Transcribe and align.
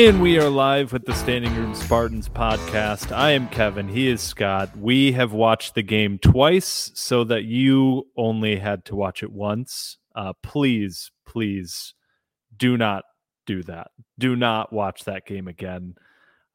And 0.00 0.22
we 0.22 0.38
are 0.38 0.48
live 0.48 0.94
with 0.94 1.04
the 1.04 1.12
Standing 1.12 1.54
Room 1.54 1.74
Spartans 1.74 2.26
podcast. 2.26 3.14
I 3.14 3.32
am 3.32 3.50
Kevin. 3.50 3.86
He 3.86 4.08
is 4.08 4.22
Scott. 4.22 4.74
We 4.74 5.12
have 5.12 5.34
watched 5.34 5.74
the 5.74 5.82
game 5.82 6.18
twice 6.18 6.90
so 6.94 7.22
that 7.24 7.44
you 7.44 8.06
only 8.16 8.56
had 8.56 8.86
to 8.86 8.96
watch 8.96 9.22
it 9.22 9.30
once. 9.30 9.98
Uh, 10.14 10.32
please, 10.42 11.12
please 11.26 11.92
do 12.56 12.78
not 12.78 13.04
do 13.44 13.62
that. 13.64 13.88
Do 14.18 14.36
not 14.36 14.72
watch 14.72 15.04
that 15.04 15.26
game 15.26 15.46
again. 15.46 15.96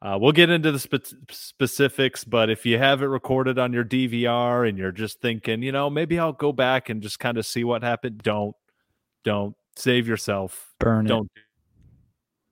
Uh, 0.02 0.18
we'll 0.20 0.32
get 0.32 0.50
into 0.50 0.72
the 0.72 0.80
spe- 0.80 1.14
specifics, 1.30 2.24
but 2.24 2.50
if 2.50 2.66
you 2.66 2.80
have 2.80 3.04
it 3.04 3.08
recorded 3.08 3.60
on 3.60 3.74
your 3.74 3.86
DVR 3.86 4.68
and 4.68 4.76
you're 4.76 4.92
just 4.92 5.22
thinking, 5.22 5.62
you 5.62 5.72
know, 5.72 5.88
maybe 5.88 6.18
I'll 6.18 6.34
go 6.34 6.52
back 6.52 6.90
and 6.90 7.00
just 7.00 7.20
kind 7.20 7.38
of 7.38 7.46
see 7.46 7.64
what 7.64 7.84
happened, 7.84 8.24
don't, 8.24 8.56
don't 9.24 9.56
save 9.76 10.08
yourself. 10.08 10.74
Burn 10.80 11.06
don't 11.06 11.30
it. 11.36 11.45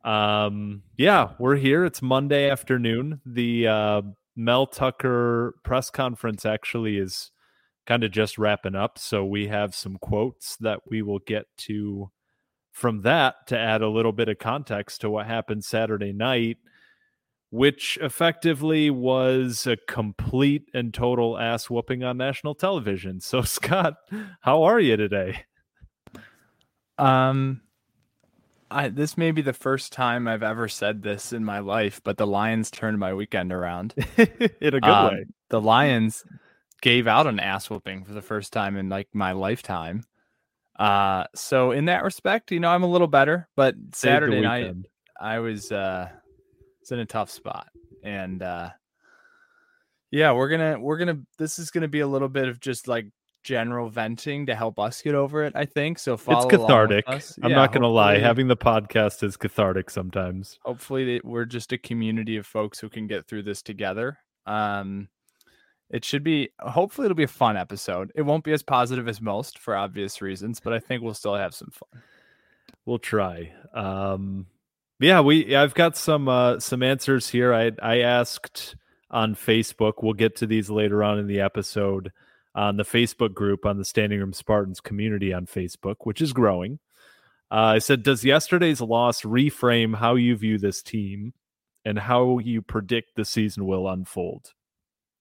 Um, 0.04 0.84
yeah, 0.98 1.30
we're 1.40 1.56
here. 1.56 1.86
It's 1.86 2.02
Monday 2.02 2.50
afternoon. 2.50 3.22
The 3.26 3.68
uh, 3.68 4.02
Mel 4.36 4.68
Tucker 4.68 5.56
press 5.64 5.90
conference 5.90 6.46
actually 6.46 6.98
is 6.98 7.32
kind 7.86 8.04
of 8.04 8.12
just 8.12 8.38
wrapping 8.38 8.76
up. 8.76 8.98
So 8.98 9.26
we 9.26 9.48
have 9.48 9.76
some 9.76 9.98
quotes 9.98 10.56
that 10.58 10.82
we 10.90 11.02
will 11.02 11.20
get 11.20 11.46
to 11.60 12.12
from 12.72 13.02
that 13.02 13.48
to 13.48 13.58
add 13.58 13.82
a 13.82 13.90
little 13.90 14.12
bit 14.12 14.30
of 14.30 14.40
context 14.40 15.02
to 15.02 15.10
what 15.10 15.28
happened 15.28 15.64
Saturday 15.64 16.12
night, 16.12 16.58
which 17.52 17.98
effectively 18.02 18.90
was 18.90 19.68
a 19.68 19.78
complete 19.88 20.70
and 20.74 20.94
total 20.94 21.38
ass 21.38 21.70
whooping 21.70 22.04
on 22.04 22.18
national 22.18 22.56
television. 22.56 23.22
So, 23.22 23.42
Scott, 23.44 23.96
how 24.42 24.64
are 24.64 24.80
you 24.80 24.98
today? 24.98 25.46
Um, 26.98 27.62
I 28.74 28.90
this 28.90 29.18
may 29.18 29.32
be 29.32 29.42
the 29.42 29.54
first 29.54 29.94
time 29.94 30.28
I've 30.28 30.44
ever 30.44 30.68
said 30.68 31.04
this 31.04 31.32
in 31.32 31.46
my 31.46 31.60
life, 31.60 32.02
but 32.04 32.18
the 32.18 32.28
Lions 32.28 32.72
turned 32.72 33.00
my 33.00 33.14
weekend 33.14 33.54
around. 33.54 33.94
In 34.18 34.74
a 34.76 34.82
good 34.82 34.84
Um, 34.84 35.14
way. 35.14 35.26
The 35.50 35.62
Lions 35.62 36.24
gave 36.82 37.08
out 37.08 37.28
an 37.28 37.40
ass 37.40 37.70
whooping 37.70 38.04
for 38.06 38.14
the 38.14 38.22
first 38.22 38.52
time 38.52 38.76
in 38.76 38.90
like 38.90 39.08
my 39.14 39.32
lifetime. 39.32 40.04
Uh, 40.78 41.26
so 41.36 41.72
in 41.72 41.86
that 41.86 42.04
respect, 42.04 42.52
you 42.52 42.60
know, 42.60 42.70
I'm 42.70 42.84
a 42.84 42.90
little 42.90 43.08
better. 43.08 43.48
But 43.56 43.76
Saturday 43.94 44.42
night. 44.42 44.74
I 45.22 45.40
was 45.40 45.72
uh, 45.72 46.10
was 46.82 46.92
in 46.92 47.00
a 47.00 47.06
tough 47.06 47.30
spot, 47.30 47.68
and 48.04 48.42
uh, 48.42 48.70
yeah, 50.12 50.32
we're 50.34 50.50
gonna 50.50 50.80
we're 50.80 50.98
gonna 50.98 51.20
this 51.38 51.60
is 51.60 51.72
gonna 51.72 51.88
be 51.88 52.02
a 52.02 52.08
little 52.08 52.28
bit 52.30 52.48
of 52.48 52.60
just 52.60 52.88
like 52.88 53.08
general 53.44 53.90
venting 53.90 54.46
to 54.48 54.56
help 54.56 54.80
us 54.80 55.02
get 55.02 55.16
over 55.16 55.44
it. 55.44 55.54
I 55.56 55.66
think 55.66 56.00
so. 56.00 56.18
Follow 56.18 56.48
it's 56.48 56.56
cathartic. 56.56 57.04
us. 57.08 57.38
I'm 57.44 57.52
Yeah, 57.52 57.58
not 57.58 57.74
gonna 57.74 57.88
lie. 57.88 58.18
Having 58.20 58.48
the 58.48 58.58
podcast 58.58 59.22
is 59.24 59.38
cathartic 59.38 59.90
sometimes. 59.90 60.58
hopefully 60.64 61.20
we're 61.24 61.46
just 61.46 61.72
a 61.72 61.78
community 61.78 62.38
of 62.38 62.46
folks 62.46 62.80
who 62.80 62.90
can 62.90 63.08
get 63.08 63.28
through 63.28 63.44
this 63.44 63.62
together 63.62 64.18
um 64.46 65.08
it 65.90 66.04
should 66.04 66.24
be 66.24 66.50
hopefully 66.60 67.06
it'll 67.06 67.16
be 67.16 67.24
a 67.24 67.28
fun 67.28 67.56
episode 67.56 68.12
it 68.16 68.22
won't 68.24 68.44
be 68.44 68.52
as 68.52 68.62
positive 68.64 69.08
as 69.08 69.22
most 69.22 69.58
for 69.58 69.74
obvious 69.76 70.22
reasons 70.22 70.60
but 70.60 70.74
i 70.74 70.80
think 70.80 71.02
we'll 71.02 71.14
still 71.14 71.36
have 71.36 71.54
some 71.54 71.70
fun 71.72 72.02
We'll 72.86 73.00
try. 73.00 73.54
Um, 73.74 74.48
yeah, 75.00 75.22
we. 75.22 75.56
I've 75.56 75.74
got 75.74 75.96
some 75.96 76.28
uh, 76.28 76.60
some 76.60 76.84
answers 76.84 77.30
here. 77.30 77.54
I 77.54 77.72
I 77.82 78.00
asked 78.00 78.76
on 79.10 79.36
Facebook. 79.36 79.94
We'll 80.04 80.12
get 80.14 80.36
to 80.38 80.48
these 80.48 80.70
later 80.70 81.02
on 81.02 81.18
in 81.18 81.28
the 81.28 81.40
episode 81.40 82.12
on 82.56 82.78
the 82.78 82.84
Facebook 82.84 83.34
group 83.34 83.66
on 83.66 83.78
the 83.78 83.86
Standing 83.86 84.20
Room 84.20 84.34
Spartans 84.34 84.80
community 84.80 85.34
on 85.34 85.46
Facebook, 85.46 85.98
which 86.02 86.22
is 86.22 86.34
growing. 86.34 86.80
Uh, 87.52 87.76
I 87.76 87.80
said, 87.80 88.04
does 88.04 88.24
yesterday's 88.24 88.82
loss 88.82 89.22
reframe 89.22 89.96
how 89.96 90.16
you 90.16 90.36
view 90.36 90.58
this 90.58 90.82
team 90.82 91.34
and 91.86 92.00
how 92.00 92.40
you 92.40 92.62
predict 92.62 93.16
the 93.16 93.26
season 93.26 93.66
will 93.66 93.88
unfold 93.88 94.54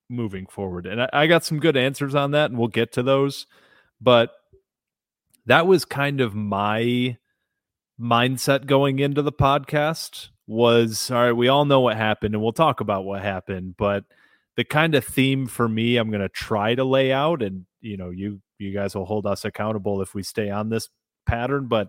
moving 0.09 0.47
forward? 0.47 0.87
And 0.87 1.03
I, 1.03 1.09
I 1.13 1.27
got 1.27 1.45
some 1.45 1.61
good 1.61 1.77
answers 1.77 2.15
on 2.15 2.31
that, 2.33 2.51
and 2.51 2.59
we'll 2.59 2.69
get 2.69 2.93
to 2.93 3.03
those. 3.03 3.47
But 4.01 4.31
that 5.47 5.67
was 5.67 5.85
kind 5.85 6.21
of 6.21 6.35
my 6.35 7.19
mindset 8.01 8.67
going 8.67 8.99
into 8.99 9.23
the 9.23 9.33
podcast 9.33 10.29
was 10.47 11.11
all 11.11 11.23
right 11.23 11.33
we 11.33 11.47
all 11.47 11.65
know 11.65 11.81
what 11.81 11.97
happened 11.97 12.35
and 12.35 12.43
we'll 12.43 12.53
talk 12.53 12.81
about 12.81 13.05
what 13.05 13.23
happened 13.23 13.77
but 13.77 14.05
the 14.57 14.65
kind 14.65 14.95
of 14.95 15.05
theme 15.05 15.47
for 15.47 15.69
me 15.69 15.97
i'm 15.97 16.11
going 16.11 16.21
to 16.21 16.29
try 16.29 16.75
to 16.75 16.85
lay 16.85 17.13
out 17.13 17.43
and 17.43 17.67
you 17.81 17.97
know 17.97 18.11
you 18.11 18.41
you 18.59 18.73
guys 18.73 18.95
will 18.95 19.07
hold 19.07 19.27
us 19.27 19.45
accountable 19.45 20.01
if 20.03 20.15
we 20.15 20.23
stay 20.23 20.51
on 20.51 20.69
this 20.69 20.89
pattern 21.27 21.67
but 21.69 21.89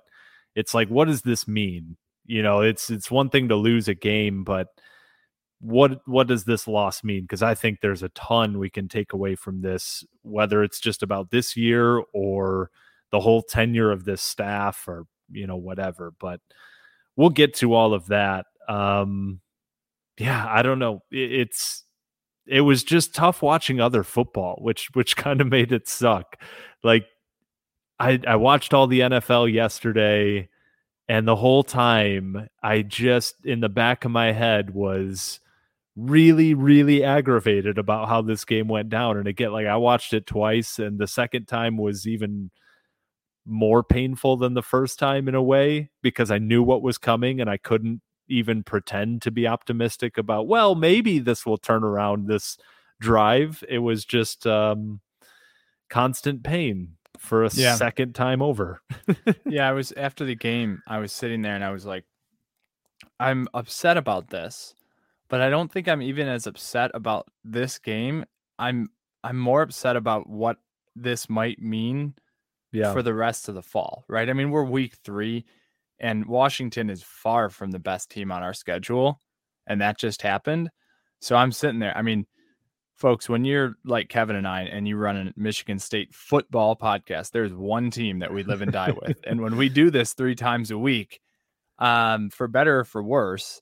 it's 0.56 0.74
like 0.74 0.88
what 0.90 1.08
does 1.08 1.22
this 1.24 1.48
mean? 1.48 1.98
You 2.26 2.42
know 2.44 2.62
it's 2.62 2.90
it's 2.90 3.12
one 3.12 3.30
thing 3.30 3.50
to 3.50 3.56
lose 3.56 3.88
a 3.88 3.94
game 3.96 4.44
but 4.44 4.68
what 5.62 6.02
what 6.06 6.28
does 6.28 6.44
this 6.46 6.68
loss 6.68 7.04
mean? 7.04 7.22
Because 7.24 7.42
i 7.44 7.56
think 7.56 7.80
there's 7.82 8.04
a 8.04 8.10
ton 8.10 8.60
we 8.60 8.70
can 8.70 8.88
take 8.88 9.14
away 9.14 9.36
from 9.36 9.62
this 9.62 10.04
whether 10.24 10.64
it's 10.64 10.80
just 10.80 11.04
about 11.04 11.32
this 11.32 11.56
year 11.58 12.02
or 12.14 12.70
the 13.12 13.20
whole 13.20 13.42
tenure 13.42 13.92
of 13.92 14.06
this 14.06 14.22
staff 14.22 14.88
or 14.88 15.06
you 15.32 15.48
know 15.48 15.58
whatever 15.58 16.14
but 16.20 16.40
we'll 17.16 17.30
get 17.30 17.54
to 17.56 17.74
all 17.74 17.94
of 17.94 18.08
that 18.08 18.46
um 18.68 19.40
yeah 20.20 20.46
i 20.50 20.62
don't 20.62 20.80
know 20.80 21.02
It- 21.12 21.32
it's 21.34 21.84
it 22.48 22.62
was 22.62 22.84
just 22.84 23.16
tough 23.16 23.42
watching 23.42 23.80
other 23.80 24.04
football 24.04 24.58
which 24.62 24.90
which 24.94 25.16
kind 25.18 25.42
of 25.42 25.48
made 25.48 25.72
it 25.72 25.88
suck. 25.88 26.42
Like 26.84 27.06
i 28.00 28.20
i 28.28 28.36
watched 28.36 28.74
all 28.74 28.88
the 28.88 29.02
nfl 29.02 29.52
yesterday 29.52 30.50
and 31.08 31.28
the 31.28 31.36
whole 31.36 31.64
time 31.64 32.48
i 32.64 32.82
just 32.82 33.46
in 33.46 33.60
the 33.60 33.70
back 33.70 34.04
of 34.04 34.10
my 34.10 34.32
head 34.32 34.72
was 34.72 35.40
really 35.96 36.56
really 36.56 37.04
aggravated 37.04 37.78
about 37.78 38.08
how 38.10 38.20
this 38.20 38.46
game 38.46 38.68
went 38.68 38.90
down 38.90 39.16
and 39.16 39.28
again 39.28 39.52
like 39.52 39.68
i 39.68 39.76
watched 39.78 40.12
it 40.12 40.26
twice 40.26 40.80
and 40.80 40.98
the 40.98 41.06
second 41.06 41.46
time 41.46 41.78
was 41.78 42.08
even 42.08 42.50
more 43.46 43.84
painful 43.84 44.38
than 44.38 44.54
the 44.54 44.62
first 44.62 44.98
time 45.00 45.28
in 45.28 45.36
a 45.36 45.44
way 45.44 45.90
because 46.02 46.32
I 46.32 46.38
knew 46.38 46.64
what 46.64 46.82
was 46.82 46.98
coming 46.98 47.42
and 47.42 47.50
I 47.50 47.58
couldn't 47.58 48.02
even 48.34 48.64
pretend 48.64 49.22
to 49.22 49.32
be 49.32 49.48
optimistic 49.48 50.18
about 50.18 50.48
well 50.48 50.76
maybe 50.76 51.20
this 51.20 51.46
will 51.46 51.58
turn 51.58 51.84
around 51.84 52.28
this 52.28 52.58
drive 53.00 53.64
it 53.70 53.80
was 53.80 54.06
just 54.06 54.48
um 54.48 55.00
constant 55.90 56.44
pain 56.44 56.96
for 57.18 57.44
a 57.44 57.50
Yeah. 57.54 57.76
second 57.76 58.16
time 58.16 58.42
over 58.42 58.82
yeah 59.46 59.70
i 59.70 59.72
was 59.72 59.92
after 59.98 60.26
the 60.26 60.36
game 60.36 60.82
i 60.88 60.98
was 61.00 61.12
sitting 61.14 61.42
there 61.42 61.56
and 61.56 61.64
i 61.64 61.70
was 61.72 61.86
like 61.86 62.06
i'm 63.20 63.48
upset 63.54 63.98
about 63.98 64.30
this 64.30 64.74
but 65.30 65.42
i 65.42 65.50
don't 65.50 65.72
think 65.72 65.88
i'm 65.88 66.02
even 66.02 66.28
as 66.28 66.48
upset 66.48 66.92
about 66.94 67.28
this 67.44 67.78
game 67.78 68.26
i'm 68.60 68.90
i'm 69.24 69.38
more 69.38 69.62
upset 69.62 69.96
about 69.96 70.28
what 70.30 70.58
this 70.96 71.30
might 71.30 71.60
mean 71.60 72.14
yeah 72.72 72.92
for 72.94 73.02
the 73.04 73.14
rest 73.14 73.48
of 73.50 73.56
the 73.56 73.62
fall, 73.62 74.04
right? 74.08 74.28
I 74.30 74.34
mean, 74.34 74.50
we're 74.50 74.64
week 74.64 74.96
three. 75.04 75.46
And 76.00 76.26
Washington 76.26 76.90
is 76.90 77.04
far 77.04 77.50
from 77.50 77.72
the 77.72 77.80
best 77.80 78.10
team 78.10 78.32
on 78.32 78.44
our 78.44 78.54
schedule. 78.54 79.20
And 79.68 79.82
that 79.82 79.98
just 79.98 80.22
happened. 80.22 80.70
So 81.22 81.36
I'm 81.36 81.52
sitting 81.52 81.80
there. 81.80 81.96
I 81.96 82.02
mean, 82.02 82.26
folks, 82.96 83.30
when 83.30 83.46
you're 83.46 83.76
like 83.86 84.10
Kevin 84.10 84.36
and 84.36 84.48
I 84.48 84.64
and 84.64 84.88
you 84.88 84.98
run 84.98 85.18
a 85.18 85.34
Michigan 85.36 85.80
State 85.80 86.14
football 86.14 86.76
podcast, 86.76 87.32
there's 87.32 87.54
one 87.54 87.92
team 87.92 88.20
that 88.20 88.34
we 88.34 88.44
live 88.44 88.62
and 88.62 88.72
die 88.72 88.92
with. 89.02 89.18
and 89.26 89.42
when 89.42 89.58
we 89.58 89.70
do 89.70 89.90
this 89.90 90.14
three 90.14 90.36
times 90.36 90.72
a 90.72 90.78
week, 90.78 91.20
um, 91.80 92.30
for 92.30 92.48
better 92.48 92.80
or 92.80 92.84
for 92.84 93.04
worse, 93.04 93.62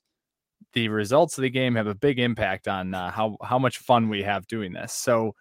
the 0.74 0.88
results 0.88 1.38
of 1.38 1.42
the 1.42 1.50
game 1.50 1.74
have 1.74 1.86
a 1.86 1.94
big 1.94 2.18
impact 2.18 2.68
on 2.68 2.94
uh, 2.94 3.10
how 3.10 3.36
how 3.42 3.58
much 3.58 3.78
fun 3.78 4.08
we 4.08 4.22
have 4.22 4.46
doing 4.46 4.72
this. 4.72 4.92
So, 4.92 5.34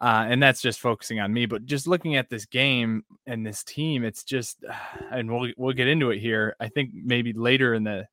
uh, 0.00 0.26
and 0.28 0.42
that's 0.42 0.60
just 0.60 0.80
focusing 0.80 1.20
on 1.20 1.32
me, 1.32 1.46
but 1.46 1.64
just 1.64 1.86
looking 1.86 2.16
at 2.16 2.30
this 2.30 2.46
game 2.46 3.04
and 3.26 3.44
this 3.44 3.64
team, 3.64 4.04
it's 4.04 4.24
just, 4.24 4.64
and 5.10 5.30
we'll 5.30 5.52
we'll 5.56 5.72
get 5.72 5.88
into 5.88 6.10
it 6.10 6.18
here. 6.18 6.54
I 6.60 6.68
think 6.68 6.90
maybe 6.94 7.32
later 7.32 7.74
in 7.74 7.84
the 7.84 8.06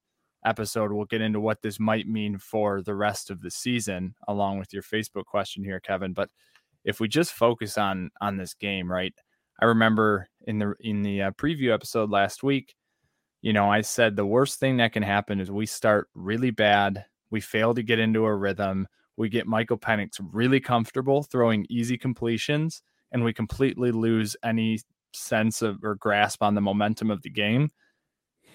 episode 0.46 0.92
we'll 0.92 1.06
get 1.06 1.22
into 1.22 1.40
what 1.40 1.62
this 1.62 1.80
might 1.80 2.08
mean 2.08 2.38
for 2.38 2.82
the 2.82 2.96
rest 2.96 3.30
of 3.32 3.42
the 3.42 3.52
season, 3.52 4.16
along 4.28 4.60
with 4.60 4.74
your 4.74 4.84
Facebook 4.84 5.26
question 5.26 5.64
here, 5.64 5.80
Kevin. 5.80 6.14
But 6.14 6.30
if 6.84 7.00
we 7.00 7.08
just 7.08 7.34
focus 7.34 7.78
on 7.78 8.12
on 8.22 8.38
this 8.38 8.54
game, 8.54 8.92
right? 8.92 9.14
I 9.60 9.66
remember 9.66 10.28
in 10.48 10.60
the 10.60 10.74
in 10.80 11.02
the 11.02 11.24
uh, 11.24 11.32
preview 11.32 11.74
episode 11.74 12.10
last 12.10 12.44
week 12.44 12.76
you 13.46 13.54
know, 13.54 13.70
I 13.70 13.82
said 13.82 14.16
the 14.16 14.26
worst 14.26 14.60
thing 14.60 14.78
that 14.78 14.92
can 14.92 15.04
happen 15.04 15.40
is 15.40 15.52
we 15.52 15.68
start 15.68 16.10
really 16.16 16.50
bad. 16.50 17.06
We 17.30 17.42
fail 17.42 17.76
to 17.76 17.84
get 17.84 18.00
into 18.00 18.26
a 18.26 18.36
rhythm. 18.36 18.88
We 19.18 19.30
get 19.30 19.48
Michael 19.48 19.78
Penix 19.78 20.20
really 20.32 20.60
comfortable 20.60 21.24
throwing 21.24 21.66
easy 21.70 21.98
completions, 21.98 22.82
and 23.12 23.24
we 23.24 23.34
completely 23.34 23.92
lose 23.92 24.36
any 24.44 24.80
sense 25.14 25.62
of 25.62 25.84
or 25.84 25.96
grasp 25.96 26.44
on 26.44 26.56
the 26.56 26.62
momentum 26.62 27.10
of 27.12 27.22
the 27.22 27.30
game. 27.30 27.72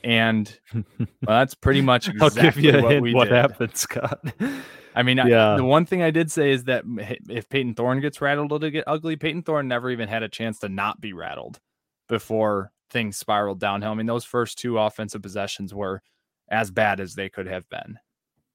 And 0.02 0.58
well, 0.74 0.84
that's 1.26 1.54
pretty 1.54 1.80
much 1.80 2.08
exactly 2.08 2.42
I'll 2.42 2.52
give 2.52 2.58
you 2.58 2.82
what 2.82 3.00
we 3.00 3.14
what 3.14 3.24
did. 3.24 3.34
happened, 3.34 3.76
Scott. 3.76 4.20
I 4.94 5.02
mean, 5.02 5.18
Yeah. 5.18 5.54
I, 5.54 5.56
the 5.56 5.64
one 5.64 5.86
thing 5.86 6.02
I 6.02 6.10
did 6.10 6.30
say 6.30 6.50
is 6.50 6.64
that 6.64 6.84
if 7.28 7.48
Payton 7.48 7.74
Thorne 7.74 8.00
gets 8.00 8.20
rattled, 8.20 8.52
it'll 8.52 8.70
get 8.70 8.84
ugly. 8.86 9.16
Payton 9.16 9.42
Thorne 9.44 9.68
never 9.68 9.90
even 9.90 10.08
had 10.08 10.22
a 10.22 10.28
chance 10.28 10.58
to 10.60 10.68
not 10.68 11.00
be 11.00 11.12
rattled 11.12 11.60
before 12.08 12.72
things 12.90 13.16
spiraled 13.16 13.60
downhill. 13.60 13.92
I 13.92 13.94
mean, 13.94 14.06
those 14.06 14.24
first 14.24 14.58
two 14.58 14.78
offensive 14.78 15.22
possessions 15.22 15.72
were 15.72 16.02
as 16.48 16.70
bad 16.70 16.98
as 16.98 17.14
they 17.14 17.28
could 17.28 17.46
have 17.46 17.68
been. 17.68 17.98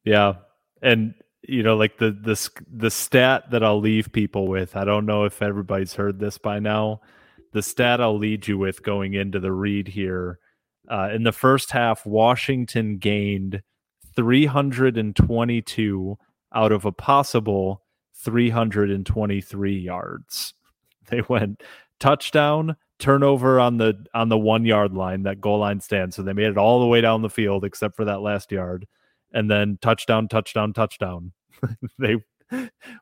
Yeah, 0.03 0.33
and 0.81 1.13
you 1.47 1.63
know, 1.63 1.75
like 1.75 1.97
the 1.97 2.11
the 2.11 2.49
the 2.71 2.91
stat 2.91 3.49
that 3.51 3.63
I'll 3.63 3.79
leave 3.79 4.11
people 4.11 4.47
with. 4.47 4.75
I 4.75 4.85
don't 4.85 5.05
know 5.05 5.25
if 5.25 5.41
everybody's 5.41 5.93
heard 5.93 6.19
this 6.19 6.37
by 6.37 6.59
now. 6.59 7.01
The 7.53 7.63
stat 7.63 8.01
I'll 8.01 8.17
lead 8.17 8.47
you 8.47 8.57
with 8.57 8.83
going 8.83 9.13
into 9.13 9.39
the 9.39 9.51
read 9.51 9.87
here. 9.87 10.39
Uh, 10.89 11.09
in 11.13 11.23
the 11.23 11.31
first 11.31 11.71
half, 11.71 12.05
Washington 12.05 12.97
gained 12.97 13.61
322 14.15 16.17
out 16.53 16.71
of 16.71 16.85
a 16.85 16.91
possible 16.91 17.81
323 18.15 19.77
yards. 19.77 20.53
They 21.07 21.21
went 21.29 21.61
touchdown, 21.99 22.77
turnover 22.97 23.59
on 23.59 23.77
the 23.77 24.07
on 24.15 24.29
the 24.29 24.39
one 24.39 24.65
yard 24.65 24.95
line, 24.95 25.21
that 25.23 25.39
goal 25.39 25.59
line 25.59 25.79
stand. 25.79 26.15
So 26.15 26.23
they 26.23 26.33
made 26.33 26.47
it 26.47 26.57
all 26.57 26.79
the 26.79 26.87
way 26.87 26.99
down 26.99 27.21
the 27.21 27.29
field 27.29 27.63
except 27.63 27.95
for 27.95 28.05
that 28.05 28.21
last 28.21 28.51
yard, 28.51 28.87
and 29.35 29.51
then 29.51 29.77
touchdown, 29.81 30.27
touchdown, 30.27 30.73
touchdown. 30.73 31.33
they 31.99 32.15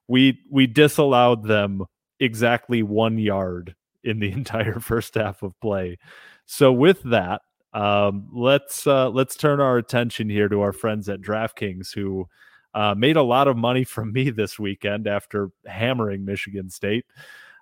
we 0.08 0.40
we 0.50 0.68
disallowed 0.68 1.48
them 1.48 1.86
exactly 2.20 2.84
one 2.84 3.18
yard 3.18 3.76
in 4.04 4.20
the 4.20 4.32
entire 4.34 4.80
first 4.80 5.16
half 5.16 5.44
of 5.44 5.58
play. 5.62 5.98
So 6.46 6.74
with 6.74 7.02
that, 7.04 7.42
um, 7.72 8.28
let's 8.34 8.86
uh, 8.86 9.10
let's 9.10 9.38
turn 9.38 9.62
our 9.62 9.78
attention 9.78 10.30
here 10.30 10.50
to 10.50 10.62
our 10.62 10.74
friends 10.74 11.08
at 11.08 11.22
DraftKings 11.22 11.94
who 11.94 12.28
uh, 12.74 12.96
made 12.98 13.16
a 13.16 13.24
lot 13.24 13.48
of 13.48 13.56
money 13.56 13.84
from 13.86 14.12
me 14.12 14.32
this 14.32 14.60
weekend 14.60 15.08
after 15.08 15.52
hammering 15.66 16.26
Michigan 16.26 16.70
State. 16.70 17.06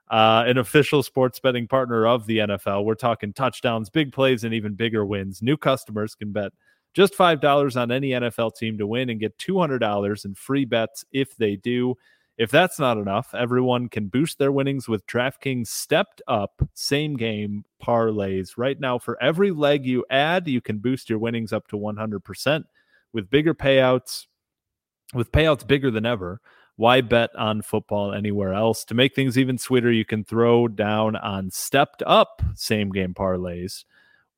Uh, 0.10 0.44
an 0.46 0.58
official 0.58 1.04
sports 1.04 1.40
betting 1.40 1.70
partner 1.70 2.06
of 2.06 2.26
the 2.26 2.40
NFL. 2.40 2.84
We're 2.84 2.96
talking 2.96 3.32
touchdowns, 3.32 3.90
big 3.90 4.12
plays, 4.12 4.44
and 4.44 4.54
even 4.54 4.74
bigger 4.74 5.06
wins. 5.06 5.42
New 5.42 5.56
customers 5.56 6.16
can 6.16 6.34
bet 6.34 6.52
just 6.94 7.14
$5 7.14 7.80
on 7.80 7.92
any 7.92 8.10
NFL 8.10 8.56
team 8.56 8.78
to 8.78 8.88
win 8.88 9.10
and 9.10 9.20
get 9.20 9.38
$200 9.38 10.26
in 10.26 10.36
free 10.36 10.66
bets 10.66 11.06
if 11.12 11.36
they 11.38 11.56
do. 11.56 11.96
If 12.38 12.50
that's 12.50 12.80
not 12.80 12.98
enough, 12.98 13.36
everyone 13.36 13.88
can 13.88 14.08
boost 14.08 14.40
their 14.40 14.52
winnings 14.52 14.88
with 14.88 15.06
DraftKings 15.06 15.68
stepped 15.68 16.22
up 16.28 16.62
same 16.74 17.16
game 17.16 17.66
parlays. 17.84 18.54
Right 18.58 18.80
now, 18.80 18.98
for 18.98 19.22
every 19.22 19.52
leg 19.52 19.86
you 19.86 20.06
add, 20.10 20.48
you 20.48 20.60
can 20.60 20.80
boost 20.80 21.10
your 21.10 21.20
winnings 21.20 21.54
up 21.54 21.68
to 21.68 21.78
100% 21.78 22.64
with 23.14 23.30
bigger 23.30 23.54
payouts, 23.54 24.26
with 25.14 25.32
payouts 25.32 25.68
bigger 25.68 25.92
than 25.92 26.06
ever. 26.06 26.42
Why 26.78 27.02
bet 27.02 27.30
on 27.36 27.62
football 27.62 28.12
anywhere 28.12 28.54
else? 28.54 28.86
To 28.86 28.96
make 28.96 29.14
things 29.14 29.38
even 29.38 29.60
sweeter, 29.60 29.92
you 29.92 30.06
can 30.06 30.24
throw 30.24 30.68
down 30.68 31.16
on 31.18 31.52
stepped 31.52 32.02
up 32.08 32.42
same 32.56 32.90
game 32.90 33.14
parlays 33.14 33.84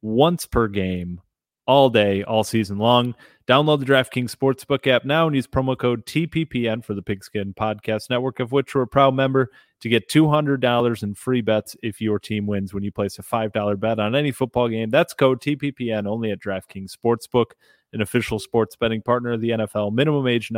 once 0.01 0.45
per 0.45 0.67
game, 0.67 1.21
all 1.65 1.89
day, 1.89 2.24
all 2.24 2.44
season 2.44 2.77
long. 2.77 3.15
Download 3.48 3.80
the 3.80 3.86
DraftKings 3.86 4.33
Sportsbook 4.36 4.88
app 4.88 5.04
now 5.04 5.27
and 5.27 5.36
use 5.36 5.48
promo 5.48 5.77
code 5.77 6.06
TPPN 6.06 6.83
for 6.83 6.94
the 6.94 7.01
Pigskin 7.01 7.54
Podcast 7.54 8.10
Network, 8.10 8.39
of 8.39 8.51
which 8.51 8.74
we're 8.74 8.83
a 8.83 8.88
proud 8.88 9.15
member, 9.15 9.51
to 9.81 9.89
get 9.89 10.10
$200 10.10 11.04
in 11.04 11.13
free 11.13 11.42
bets 11.42 11.75
if 11.83 12.00
your 12.00 12.19
team 12.19 12.48
wins 12.48 12.74
when 12.74 12.83
you 12.83 12.92
place 12.92 13.19
a 13.19 13.24
$5 13.24 13.80
bet 13.80 14.00
on 14.00 14.15
any 14.15 14.31
football 14.31 14.69
game. 14.69 14.89
That's 14.89 15.13
code 15.13 15.42
TPPN 15.42 16.07
only 16.07 16.31
at 16.31 16.39
DraftKings 16.39 16.94
Sportsbook, 16.95 17.51
an 17.92 18.01
official 18.01 18.39
sports 18.39 18.77
betting 18.77 19.01
partner 19.01 19.33
of 19.33 19.42
the 19.42 19.50
NFL. 19.50 19.94
Minimum 19.94 20.25
age 20.27 20.51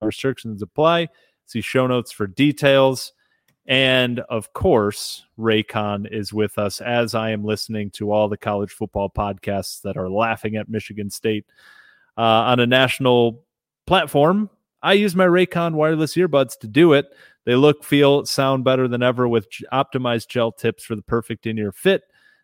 restrictions 0.00 0.62
apply. 0.62 1.08
See 1.44 1.60
show 1.60 1.86
notes 1.86 2.12
for 2.12 2.26
details. 2.26 3.12
And 3.68 4.20
of 4.20 4.52
course, 4.52 5.24
Raycon 5.38 6.10
is 6.10 6.32
with 6.32 6.58
us 6.58 6.80
as 6.80 7.14
I 7.14 7.30
am 7.30 7.44
listening 7.44 7.90
to 7.92 8.12
all 8.12 8.28
the 8.28 8.36
college 8.36 8.70
football 8.70 9.10
podcasts 9.10 9.82
that 9.82 9.96
are 9.96 10.08
laughing 10.08 10.56
at 10.56 10.68
Michigan 10.68 11.10
State 11.10 11.46
uh, 12.16 12.20
on 12.20 12.60
a 12.60 12.66
national 12.66 13.44
platform. 13.86 14.50
I 14.82 14.92
use 14.92 15.16
my 15.16 15.26
Raycon 15.26 15.74
wireless 15.74 16.14
earbuds 16.14 16.58
to 16.60 16.68
do 16.68 16.92
it. 16.92 17.06
They 17.44 17.56
look, 17.56 17.82
feel, 17.82 18.24
sound 18.24 18.64
better 18.64 18.86
than 18.86 19.02
ever 19.02 19.26
with 19.26 19.48
optimized 19.72 20.28
gel 20.28 20.52
tips 20.52 20.84
for 20.84 20.94
the 20.94 21.02
perfect 21.02 21.46
in 21.46 21.58
ear 21.58 21.72
fit. 21.72 22.02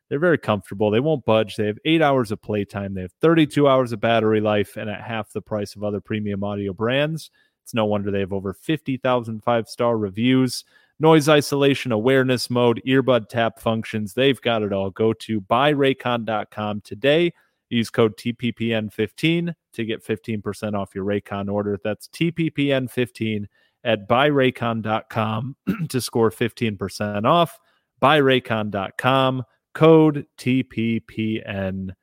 They're 0.08 0.18
very 0.18 0.38
comfortable. 0.38 0.90
They 0.90 1.00
won't 1.00 1.24
budge. 1.24 1.56
They 1.56 1.66
have 1.66 1.78
eight 1.84 2.02
hours 2.02 2.30
of 2.32 2.42
playtime. 2.42 2.94
They 2.94 3.00
have 3.02 3.14
32 3.20 3.66
hours 3.66 3.92
of 3.92 4.00
battery 4.00 4.40
life 4.40 4.76
and 4.76 4.90
at 4.90 5.00
half 5.00 5.32
the 5.32 5.40
price 5.40 5.74
of 5.74 5.84
other 5.84 6.00
premium 6.00 6.44
audio 6.44 6.72
brands. 6.72 7.30
It's 7.62 7.74
no 7.74 7.86
wonder 7.86 8.10
they 8.10 8.20
have 8.20 8.32
over 8.32 8.52
50,000 8.52 9.42
five 9.42 9.68
star 9.68 9.96
reviews. 9.96 10.64
Noise 11.02 11.28
isolation, 11.28 11.90
awareness 11.90 12.48
mode, 12.48 12.80
earbud 12.86 13.28
tap 13.28 13.58
functions. 13.58 14.14
They've 14.14 14.40
got 14.40 14.62
it 14.62 14.72
all. 14.72 14.90
Go 14.90 15.12
to 15.14 15.40
buyraycon.com 15.40 16.82
today. 16.82 17.32
Use 17.70 17.90
code 17.90 18.16
TPPN15 18.16 19.52
to 19.72 19.84
get 19.84 20.06
15% 20.06 20.78
off 20.78 20.94
your 20.94 21.04
Raycon 21.04 21.50
order. 21.50 21.76
That's 21.82 22.06
TPPN15 22.06 23.46
at 23.82 24.08
buyraycon.com 24.08 25.56
to 25.88 26.00
score 26.00 26.30
15% 26.30 27.24
off. 27.24 27.58
Buyraycon.com, 28.00 29.42
code 29.74 30.26
TPPN. 30.38 31.94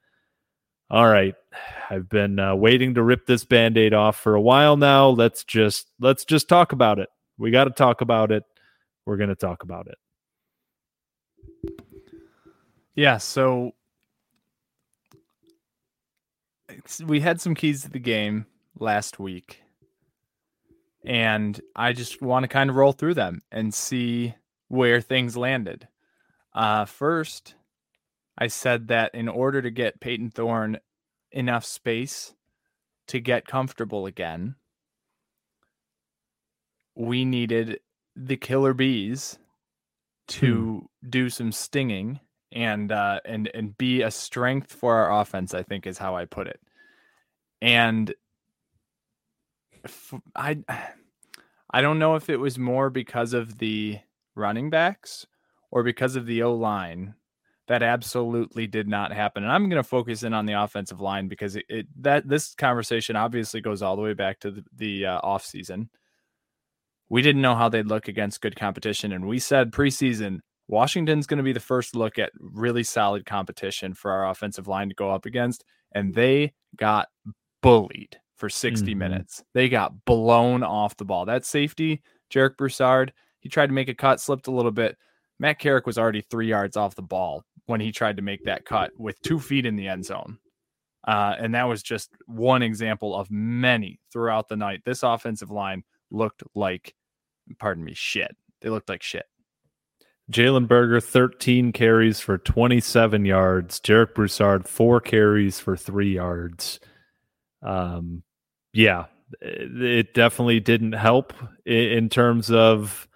All 0.89 1.07
right. 1.07 1.35
I've 1.89 2.09
been 2.09 2.37
uh, 2.37 2.53
waiting 2.53 2.95
to 2.95 3.03
rip 3.03 3.27
this 3.27 3.45
band-aid 3.45 3.93
off 3.93 4.17
for 4.17 4.35
a 4.35 4.41
while 4.41 4.75
now. 4.75 5.07
Let's 5.07 5.45
just 5.45 5.87
let's 6.01 6.25
just 6.25 6.49
talk 6.49 6.73
about 6.73 6.99
it. 6.99 7.07
We 7.37 7.49
got 7.49 7.63
to 7.63 7.71
talk 7.71 8.01
about 8.01 8.33
it. 8.33 8.43
We're 9.09 9.17
going 9.17 9.29
to 9.29 9.35
talk 9.35 9.63
about 9.63 9.87
it. 9.87 9.97
Yeah, 12.93 13.17
so 13.17 13.71
we 17.03 17.19
had 17.19 17.41
some 17.41 17.55
keys 17.55 17.81
to 17.81 17.89
the 17.89 17.97
game 17.97 18.45
last 18.77 19.17
week. 19.17 19.63
And 21.03 21.59
I 21.75 21.93
just 21.93 22.21
want 22.21 22.43
to 22.43 22.47
kind 22.47 22.69
of 22.69 22.75
roll 22.75 22.91
through 22.91 23.15
them 23.15 23.41
and 23.51 23.73
see 23.73 24.35
where 24.67 25.01
things 25.01 25.35
landed. 25.35 25.87
Uh, 26.53 26.85
first, 26.85 27.55
I 28.37 28.45
said 28.45 28.89
that 28.89 29.15
in 29.15 29.27
order 29.27 29.59
to 29.59 29.71
get 29.71 29.99
Payton 29.99 30.29
Thorne 30.29 30.77
enough 31.31 31.65
space 31.65 32.35
to 33.07 33.19
get 33.19 33.47
comfortable 33.47 34.05
again, 34.05 34.53
we 36.93 37.25
needed 37.25 37.79
the 38.19 38.37
killer 38.37 38.73
bees 38.75 39.39
to 40.29 40.89
do 41.09 41.29
some 41.29 41.51
stinging 41.51 42.19
and 42.51 42.91
uh, 42.91 43.19
and 43.25 43.49
and 43.53 43.77
be 43.77 44.01
a 44.03 44.11
strength 44.11 44.73
for 44.73 44.95
our 44.95 45.21
offense. 45.21 45.53
I 45.53 45.63
think 45.63 45.87
is 45.87 45.97
how 45.97 46.15
I 46.15 46.25
put 46.25 46.47
it. 46.47 46.61
And 47.61 48.13
f- 49.85 50.13
I 50.35 50.59
I 51.71 51.81
don't 51.81 51.99
know 51.99 52.15
if 52.15 52.29
it 52.29 52.37
was 52.37 52.57
more 52.59 52.89
because 52.89 53.33
of 53.33 53.59
the 53.59 53.99
running 54.35 54.69
backs 54.71 55.27
or 55.71 55.83
because 55.83 56.15
of 56.15 56.25
the 56.25 56.43
O 56.43 56.53
line, 56.55 57.15
That 57.67 57.83
absolutely 57.83 58.67
did 58.67 58.87
not 58.87 59.11
happen. 59.13 59.43
And 59.43 59.51
I'm 59.51 59.69
going 59.69 59.81
to 59.81 59.87
focus 59.87 60.23
in 60.23 60.33
on 60.33 60.47
the 60.47 60.53
offensive 60.53 60.99
line 61.01 61.27
because 61.27 61.55
it, 61.55 61.65
it, 61.69 61.87
that 62.03 62.27
this 62.27 62.55
conversation 62.55 63.15
obviously 63.15 63.61
goes 63.61 63.83
all 63.83 63.95
the 63.95 64.01
way 64.01 64.13
back 64.13 64.39
to 64.41 64.51
the, 64.51 64.65
the 64.75 65.05
uh, 65.07 65.19
off 65.23 65.45
season. 65.45 65.89
We 67.09 67.21
didn't 67.21 67.41
know 67.41 67.55
how 67.55 67.69
they'd 67.69 67.87
look 67.87 68.07
against 68.07 68.41
good 68.41 68.55
competition, 68.55 69.11
and 69.11 69.27
we 69.27 69.39
said 69.39 69.71
preseason 69.71 70.39
Washington's 70.67 71.25
going 71.25 71.39
to 71.39 71.43
be 71.43 71.53
the 71.53 71.59
first 71.59 71.95
look 71.95 72.19
at 72.19 72.31
really 72.39 72.83
solid 72.83 73.25
competition 73.25 73.95
for 73.95 74.11
our 74.11 74.29
offensive 74.29 74.67
line 74.67 74.89
to 74.89 74.95
go 74.95 75.09
up 75.09 75.25
against, 75.25 75.63
and 75.93 76.13
they 76.13 76.53
got 76.75 77.07
bullied 77.61 78.17
for 78.37 78.49
60 78.49 78.85
mm-hmm. 78.85 78.99
minutes. 78.99 79.43
They 79.53 79.67
got 79.67 80.05
blown 80.05 80.63
off 80.63 80.95
the 80.95 81.05
ball. 81.05 81.25
That 81.25 81.45
safety, 81.45 82.01
Jarek 82.31 82.55
Broussard, 82.55 83.13
he 83.39 83.49
tried 83.49 83.67
to 83.67 83.73
make 83.73 83.89
a 83.89 83.95
cut, 83.95 84.21
slipped 84.21 84.47
a 84.47 84.51
little 84.51 84.71
bit. 84.71 84.95
Matt 85.39 85.59
Carrick 85.59 85.87
was 85.87 85.97
already 85.97 86.21
three 86.21 86.47
yards 86.47 86.77
off 86.77 86.95
the 86.95 87.01
ball 87.01 87.43
when 87.65 87.79
he 87.79 87.91
tried 87.91 88.17
to 88.17 88.23
make 88.23 88.43
that 88.45 88.65
cut 88.65 88.91
with 88.97 89.19
two 89.21 89.39
feet 89.39 89.65
in 89.65 89.75
the 89.75 89.87
end 89.87 90.05
zone. 90.05 90.37
Uh, 91.07 91.35
and 91.39 91.55
that 91.55 91.63
was 91.63 91.81
just 91.81 92.11
one 92.25 92.61
example 92.61 93.15
of 93.15 93.31
many 93.31 93.99
throughout 94.11 94.49
the 94.49 94.57
night. 94.57 94.81
This 94.85 95.01
offensive 95.03 95.49
line 95.49 95.83
looked 96.11 96.43
like, 96.55 96.93
pardon 97.57 97.83
me, 97.83 97.93
shit. 97.93 98.35
They 98.61 98.69
looked 98.69 98.89
like 98.89 99.03
shit. 99.03 99.25
Jalen 100.31 100.67
Berger, 100.67 100.99
13 100.99 101.71
carries 101.71 102.19
for 102.19 102.37
27 102.37 103.25
yards. 103.25 103.79
Jarek 103.79 104.13
Broussard, 104.13 104.67
four 104.67 105.01
carries 105.01 105.59
for 105.59 105.75
three 105.75 106.13
yards. 106.13 106.79
Um, 107.63 108.23
yeah, 108.73 109.05
it 109.41 110.13
definitely 110.13 110.59
didn't 110.59 110.93
help 110.93 111.33
in 111.65 112.09
terms 112.09 112.51
of 112.51 113.07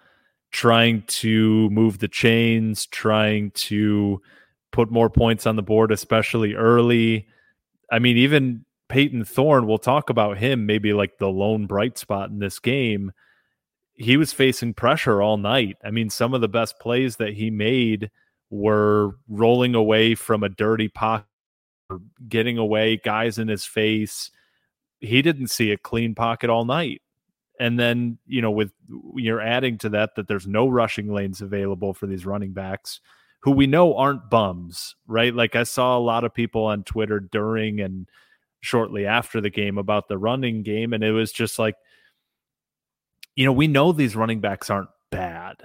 trying 0.50 1.02
to 1.06 1.70
move 1.70 1.98
the 1.98 2.08
chains, 2.08 2.86
trying 2.86 3.52
to 3.52 4.20
put 4.72 4.90
more 4.90 5.10
points 5.10 5.46
on 5.46 5.56
the 5.56 5.62
board, 5.62 5.92
especially 5.92 6.54
early. 6.54 7.28
I 7.92 8.00
mean, 8.00 8.16
even 8.16 8.64
Payton 8.88 9.24
Thorne, 9.24 9.66
we'll 9.66 9.78
talk 9.78 10.10
about 10.10 10.38
him, 10.38 10.66
maybe 10.66 10.92
like 10.92 11.18
the 11.18 11.28
lone 11.28 11.66
bright 11.66 11.96
spot 11.96 12.30
in 12.30 12.38
this 12.38 12.58
game. 12.58 13.12
He 13.94 14.16
was 14.16 14.32
facing 14.32 14.74
pressure 14.74 15.22
all 15.22 15.36
night. 15.36 15.76
I 15.84 15.90
mean, 15.90 16.10
some 16.10 16.34
of 16.34 16.40
the 16.40 16.48
best 16.48 16.78
plays 16.80 17.16
that 17.16 17.34
he 17.34 17.50
made 17.50 18.10
were 18.50 19.12
rolling 19.28 19.74
away 19.74 20.14
from 20.14 20.42
a 20.42 20.48
dirty 20.48 20.88
pocket, 20.88 21.26
getting 22.28 22.58
away, 22.58 22.96
guys 22.96 23.38
in 23.38 23.48
his 23.48 23.64
face. 23.64 24.30
He 25.00 25.22
didn't 25.22 25.48
see 25.48 25.70
a 25.70 25.76
clean 25.76 26.14
pocket 26.14 26.50
all 26.50 26.64
night 26.64 27.02
and 27.60 27.78
then 27.78 28.18
you 28.26 28.42
know 28.42 28.50
with 28.50 28.72
you're 29.14 29.40
adding 29.40 29.78
to 29.78 29.88
that 29.88 30.14
that 30.16 30.28
there's 30.28 30.46
no 30.46 30.68
rushing 30.68 31.12
lanes 31.12 31.40
available 31.40 31.94
for 31.94 32.06
these 32.06 32.26
running 32.26 32.52
backs 32.52 33.00
who 33.42 33.50
we 33.50 33.66
know 33.66 33.94
aren't 33.96 34.30
bums 34.30 34.96
right 35.06 35.34
like 35.34 35.54
i 35.54 35.62
saw 35.62 35.96
a 35.96 36.00
lot 36.00 36.24
of 36.24 36.34
people 36.34 36.64
on 36.64 36.82
twitter 36.82 37.20
during 37.20 37.80
and 37.80 38.08
shortly 38.60 39.06
after 39.06 39.40
the 39.40 39.50
game 39.50 39.78
about 39.78 40.08
the 40.08 40.18
running 40.18 40.62
game 40.62 40.92
and 40.92 41.04
it 41.04 41.12
was 41.12 41.32
just 41.32 41.58
like 41.58 41.76
you 43.36 43.44
know 43.44 43.52
we 43.52 43.66
know 43.66 43.92
these 43.92 44.16
running 44.16 44.40
backs 44.40 44.70
aren't 44.70 44.90
bad 45.10 45.56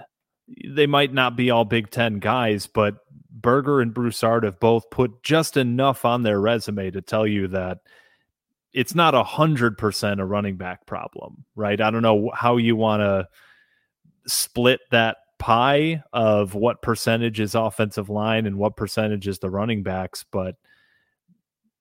they 0.66 0.86
might 0.86 1.12
not 1.12 1.36
be 1.36 1.50
all 1.50 1.64
big 1.64 1.90
10 1.90 2.18
guys 2.18 2.66
but 2.66 2.96
berger 3.30 3.80
and 3.80 3.94
broussard 3.94 4.44
have 4.44 4.60
both 4.60 4.90
put 4.90 5.22
just 5.22 5.56
enough 5.56 6.04
on 6.04 6.22
their 6.22 6.40
resume 6.40 6.90
to 6.90 7.00
tell 7.00 7.26
you 7.26 7.48
that 7.48 7.78
it's 8.72 8.94
not 8.94 9.14
a 9.14 9.24
hundred 9.24 9.76
percent 9.78 10.20
a 10.20 10.24
running 10.24 10.56
back 10.56 10.86
problem, 10.86 11.44
right? 11.56 11.80
I 11.80 11.90
don't 11.90 12.02
know 12.02 12.30
how 12.34 12.56
you 12.56 12.76
want 12.76 13.00
to 13.00 13.28
split 14.26 14.80
that 14.90 15.18
pie 15.38 16.02
of 16.12 16.54
what 16.54 16.82
percentage 16.82 17.40
is 17.40 17.54
offensive 17.54 18.10
line 18.10 18.46
and 18.46 18.56
what 18.56 18.76
percentage 18.76 19.26
is 19.26 19.38
the 19.38 19.50
running 19.50 19.82
backs, 19.82 20.24
but 20.30 20.56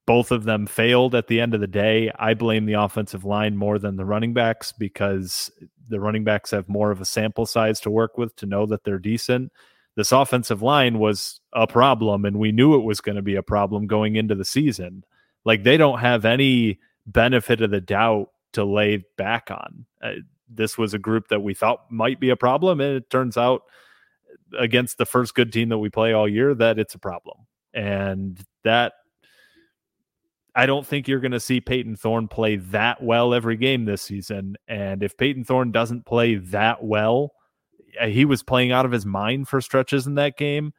both 0.07 0.31
of 0.31 0.45
them 0.45 0.65
failed 0.65 1.13
at 1.13 1.27
the 1.27 1.39
end 1.39 1.53
of 1.53 1.61
the 1.61 1.67
day. 1.67 2.11
I 2.17 2.33
blame 2.33 2.65
the 2.65 2.73
offensive 2.73 3.25
line 3.25 3.55
more 3.55 3.77
than 3.77 3.95
the 3.95 4.05
running 4.05 4.33
backs 4.33 4.71
because 4.71 5.51
the 5.89 5.99
running 5.99 6.23
backs 6.23 6.51
have 6.51 6.69
more 6.69 6.91
of 6.91 7.01
a 7.01 7.05
sample 7.05 7.45
size 7.45 7.79
to 7.81 7.89
work 7.89 8.17
with 8.17 8.35
to 8.37 8.45
know 8.45 8.65
that 8.67 8.83
they're 8.83 8.99
decent. 8.99 9.51
This 9.95 10.11
offensive 10.11 10.61
line 10.61 10.99
was 10.99 11.41
a 11.51 11.67
problem, 11.67 12.23
and 12.25 12.37
we 12.37 12.51
knew 12.51 12.75
it 12.75 12.83
was 12.83 13.01
going 13.01 13.15
to 13.17 13.21
be 13.21 13.35
a 13.35 13.43
problem 13.43 13.87
going 13.87 14.15
into 14.15 14.35
the 14.35 14.45
season. 14.45 15.03
Like 15.43 15.63
they 15.63 15.77
don't 15.77 15.99
have 15.99 16.25
any 16.25 16.79
benefit 17.05 17.61
of 17.61 17.71
the 17.71 17.81
doubt 17.81 18.29
to 18.53 18.63
lay 18.63 19.03
back 19.17 19.51
on. 19.51 19.85
Uh, 20.01 20.13
this 20.47 20.77
was 20.77 20.93
a 20.93 20.99
group 20.99 21.27
that 21.29 21.41
we 21.41 21.53
thought 21.53 21.91
might 21.91 22.19
be 22.19 22.29
a 22.29 22.35
problem, 22.35 22.79
and 22.79 22.95
it 22.95 23.09
turns 23.09 23.35
out 23.35 23.63
against 24.57 24.97
the 24.97 25.05
first 25.05 25.35
good 25.35 25.51
team 25.51 25.69
that 25.69 25.77
we 25.77 25.89
play 25.89 26.13
all 26.13 26.27
year 26.27 26.53
that 26.55 26.79
it's 26.79 26.95
a 26.95 26.99
problem. 26.99 27.37
And 27.73 28.39
that 28.63 28.93
I 30.55 30.65
don't 30.65 30.85
think 30.85 31.07
you're 31.07 31.19
going 31.19 31.31
to 31.31 31.39
see 31.39 31.61
Payton 31.61 31.95
Thorne 31.95 32.27
play 32.27 32.57
that 32.57 33.01
well 33.03 33.33
every 33.33 33.55
game 33.55 33.85
this 33.85 34.01
season. 34.01 34.55
And 34.67 35.03
if 35.03 35.15
Payton 35.17 35.45
Thorne 35.45 35.71
doesn't 35.71 36.05
play 36.05 36.35
that 36.35 36.83
well, 36.83 37.33
uh, 37.99 38.07
he 38.07 38.25
was 38.25 38.43
playing 38.43 38.71
out 38.71 38.85
of 38.85 38.91
his 38.91 39.05
mind 39.05 39.47
for 39.47 39.61
stretches 39.61 40.07
in 40.07 40.15
that 40.15 40.37
game 40.37 40.73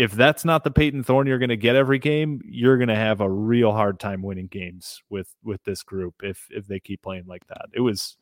if 0.00 0.12
that's 0.12 0.46
not 0.46 0.64
the 0.64 0.70
Payton 0.70 1.04
Thorne 1.04 1.26
you're 1.26 1.38
going 1.38 1.50
to 1.50 1.58
get 1.58 1.76
every 1.76 1.98
game, 1.98 2.40
you're 2.46 2.78
going 2.78 2.88
to 2.88 2.96
have 2.96 3.20
a 3.20 3.28
real 3.28 3.70
hard 3.70 4.00
time 4.00 4.22
winning 4.22 4.46
games 4.46 5.02
with 5.10 5.34
with 5.44 5.62
this 5.64 5.82
group 5.82 6.14
if 6.22 6.46
if 6.48 6.66
they 6.66 6.80
keep 6.80 7.02
playing 7.02 7.26
like 7.26 7.46
that. 7.48 7.66
It 7.74 7.82
was 7.82 8.16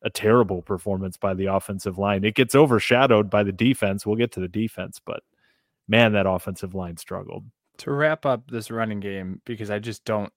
a 0.00 0.08
terrible 0.08 0.62
performance 0.62 1.18
by 1.18 1.34
the 1.34 1.44
offensive 1.44 1.98
line. 1.98 2.24
It 2.24 2.36
gets 2.36 2.54
overshadowed 2.54 3.28
by 3.28 3.42
the 3.42 3.52
defense. 3.52 4.06
We'll 4.06 4.16
get 4.16 4.32
to 4.32 4.40
the 4.40 4.48
defense, 4.48 4.98
but 5.04 5.22
man, 5.86 6.14
that 6.14 6.26
offensive 6.26 6.74
line 6.74 6.96
struggled. 6.96 7.44
To 7.80 7.92
wrap 7.92 8.26
up 8.26 8.50
this 8.50 8.70
running 8.70 9.00
game 9.00 9.40
because 9.44 9.70
I 9.70 9.78
just 9.78 10.04
don't 10.04 10.32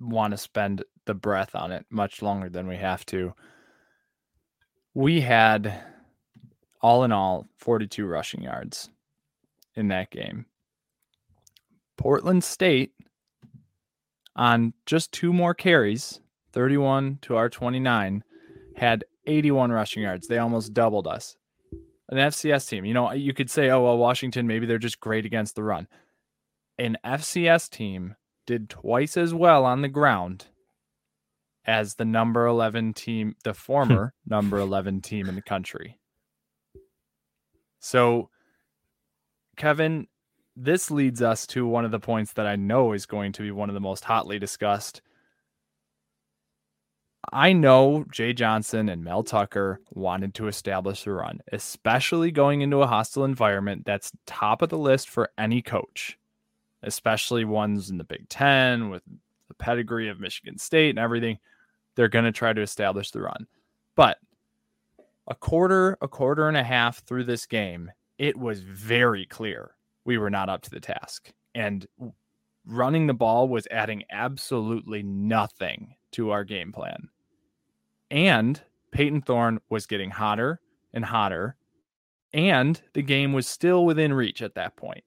want 0.00 0.32
to 0.32 0.38
spend 0.38 0.82
the 1.04 1.14
breath 1.14 1.54
on 1.54 1.72
it 1.72 1.84
much 1.90 2.22
longer 2.22 2.48
than 2.48 2.66
we 2.66 2.76
have 2.76 3.04
to. 3.06 3.34
We 4.94 5.20
had 5.20 5.82
all 6.80 7.04
in 7.04 7.12
all 7.12 7.46
42 7.58 8.06
rushing 8.06 8.42
yards 8.42 8.88
in 9.74 9.88
that 9.88 10.10
game. 10.10 10.46
Portland 11.98 12.42
State 12.42 12.92
on 14.36 14.72
just 14.86 15.12
two 15.12 15.32
more 15.32 15.54
carries, 15.54 16.20
31 16.52 17.18
to 17.22 17.36
our 17.36 17.48
29, 17.48 18.24
had 18.76 19.04
81 19.26 19.70
rushing 19.70 20.02
yards. 20.02 20.28
They 20.28 20.38
almost 20.38 20.72
doubled 20.72 21.06
us. 21.06 21.36
An 22.08 22.18
FCS 22.18 22.68
team, 22.68 22.84
you 22.84 22.94
know, 22.94 23.12
you 23.12 23.32
could 23.32 23.50
say, 23.50 23.70
oh, 23.70 23.82
well, 23.82 23.98
Washington, 23.98 24.46
maybe 24.46 24.66
they're 24.66 24.78
just 24.78 25.00
great 25.00 25.24
against 25.24 25.56
the 25.56 25.62
run. 25.62 25.88
An 26.78 26.96
FCS 27.04 27.70
team 27.70 28.16
did 28.46 28.68
twice 28.68 29.16
as 29.16 29.32
well 29.32 29.64
on 29.64 29.82
the 29.82 29.88
ground 29.88 30.46
as 31.66 31.94
the 31.94 32.04
number 32.04 32.46
11 32.46 32.94
team, 32.94 33.36
the 33.44 33.54
former 33.54 34.12
number 34.26 34.58
11 34.58 35.00
team 35.00 35.28
in 35.28 35.34
the 35.34 35.42
country. 35.42 35.98
So 37.80 38.30
Kevin, 39.56 40.06
this 40.56 40.90
leads 40.90 41.22
us 41.22 41.46
to 41.48 41.66
one 41.66 41.84
of 41.84 41.90
the 41.90 42.00
points 42.00 42.32
that 42.32 42.46
I 42.46 42.56
know 42.56 42.92
is 42.92 43.06
going 43.06 43.32
to 43.32 43.42
be 43.42 43.50
one 43.50 43.68
of 43.68 43.74
the 43.74 43.80
most 43.80 44.04
hotly 44.04 44.38
discussed. 44.38 45.02
I 47.32 47.52
know 47.52 48.04
Jay 48.12 48.32
Johnson 48.32 48.88
and 48.88 49.02
Mel 49.02 49.22
Tucker 49.22 49.80
wanted 49.90 50.34
to 50.34 50.48
establish 50.48 51.06
a 51.06 51.12
run, 51.12 51.40
especially 51.52 52.30
going 52.30 52.60
into 52.60 52.82
a 52.82 52.86
hostile 52.86 53.24
environment 53.24 53.84
that's 53.86 54.12
top 54.26 54.62
of 54.62 54.68
the 54.68 54.78
list 54.78 55.08
for 55.08 55.30
any 55.38 55.62
coach, 55.62 56.18
especially 56.86 57.44
ones 57.44 57.90
in 57.90 57.98
the 57.98 58.04
Big 58.04 58.28
Ten 58.28 58.90
with 58.90 59.02
the 59.48 59.54
pedigree 59.54 60.08
of 60.08 60.20
Michigan 60.20 60.58
State 60.58 60.90
and 60.90 60.98
everything. 60.98 61.38
They're 61.94 62.08
going 62.08 62.24
to 62.24 62.32
try 62.32 62.52
to 62.52 62.62
establish 62.62 63.10
the 63.10 63.22
run. 63.22 63.46
But 63.94 64.18
a 65.28 65.34
quarter, 65.34 65.96
a 66.00 66.08
quarter 66.08 66.48
and 66.48 66.56
a 66.56 66.64
half 66.64 67.04
through 67.04 67.24
this 67.24 67.46
game, 67.46 67.90
it 68.18 68.36
was 68.36 68.60
very 68.60 69.26
clear 69.26 69.74
we 70.04 70.18
were 70.18 70.30
not 70.30 70.48
up 70.48 70.62
to 70.62 70.70
the 70.70 70.80
task. 70.80 71.32
And 71.54 71.86
running 72.66 73.06
the 73.06 73.14
ball 73.14 73.48
was 73.48 73.68
adding 73.70 74.04
absolutely 74.10 75.02
nothing 75.02 75.94
to 76.12 76.30
our 76.30 76.44
game 76.44 76.72
plan. 76.72 77.08
And 78.10 78.60
Payton 78.90 79.22
Thorne 79.22 79.60
was 79.70 79.86
getting 79.86 80.10
hotter 80.10 80.60
and 80.92 81.04
hotter, 81.04 81.56
and 82.32 82.80
the 82.92 83.02
game 83.02 83.32
was 83.32 83.46
still 83.46 83.84
within 83.84 84.12
reach 84.12 84.42
at 84.42 84.54
that 84.54 84.76
point. 84.76 85.04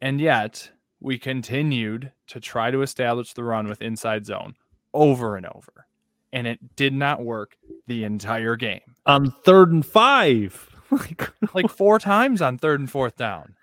And 0.00 0.20
yet, 0.20 0.70
we 1.00 1.18
continued 1.18 2.12
to 2.28 2.40
try 2.40 2.70
to 2.70 2.82
establish 2.82 3.32
the 3.32 3.44
run 3.44 3.68
with 3.68 3.82
inside 3.82 4.26
zone 4.26 4.54
over 4.92 5.36
and 5.36 5.46
over. 5.46 5.86
And 6.32 6.46
it 6.46 6.76
did 6.76 6.92
not 6.92 7.22
work 7.22 7.56
the 7.86 8.04
entire 8.04 8.56
game. 8.56 8.96
On 9.06 9.30
third 9.30 9.72
and 9.72 9.84
five. 9.84 10.70
like 10.90 11.30
like 11.54 11.68
four 11.70 11.98
times 11.98 12.42
on 12.42 12.58
third 12.58 12.80
and 12.80 12.90
fourth 12.90 13.16
down. 13.16 13.54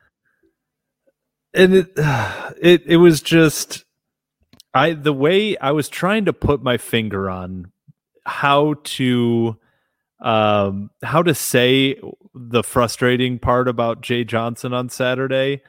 And 1.54 1.74
it 1.74 1.92
it 2.62 2.84
it 2.86 2.98
was 2.98 3.22
just 3.22 3.86
I 4.74 4.94
the 4.94 5.14
way 5.14 5.58
I 5.58 5.72
was 5.72 5.90
trying 5.90 6.26
to 6.26 6.34
put 6.34 6.62
my 6.62 6.78
finger 6.78 7.30
on 7.30 7.72
how 8.26 8.76
to 8.84 9.58
um 10.20 10.90
how 11.04 11.22
to 11.22 11.34
say 11.34 12.00
the 12.34 12.64
frustrating 12.64 13.40
part 13.40 13.68
about 13.68 14.02
Jay 14.02 14.24
Johnson 14.24 14.74
on 14.74 14.90
Saturday 14.90 15.62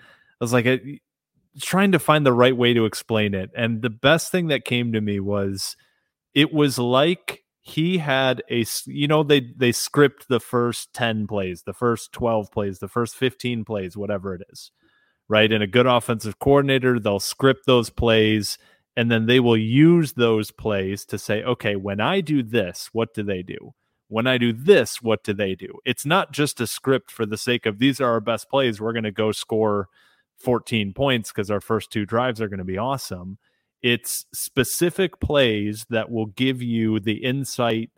was 0.45 0.53
like, 0.53 0.67
I, 0.67 1.01
trying 1.61 1.93
to 1.93 1.99
find 1.99 2.25
the 2.25 2.33
right 2.33 2.57
way 2.57 2.75
to 2.75 2.85
explain 2.85 3.35
it. 3.35 3.51
And 3.57 3.83
the 3.83 3.91
best 3.91 4.31
thing 4.31 4.49
that 4.49 4.65
came 4.65 4.93
to 4.93 5.01
me 5.01 5.21
was 5.21 5.77
it 6.35 6.53
was 6.53 6.79
like 6.79 7.43
he 7.61 7.99
had 7.99 8.43
a 8.51 8.65
you 8.87 9.07
know 9.07 9.23
they 9.23 9.41
they 9.57 9.73
script 9.73 10.27
the 10.29 10.41
first 10.41 10.93
10 10.95 11.27
plays 11.27 11.63
the 11.65 11.75
first 11.75 12.13
12 12.13 12.51
plays 12.51 12.79
the 12.79 12.89
first 12.89 13.15
15 13.15 13.65
plays 13.65 13.97
whatever 13.97 14.35
it 14.35 14.43
is 14.51 14.71
right? 15.31 15.53
And 15.53 15.63
a 15.63 15.67
good 15.67 15.87
offensive 15.87 16.39
coordinator 16.39 16.99
they'll 16.99 17.21
script 17.21 17.67
those 17.67 17.91
plays 17.91 18.57
and 18.97 19.11
then 19.11 19.27
they 19.27 19.39
will 19.39 19.57
use 19.57 20.15
those 20.15 20.51
plays 20.51 21.05
to 21.07 21.19
say 21.19 21.43
okay 21.43 21.77
when 21.77 22.01
i 22.01 22.21
do 22.23 22.43
this 22.43 22.89
what 22.93 23.13
do 23.15 23.23
they 23.23 23.43
do? 23.43 23.75
When 24.09 24.27
i 24.27 24.39
do 24.39 24.53
this 24.55 25.03
what 25.03 25.23
do 25.23 25.35
they 25.35 25.55
do? 25.55 25.79
It's 25.85 26.07
not 26.07 26.33
just 26.33 26.61
a 26.63 26.67
script 26.67 27.11
for 27.11 27.27
the 27.27 27.37
sake 27.37 27.67
of 27.67 27.79
these 27.79 28.01
are 28.01 28.11
our 28.11 28.21
best 28.21 28.49
plays 28.49 28.81
we're 28.81 28.95
going 28.95 29.05
to 29.05 29.13
go 29.13 29.31
score 29.33 29.89
14 30.39 30.93
points 30.95 31.31
because 31.33 31.51
our 31.51 31.61
first 31.61 31.91
two 31.91 32.07
drives 32.07 32.41
are 32.41 32.49
going 32.49 32.59
to 32.59 32.65
be 32.65 32.79
awesome 32.79 33.39
it's 33.83 34.27
specific 34.33 35.21
plays 35.21 35.87
that 35.91 36.11
will 36.11 36.27
give 36.27 36.63
you 36.63 37.01
the 37.01 37.25
insight 37.25 37.91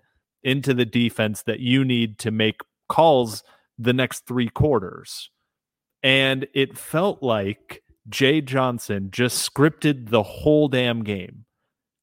into 0.42 0.74
the 0.74 0.84
defense 0.84 1.42
that 1.42 1.60
you 1.60 1.84
need 1.84 2.18
to 2.18 2.30
make 2.30 2.60
calls 2.88 3.42
the 3.78 3.92
next 3.92 4.26
three 4.26 4.48
quarters. 4.48 5.30
And 6.02 6.46
it 6.54 6.76
felt 6.76 7.22
like 7.22 7.82
Jay 8.08 8.40
Johnson 8.40 9.10
just 9.10 9.48
scripted 9.48 10.10
the 10.10 10.22
whole 10.22 10.68
damn 10.68 11.04
game. 11.04 11.44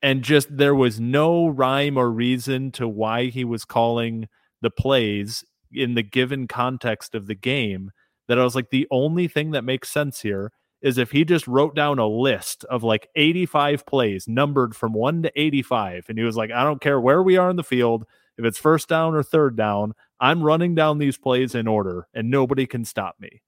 And 0.02 0.22
just 0.22 0.56
there 0.56 0.76
was 0.76 1.00
no 1.00 1.48
rhyme 1.48 1.98
or 1.98 2.12
reason 2.12 2.72
to 2.74 2.88
why 2.88 3.26
he 3.26 3.44
was 3.44 3.66
calling 3.66 4.28
the 4.62 4.70
plays 4.70 5.44
in 5.72 5.96
the 5.96 6.04
given 6.04 6.48
context 6.48 7.16
of 7.16 7.26
the 7.28 7.36
game. 7.36 7.92
That 8.28 8.40
I 8.40 8.44
was 8.44 8.56
like, 8.56 8.70
the 8.70 8.88
only 8.92 9.28
thing 9.28 9.52
that 9.52 9.64
makes 9.64 9.90
sense 9.90 10.22
here 10.22 10.52
is 10.82 10.98
if 10.98 11.12
he 11.12 11.26
just 11.26 11.48
wrote 11.48 11.76
down 11.76 12.00
a 12.00 12.08
list 12.08 12.64
of 12.66 12.84
like 12.84 13.10
85 13.16 13.86
plays 13.86 14.28
numbered 14.28 14.76
from 14.76 14.94
1 14.94 15.24
to 15.24 15.32
85 15.36 16.06
and 16.10 16.18
he 16.18 16.24
was 16.24 16.38
like 16.38 16.52
I 16.52 16.64
don't 16.64 16.82
care 16.82 17.00
where 17.00 17.24
we 17.24 17.38
are 17.38 17.50
in 17.50 17.56
the 17.56 17.64
field 17.64 18.06
if 18.38 18.46
it's 18.46 18.60
first 18.60 18.88
down 18.88 19.16
or 19.16 19.24
third 19.24 19.56
down 19.56 19.94
I'm 20.20 20.44
running 20.44 20.76
down 20.76 20.98
these 20.98 21.18
plays 21.18 21.56
in 21.56 21.68
order 21.68 22.08
and 22.14 22.30
nobody 22.30 22.66
can 22.66 22.86
stop 22.86 23.16
me. 23.20 23.42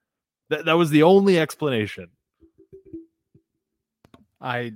That 0.50 0.65
that 0.65 0.74
was 0.74 0.89
the 0.89 1.03
only 1.03 1.39
explanation. 1.39 2.09
I 4.41 4.74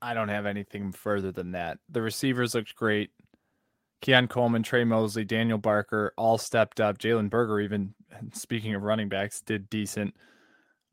I 0.00 0.14
don't 0.14 0.28
have 0.28 0.46
anything 0.46 0.92
further 0.92 1.32
than 1.32 1.52
that. 1.52 1.78
The 1.88 2.02
receivers 2.02 2.54
looked 2.54 2.74
great. 2.74 3.10
Keon 4.02 4.26
Coleman, 4.26 4.62
Tre 4.62 4.84
Mosley, 4.84 5.24
Daniel 5.24 5.58
Barker 5.58 6.12
all 6.18 6.36
stepped 6.36 6.80
up. 6.80 6.98
Jalen 6.98 7.30
Berger, 7.30 7.60
even 7.60 7.94
speaking 8.32 8.74
of 8.74 8.82
running 8.82 9.08
backs, 9.08 9.40
did 9.40 9.70
decent. 9.70 10.14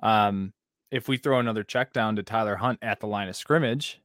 Um, 0.02 0.54
if 0.92 1.08
we 1.08 1.18
throw 1.18 1.40
another 1.40 1.64
check 1.64 1.92
down 1.92 2.16
to 2.16 2.24
Tyler 2.24 2.56
Hunt 2.56 2.80
at 2.82 3.00
the 3.00 3.08
line 3.08 3.28
of 3.28 3.36
scrimmage, 3.36 4.00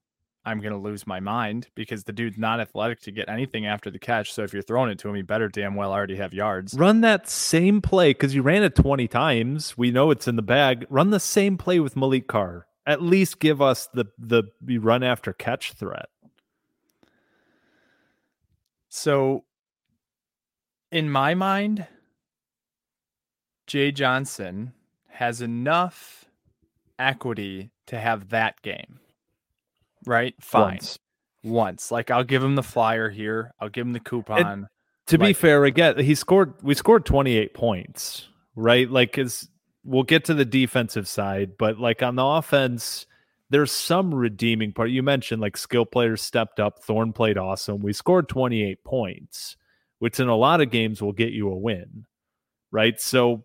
I'm 0.47 0.61
going 0.61 0.73
to 0.73 0.79
lose 0.79 1.07
my 1.07 1.21
mind 1.21 1.69
because 1.75 2.05
the 2.05 2.13
dude's 2.13 2.37
not 2.39 2.61
athletic 2.61 3.01
to 3.03 3.11
get 3.11 3.29
anything 3.29 3.67
after 3.67 3.91
the 3.91 3.99
catch. 3.99 4.33
So 4.33 4.43
if 4.43 4.53
you're 4.53 4.63
throwing 4.63 4.91
it 4.91 4.99
to 5.01 5.09
him, 5.09 5.15
he 5.15 5.23
better 5.23 5.49
damn 5.49 5.75
well 5.75 5.93
already 5.93 6.17
have 6.17 6.35
yards. 6.35 6.75
Run 6.75 7.01
that 7.03 7.29
same 7.29 7.81
play 7.81 8.11
because 8.11 8.35
you 8.35 8.43
ran 8.43 8.63
it 8.63 8.75
20 8.75 9.07
times. 9.09 9.77
We 9.79 9.91
know 9.91 10.11
it's 10.11 10.29
in 10.29 10.37
the 10.37 10.43
bag. 10.43 10.87
Run 10.91 11.11
the 11.11 11.21
same 11.21 11.57
play 11.57 11.81
with 11.81 11.95
Maliq 11.95 12.27
Carr. 12.27 12.67
At 12.87 13.01
least 13.01 13.39
give 13.39 13.63
us 13.63 13.89
the 13.95 14.05
the 14.19 14.45
run 14.79 15.03
after 15.03 15.33
catch 15.33 15.73
threat. 15.73 16.07
So, 18.97 19.43
in 20.93 21.11
my 21.11 21.35
mind, 21.35 21.89
Jay 23.67 23.91
Johnson 23.91 24.73
has 25.09 25.41
enough 25.41 26.27
equity 26.97 27.73
to 27.87 27.99
have 27.99 28.29
that 28.29 28.63
game. 28.63 29.01
Right? 30.07 30.37
Fine. 30.41 30.75
Once. 30.75 30.99
Once. 31.43 31.91
Like 31.91 32.13
I'll 32.13 32.23
give 32.23 32.45
him 32.45 32.55
the 32.55 32.63
flyer 32.63 33.11
here. 33.11 33.53
I'll 33.59 33.69
give 33.69 33.85
him 33.85 33.95
the 33.95 34.01
coupon. 34.01 34.47
And 34.47 34.67
to 35.09 35.19
like, 35.19 35.31
be 35.31 35.33
fair, 35.33 35.65
again, 35.65 35.99
he 35.99 36.15
scored 36.15 36.55
we 36.63 36.75
scored 36.75 37.05
28 37.05 37.53
points, 37.53 38.29
right? 38.55 38.89
Like 38.89 39.19
is 39.19 39.49
we'll 39.83 40.05
get 40.05 40.27
to 40.27 40.35
the 40.35 40.45
defensive 40.45 41.09
side, 41.09 41.59
but 41.59 41.81
like 41.81 42.01
on 42.01 42.15
the 42.15 42.25
offense, 42.25 43.07
there's 43.51 43.73
some 43.73 44.15
redeeming 44.15 44.73
part. 44.73 44.91
You 44.91 45.03
mentioned 45.03 45.41
like 45.41 45.57
skill 45.57 45.85
players 45.85 46.23
stepped 46.23 46.61
up. 46.61 46.83
Thorne 46.83 47.13
played 47.13 47.39
awesome. 47.39 47.83
We 47.83 47.93
scored 47.93 48.29
28 48.29 48.85
points, 48.85 49.57
which 49.99 50.19
in 50.19 50.29
a 50.29 50.37
lot 50.37 50.61
of 50.61 50.71
games 50.71 51.03
will 51.03 51.13
get 51.13 51.33
you 51.33 51.51
a 51.51 51.57
win. 51.57 52.07
Right. 52.71 53.01
So 53.01 53.45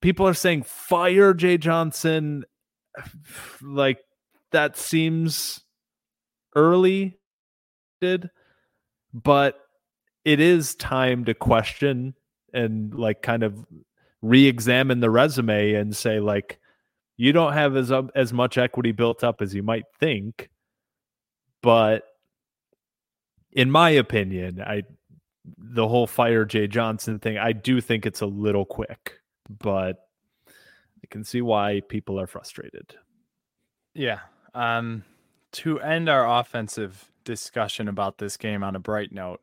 people 0.00 0.28
are 0.28 0.34
saying 0.34 0.64
fire 0.64 1.34
Jay 1.34 1.58
Johnson. 1.58 2.44
Like 3.62 3.98
that 4.52 4.76
seems 4.76 5.62
early, 6.54 7.18
did, 8.00 8.30
but 9.12 9.58
it 10.24 10.40
is 10.40 10.74
time 10.74 11.24
to 11.26 11.34
question 11.34 12.14
and 12.52 12.94
like 12.94 13.22
kind 13.22 13.42
of 13.42 13.64
re-examine 14.22 15.00
the 15.00 15.10
resume 15.10 15.74
and 15.74 15.94
say 15.94 16.20
like 16.20 16.58
you 17.16 17.32
don't 17.32 17.52
have 17.52 17.76
as 17.76 17.92
as 18.14 18.32
much 18.32 18.58
equity 18.58 18.92
built 18.92 19.24
up 19.24 19.40
as 19.40 19.54
you 19.54 19.62
might 19.62 19.84
think 19.98 20.50
but 21.62 22.04
in 23.52 23.70
my 23.70 23.90
opinion 23.90 24.60
i 24.60 24.82
the 25.58 25.86
whole 25.86 26.06
fire 26.06 26.44
jay 26.44 26.66
johnson 26.66 27.18
thing 27.18 27.38
i 27.38 27.52
do 27.52 27.80
think 27.80 28.06
it's 28.06 28.20
a 28.20 28.26
little 28.26 28.64
quick 28.64 29.20
but 29.60 30.06
I 31.06 31.12
can 31.12 31.24
see 31.24 31.40
why 31.40 31.82
people 31.88 32.18
are 32.18 32.26
frustrated. 32.26 32.96
Yeah. 33.94 34.20
Um, 34.54 35.04
to 35.52 35.80
end 35.80 36.08
our 36.08 36.40
offensive 36.40 37.10
discussion 37.24 37.88
about 37.88 38.18
this 38.18 38.36
game 38.36 38.64
on 38.64 38.74
a 38.74 38.80
bright 38.80 39.12
note, 39.12 39.40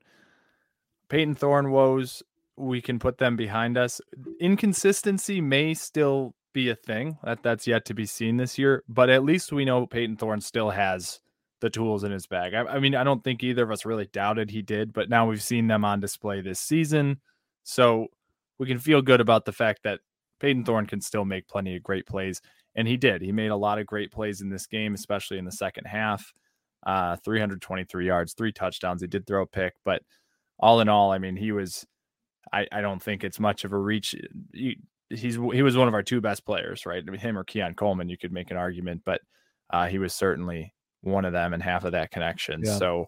payton 1.09 1.35
thorne 1.35 1.71
woes, 1.71 2.21
we 2.57 2.81
can 2.81 2.99
put 2.99 3.17
them 3.17 3.35
behind 3.35 3.77
us. 3.77 4.01
Inconsistency 4.39 5.41
may 5.41 5.73
still 5.73 6.35
be 6.53 6.69
a 6.69 6.75
thing 6.75 7.17
that 7.23 7.43
that's 7.43 7.67
yet 7.67 7.85
to 7.85 7.93
be 7.93 8.05
seen 8.05 8.37
this 8.37 8.57
year, 8.57 8.83
but 8.87 9.09
at 9.09 9.23
least 9.23 9.51
we 9.51 9.65
know 9.65 9.85
Payton 9.85 10.17
Thorne 10.17 10.41
still 10.41 10.69
has 10.69 11.19
the 11.61 11.69
tools 11.69 12.03
in 12.03 12.11
his 12.11 12.27
bag. 12.27 12.53
I, 12.53 12.63
I 12.63 12.79
mean, 12.79 12.93
I 12.93 13.03
don't 13.03 13.23
think 13.23 13.43
either 13.43 13.63
of 13.63 13.71
us 13.71 13.85
really 13.85 14.07
doubted 14.07 14.51
he 14.51 14.61
did, 14.61 14.93
but 14.93 15.09
now 15.09 15.27
we've 15.27 15.41
seen 15.41 15.67
them 15.67 15.85
on 15.85 15.99
display 15.99 16.41
this 16.41 16.59
season. 16.59 17.19
So 17.63 18.07
we 18.59 18.67
can 18.67 18.79
feel 18.79 19.01
good 19.01 19.21
about 19.21 19.45
the 19.45 19.51
fact 19.51 19.81
that 19.83 20.01
Payton 20.39 20.65
Thorne 20.65 20.85
can 20.85 20.99
still 20.99 21.25
make 21.25 21.47
plenty 21.47 21.75
of 21.75 21.83
great 21.83 22.05
plays. 22.05 22.41
And 22.75 22.87
he 22.87 22.97
did. 22.97 23.21
He 23.21 23.31
made 23.31 23.51
a 23.51 23.55
lot 23.55 23.79
of 23.79 23.85
great 23.85 24.11
plays 24.11 24.41
in 24.41 24.49
this 24.49 24.67
game, 24.67 24.93
especially 24.93 25.37
in 25.37 25.45
the 25.45 25.51
second 25.51 25.85
half. 25.85 26.33
Uh, 26.85 27.15
323 27.23 28.05
yards, 28.05 28.33
three 28.33 28.51
touchdowns. 28.51 29.01
He 29.01 29.07
did 29.07 29.25
throw 29.25 29.43
a 29.43 29.47
pick, 29.47 29.73
but 29.85 30.01
all 30.59 30.81
in 30.81 30.89
all, 30.89 31.13
I 31.13 31.17
mean, 31.17 31.37
he 31.37 31.53
was. 31.53 31.85
I, 32.51 32.67
I 32.73 32.81
don't 32.81 33.01
think 33.01 33.23
it's 33.23 33.39
much 33.39 33.63
of 33.63 33.71
a 33.71 33.77
reach. 33.77 34.15
He, 34.53 34.79
he's 35.13 35.35
he 35.35 35.61
was 35.61 35.77
one 35.77 35.87
of 35.87 35.93
our 35.93 36.03
two 36.03 36.21
best 36.21 36.45
players, 36.45 36.85
right? 36.85 37.03
I 37.05 37.11
mean, 37.11 37.19
him 37.19 37.37
or 37.37 37.43
Keon 37.43 37.75
Coleman, 37.75 38.09
you 38.09 38.17
could 38.17 38.31
make 38.31 38.51
an 38.51 38.57
argument, 38.57 39.01
but 39.05 39.21
uh, 39.69 39.87
he 39.87 39.99
was 39.99 40.13
certainly 40.13 40.73
one 41.01 41.25
of 41.25 41.33
them 41.33 41.53
and 41.53 41.61
half 41.61 41.83
of 41.83 41.91
that 41.91 42.11
connection. 42.11 42.61
Yeah. 42.63 42.77
So 42.77 43.07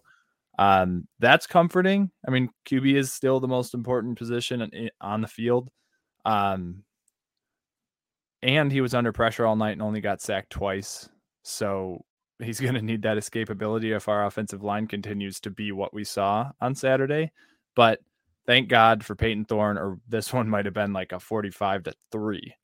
um, 0.58 1.06
that's 1.18 1.46
comforting. 1.46 2.10
I 2.26 2.30
mean, 2.30 2.50
QB 2.68 2.94
is 2.94 3.12
still 3.12 3.40
the 3.40 3.48
most 3.48 3.74
important 3.74 4.18
position 4.18 4.90
on 5.00 5.20
the 5.20 5.28
field. 5.28 5.70
Um, 6.24 6.82
and 8.42 8.70
he 8.70 8.80
was 8.80 8.94
under 8.94 9.12
pressure 9.12 9.46
all 9.46 9.56
night 9.56 9.72
and 9.72 9.82
only 9.82 10.00
got 10.00 10.20
sacked 10.20 10.50
twice. 10.50 11.08
So 11.42 12.04
he's 12.38 12.60
going 12.60 12.74
to 12.74 12.82
need 12.82 13.02
that 13.02 13.16
escapability 13.16 13.94
if 13.94 14.08
our 14.08 14.26
offensive 14.26 14.62
line 14.62 14.86
continues 14.86 15.40
to 15.40 15.50
be 15.50 15.72
what 15.72 15.94
we 15.94 16.04
saw 16.04 16.50
on 16.60 16.74
Saturday. 16.74 17.32
But 17.74 18.00
thank 18.46 18.68
God 18.68 19.04
for 19.04 19.14
Payton 19.14 19.46
Thorne, 19.46 19.78
or 19.78 19.98
this 20.08 20.32
one 20.32 20.48
might 20.48 20.64
have 20.64 20.74
been 20.74 20.92
like 20.92 21.12
a 21.12 21.20
45 21.20 21.84
to 21.84 21.94
3. 22.12 22.54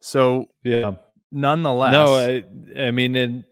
So, 0.00 0.46
yeah, 0.62 0.96
nonetheless. 1.32 1.92
No, 1.92 2.14
I, 2.14 2.44
I 2.78 2.90
mean, 2.90 3.16
in... 3.16 3.44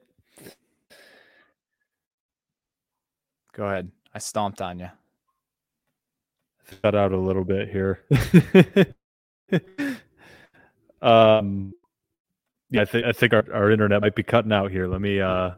go 3.55 3.65
ahead. 3.65 3.91
I 4.15 4.19
stomped 4.19 4.61
on 4.61 4.79
you 4.79 4.91
cut 6.83 6.95
out 6.95 7.13
a 7.13 7.19
little 7.19 7.45
bit 7.45 7.69
here. 7.69 8.05
um, 11.03 11.75
yeah, 12.71 12.83
I 12.83 12.85
think 12.85 13.07
I 13.07 13.13
think 13.13 13.33
our, 13.33 13.45
our 13.53 13.71
internet 13.71 14.01
might 14.01 14.15
be 14.15 14.23
cutting 14.23 14.53
out 14.53 14.71
here. 14.71 14.87
Let 14.87 15.01
me. 15.01 15.21
uh 15.21 15.53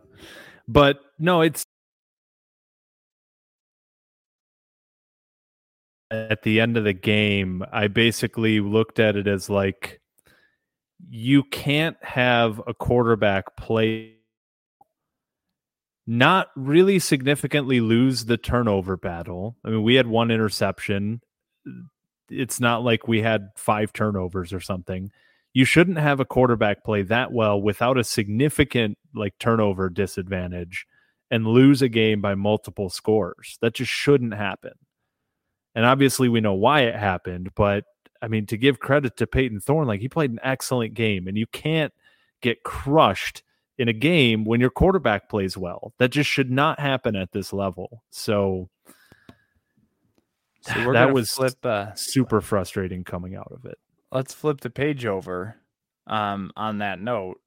But 0.66 1.00
no, 1.18 1.42
it's 1.42 1.63
at 6.30 6.42
the 6.42 6.60
end 6.60 6.76
of 6.76 6.84
the 6.84 6.92
game. 6.92 7.64
I 7.72 7.88
basically 7.88 8.60
looked 8.60 8.98
at 8.98 9.16
it 9.16 9.26
as 9.26 9.50
like 9.50 10.00
you 11.08 11.42
can't 11.44 11.96
have 12.02 12.60
a 12.66 12.74
quarterback 12.74 13.56
play 13.56 14.14
not 16.06 16.48
really 16.54 16.98
significantly 16.98 17.80
lose 17.80 18.26
the 18.26 18.36
turnover 18.36 18.96
battle. 18.96 19.56
I 19.64 19.70
mean, 19.70 19.82
we 19.82 19.94
had 19.94 20.06
one 20.06 20.30
interception. 20.30 21.22
it's 22.30 22.60
not 22.60 22.82
like 22.82 23.08
we 23.08 23.22
had 23.22 23.50
five 23.56 23.92
turnovers 23.92 24.52
or 24.52 24.60
something. 24.60 25.10
You 25.52 25.64
shouldn't 25.64 25.98
have 25.98 26.20
a 26.20 26.24
quarterback 26.24 26.84
play 26.84 27.02
that 27.02 27.32
well 27.32 27.60
without 27.60 27.96
a 27.96 28.04
significant 28.04 28.98
like 29.14 29.38
turnover 29.38 29.88
disadvantage 29.88 30.86
and 31.30 31.46
lose 31.46 31.80
a 31.80 31.88
game 31.88 32.20
by 32.20 32.34
multiple 32.34 32.90
scores. 32.90 33.58
That 33.62 33.74
just 33.74 33.90
shouldn't 33.90 34.34
happen. 34.34 34.72
And 35.74 35.84
obviously 35.84 36.28
we 36.28 36.40
know 36.40 36.54
why 36.54 36.82
it 36.82 36.94
happened, 36.94 37.50
but 37.54 37.84
I 38.22 38.28
mean 38.28 38.46
to 38.46 38.56
give 38.56 38.78
credit 38.80 39.16
to 39.18 39.26
Payton 39.26 39.60
Thorne, 39.60 39.88
like 39.88 40.00
he 40.00 40.08
played 40.08 40.30
an 40.30 40.40
excellent 40.42 40.94
game 40.94 41.26
and 41.26 41.36
you 41.36 41.46
can't 41.46 41.92
get 42.40 42.62
crushed 42.62 43.42
in 43.78 43.88
a 43.88 43.92
game 43.92 44.44
when 44.44 44.60
your 44.60 44.70
quarterback 44.70 45.28
plays 45.28 45.56
well. 45.56 45.92
That 45.98 46.10
just 46.10 46.30
should 46.30 46.50
not 46.50 46.78
happen 46.78 47.16
at 47.16 47.32
this 47.32 47.52
level. 47.52 48.04
So, 48.10 48.68
so 50.60 50.92
that 50.92 51.12
was 51.12 51.30
flip, 51.32 51.64
uh, 51.64 51.94
super 51.94 52.40
frustrating 52.40 53.04
coming 53.04 53.34
out 53.34 53.50
of 53.50 53.64
it. 53.64 53.78
Let's 54.12 54.32
flip 54.32 54.60
the 54.60 54.70
page 54.70 55.04
over. 55.06 55.56
Um, 56.06 56.52
on 56.56 56.78
that 56.78 57.00
note, 57.00 57.40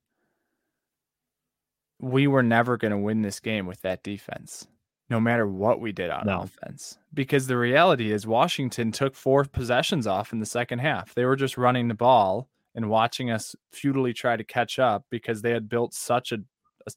we 2.00 2.28
were 2.28 2.44
never 2.44 2.78
going 2.78 2.92
to 2.92 2.98
win 2.98 3.22
this 3.22 3.40
game 3.40 3.66
with 3.66 3.82
that 3.82 4.04
defense, 4.04 4.68
no 5.10 5.20
matter 5.20 5.48
what 5.48 5.80
we 5.80 5.92
did 5.92 6.10
on 6.10 6.26
no. 6.26 6.42
offense. 6.42 6.98
Because 7.14 7.48
the 7.48 7.58
reality 7.58 8.12
is, 8.12 8.28
Washington 8.28 8.92
took 8.92 9.16
four 9.16 9.46
possessions 9.46 10.06
off 10.06 10.34
in 10.34 10.40
the 10.40 10.46
second 10.46 10.80
half. 10.80 11.14
They 11.14 11.26
were 11.26 11.36
just 11.36 11.58
running 11.58 11.88
the 11.88 11.94
ball 11.94 12.50
and 12.76 12.90
watching 12.90 13.32
us 13.32 13.56
futilely 13.72 14.14
try 14.14 14.36
to 14.36 14.44
catch 14.44 14.80
up 14.80 15.06
because 15.10 15.42
they 15.42 15.52
had 15.52 15.70
built 15.70 15.94
such 15.94 16.32
a, 16.32 16.40
a 16.86 16.92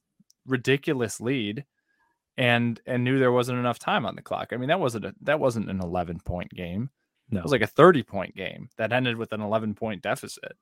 ridiculous 0.46 1.20
lead 1.20 1.64
and 2.36 2.80
and 2.86 3.04
knew 3.04 3.18
there 3.18 3.32
wasn't 3.32 3.58
enough 3.58 3.78
time 3.78 4.04
on 4.06 4.16
the 4.16 4.22
clock. 4.22 4.48
I 4.52 4.56
mean, 4.56 4.68
that 4.68 4.80
wasn't 4.80 5.04
a, 5.04 5.14
that 5.22 5.40
wasn't 5.40 5.70
an 5.70 5.80
11 5.80 6.20
point 6.20 6.50
game. 6.50 6.90
No. 7.30 7.38
It 7.38 7.42
was 7.42 7.52
like 7.52 7.62
a 7.62 7.66
30 7.66 8.02
point 8.02 8.34
game 8.34 8.68
that 8.76 8.92
ended 8.92 9.16
with 9.16 9.32
an 9.32 9.40
11 9.40 9.74
point 9.74 10.02
deficit. 10.02 10.52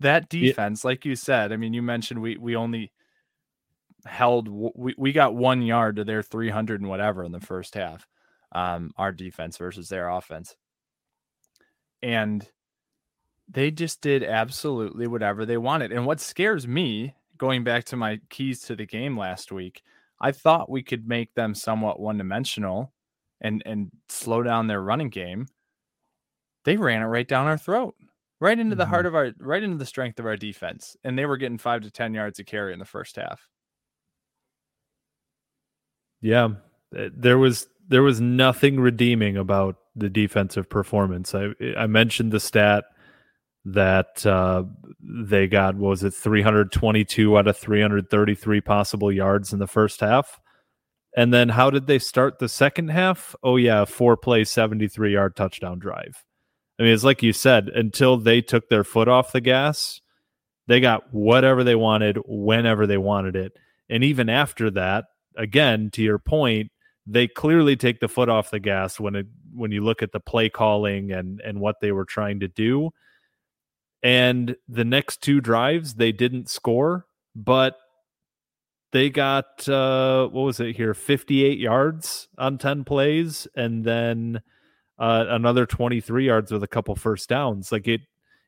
That 0.00 0.28
defense, 0.28 0.84
yeah. 0.84 0.88
like 0.88 1.04
you 1.06 1.16
said, 1.16 1.52
I 1.52 1.56
mean, 1.56 1.72
you 1.72 1.80
mentioned 1.80 2.20
we 2.20 2.36
we 2.36 2.54
only 2.54 2.92
held 4.06 4.48
we, 4.48 4.94
we 4.96 5.12
got 5.12 5.34
one 5.34 5.62
yard 5.62 5.96
to 5.96 6.04
their 6.04 6.22
300 6.22 6.80
and 6.80 6.88
whatever 6.88 7.24
in 7.24 7.32
the 7.32 7.40
first 7.40 7.74
half. 7.74 8.06
Um, 8.52 8.92
our 8.96 9.12
defense 9.12 9.56
versus 9.56 9.88
their 9.88 10.08
offense. 10.08 10.56
And 12.02 12.46
they 13.48 13.70
just 13.70 14.00
did 14.00 14.22
absolutely 14.22 15.06
whatever 15.06 15.44
they 15.44 15.56
wanted. 15.56 15.92
And 15.92 16.06
what 16.06 16.20
scares 16.20 16.66
me, 16.66 17.14
going 17.36 17.64
back 17.64 17.84
to 17.86 17.96
my 17.96 18.20
keys 18.30 18.62
to 18.62 18.76
the 18.76 18.86
game 18.86 19.18
last 19.18 19.52
week, 19.52 19.82
I 20.20 20.32
thought 20.32 20.70
we 20.70 20.82
could 20.82 21.08
make 21.08 21.34
them 21.34 21.54
somewhat 21.54 22.00
one 22.00 22.18
dimensional 22.18 22.92
and 23.40 23.62
and 23.66 23.90
slow 24.08 24.42
down 24.42 24.66
their 24.66 24.80
running 24.80 25.10
game. 25.10 25.46
They 26.64 26.76
ran 26.76 27.02
it 27.02 27.06
right 27.06 27.28
down 27.28 27.46
our 27.46 27.58
throat, 27.58 27.94
right 28.40 28.58
into 28.58 28.74
the 28.74 28.84
mm-hmm. 28.84 28.90
heart 28.90 29.06
of 29.06 29.14
our 29.14 29.32
right 29.38 29.62
into 29.62 29.76
the 29.76 29.86
strength 29.86 30.18
of 30.18 30.26
our 30.26 30.36
defense. 30.36 30.96
And 31.04 31.18
they 31.18 31.26
were 31.26 31.36
getting 31.36 31.58
five 31.58 31.82
to 31.82 31.90
ten 31.90 32.14
yards 32.14 32.38
of 32.38 32.46
carry 32.46 32.72
in 32.72 32.78
the 32.78 32.84
first 32.84 33.16
half. 33.16 33.46
Yeah. 36.20 36.48
Eh, 36.96 37.08
there 37.14 37.38
was 37.38 37.66
there 37.88 38.02
was 38.02 38.20
nothing 38.20 38.80
redeeming 38.80 39.36
about 39.36 39.76
the 39.94 40.08
defensive 40.08 40.68
performance. 40.68 41.34
I 41.34 41.50
I 41.76 41.86
mentioned 41.86 42.32
the 42.32 42.40
stat 42.40 42.84
that 43.66 44.24
uh, 44.24 44.62
they 45.00 45.48
got 45.48 45.76
was 45.76 46.04
it 46.04 46.14
322 46.14 47.36
out 47.36 47.48
of 47.48 47.56
333 47.56 48.60
possible 48.60 49.10
yards 49.10 49.52
in 49.52 49.58
the 49.58 49.66
first 49.66 50.00
half. 50.00 50.38
And 51.16 51.32
then 51.34 51.48
how 51.48 51.70
did 51.70 51.86
they 51.86 51.98
start 51.98 52.38
the 52.38 52.48
second 52.48 52.88
half? 52.88 53.34
Oh 53.42 53.56
yeah, 53.56 53.84
four 53.84 54.16
play 54.16 54.44
73 54.44 55.12
yard 55.12 55.34
touchdown 55.34 55.78
drive. 55.78 56.22
I 56.78 56.82
mean, 56.82 56.92
it's 56.92 57.04
like 57.04 57.22
you 57.22 57.32
said, 57.32 57.68
until 57.68 58.18
they 58.18 58.42
took 58.42 58.68
their 58.68 58.84
foot 58.84 59.08
off 59.08 59.32
the 59.32 59.40
gas, 59.40 60.00
they 60.68 60.78
got 60.78 61.12
whatever 61.12 61.64
they 61.64 61.74
wanted 61.74 62.18
whenever 62.26 62.86
they 62.86 62.98
wanted 62.98 63.34
it. 63.34 63.52
And 63.88 64.04
even 64.04 64.28
after 64.28 64.70
that, 64.72 65.06
again, 65.36 65.90
to 65.92 66.02
your 66.02 66.18
point, 66.18 66.70
they 67.06 67.28
clearly 67.28 67.76
take 67.76 68.00
the 68.00 68.08
foot 68.08 68.28
off 68.28 68.50
the 68.50 68.58
gas 68.58 68.98
when 68.98 69.14
it 69.14 69.26
when 69.54 69.70
you 69.70 69.82
look 69.82 70.02
at 70.02 70.12
the 70.12 70.20
play 70.20 70.48
calling 70.48 71.12
and 71.12 71.40
and 71.40 71.60
what 71.60 71.76
they 71.80 71.92
were 71.92 72.04
trying 72.04 72.40
to 72.40 72.48
do 72.48 72.90
and 74.06 74.56
the 74.68 74.84
next 74.84 75.20
two 75.20 75.40
drives, 75.40 75.94
they 75.94 76.12
didn't 76.12 76.48
score, 76.48 77.06
but 77.34 77.76
they 78.92 79.10
got, 79.10 79.68
uh, 79.68 80.28
what 80.28 80.42
was 80.42 80.60
it 80.60 80.76
here, 80.76 80.94
58 80.94 81.58
yards 81.58 82.28
on 82.38 82.56
10 82.56 82.84
plays, 82.84 83.48
and 83.56 83.84
then 83.84 84.40
uh, 84.98 85.24
another 85.28 85.66
23 85.66 86.24
yards 86.24 86.52
with 86.52 86.62
a 86.62 86.68
couple 86.68 86.94
first 86.94 87.28
downs. 87.28 87.72
Like 87.72 87.88
it, 87.88 88.02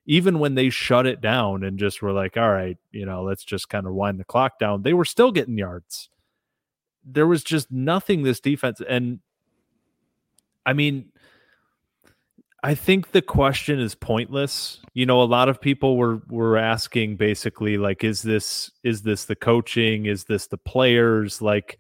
even 0.07 0.39
when 0.39 0.55
they 0.55 0.71
shut 0.71 1.07
it 1.07 1.21
down 1.21 1.65
and 1.65 1.77
just 1.77 2.03
were 2.03 2.13
like, 2.13 2.37
all 2.37 2.53
right, 2.53 2.79
you 2.93 3.05
know, 3.05 3.25
let's 3.25 3.43
just 3.43 3.69
kind 3.69 3.87
of 3.87 3.95
wind 3.95 4.21
the 4.21 4.25
clock 4.25 4.61
down, 4.61 4.83
they 4.83 4.95
were 4.95 5.05
still 5.05 5.33
getting 5.33 5.59
yards. 5.59 6.09
There 7.11 7.27
was 7.27 7.43
just 7.43 7.71
nothing 7.71 8.23
this 8.23 8.41
defense. 8.41 8.81
And 8.87 9.21
I 10.67 10.73
mean, 10.75 11.11
I 12.63 12.75
think 12.75 13.13
the 13.13 13.23
question 13.23 13.79
is 13.79 13.95
pointless. 13.95 14.81
You 14.93 15.07
know, 15.07 15.23
a 15.23 15.25
lot 15.25 15.49
of 15.49 15.61
people 15.61 15.97
were 15.97 16.23
were 16.29 16.57
asking 16.57 17.17
basically 17.17 17.77
like 17.79 18.03
is 18.03 18.23
this 18.23 18.71
is 18.83 19.03
this 19.03 19.27
the 19.27 19.37
coaching? 19.37 20.07
Is 20.07 20.25
this 20.25 20.49
the 20.49 20.59
players? 20.59 21.41
Like 21.41 21.79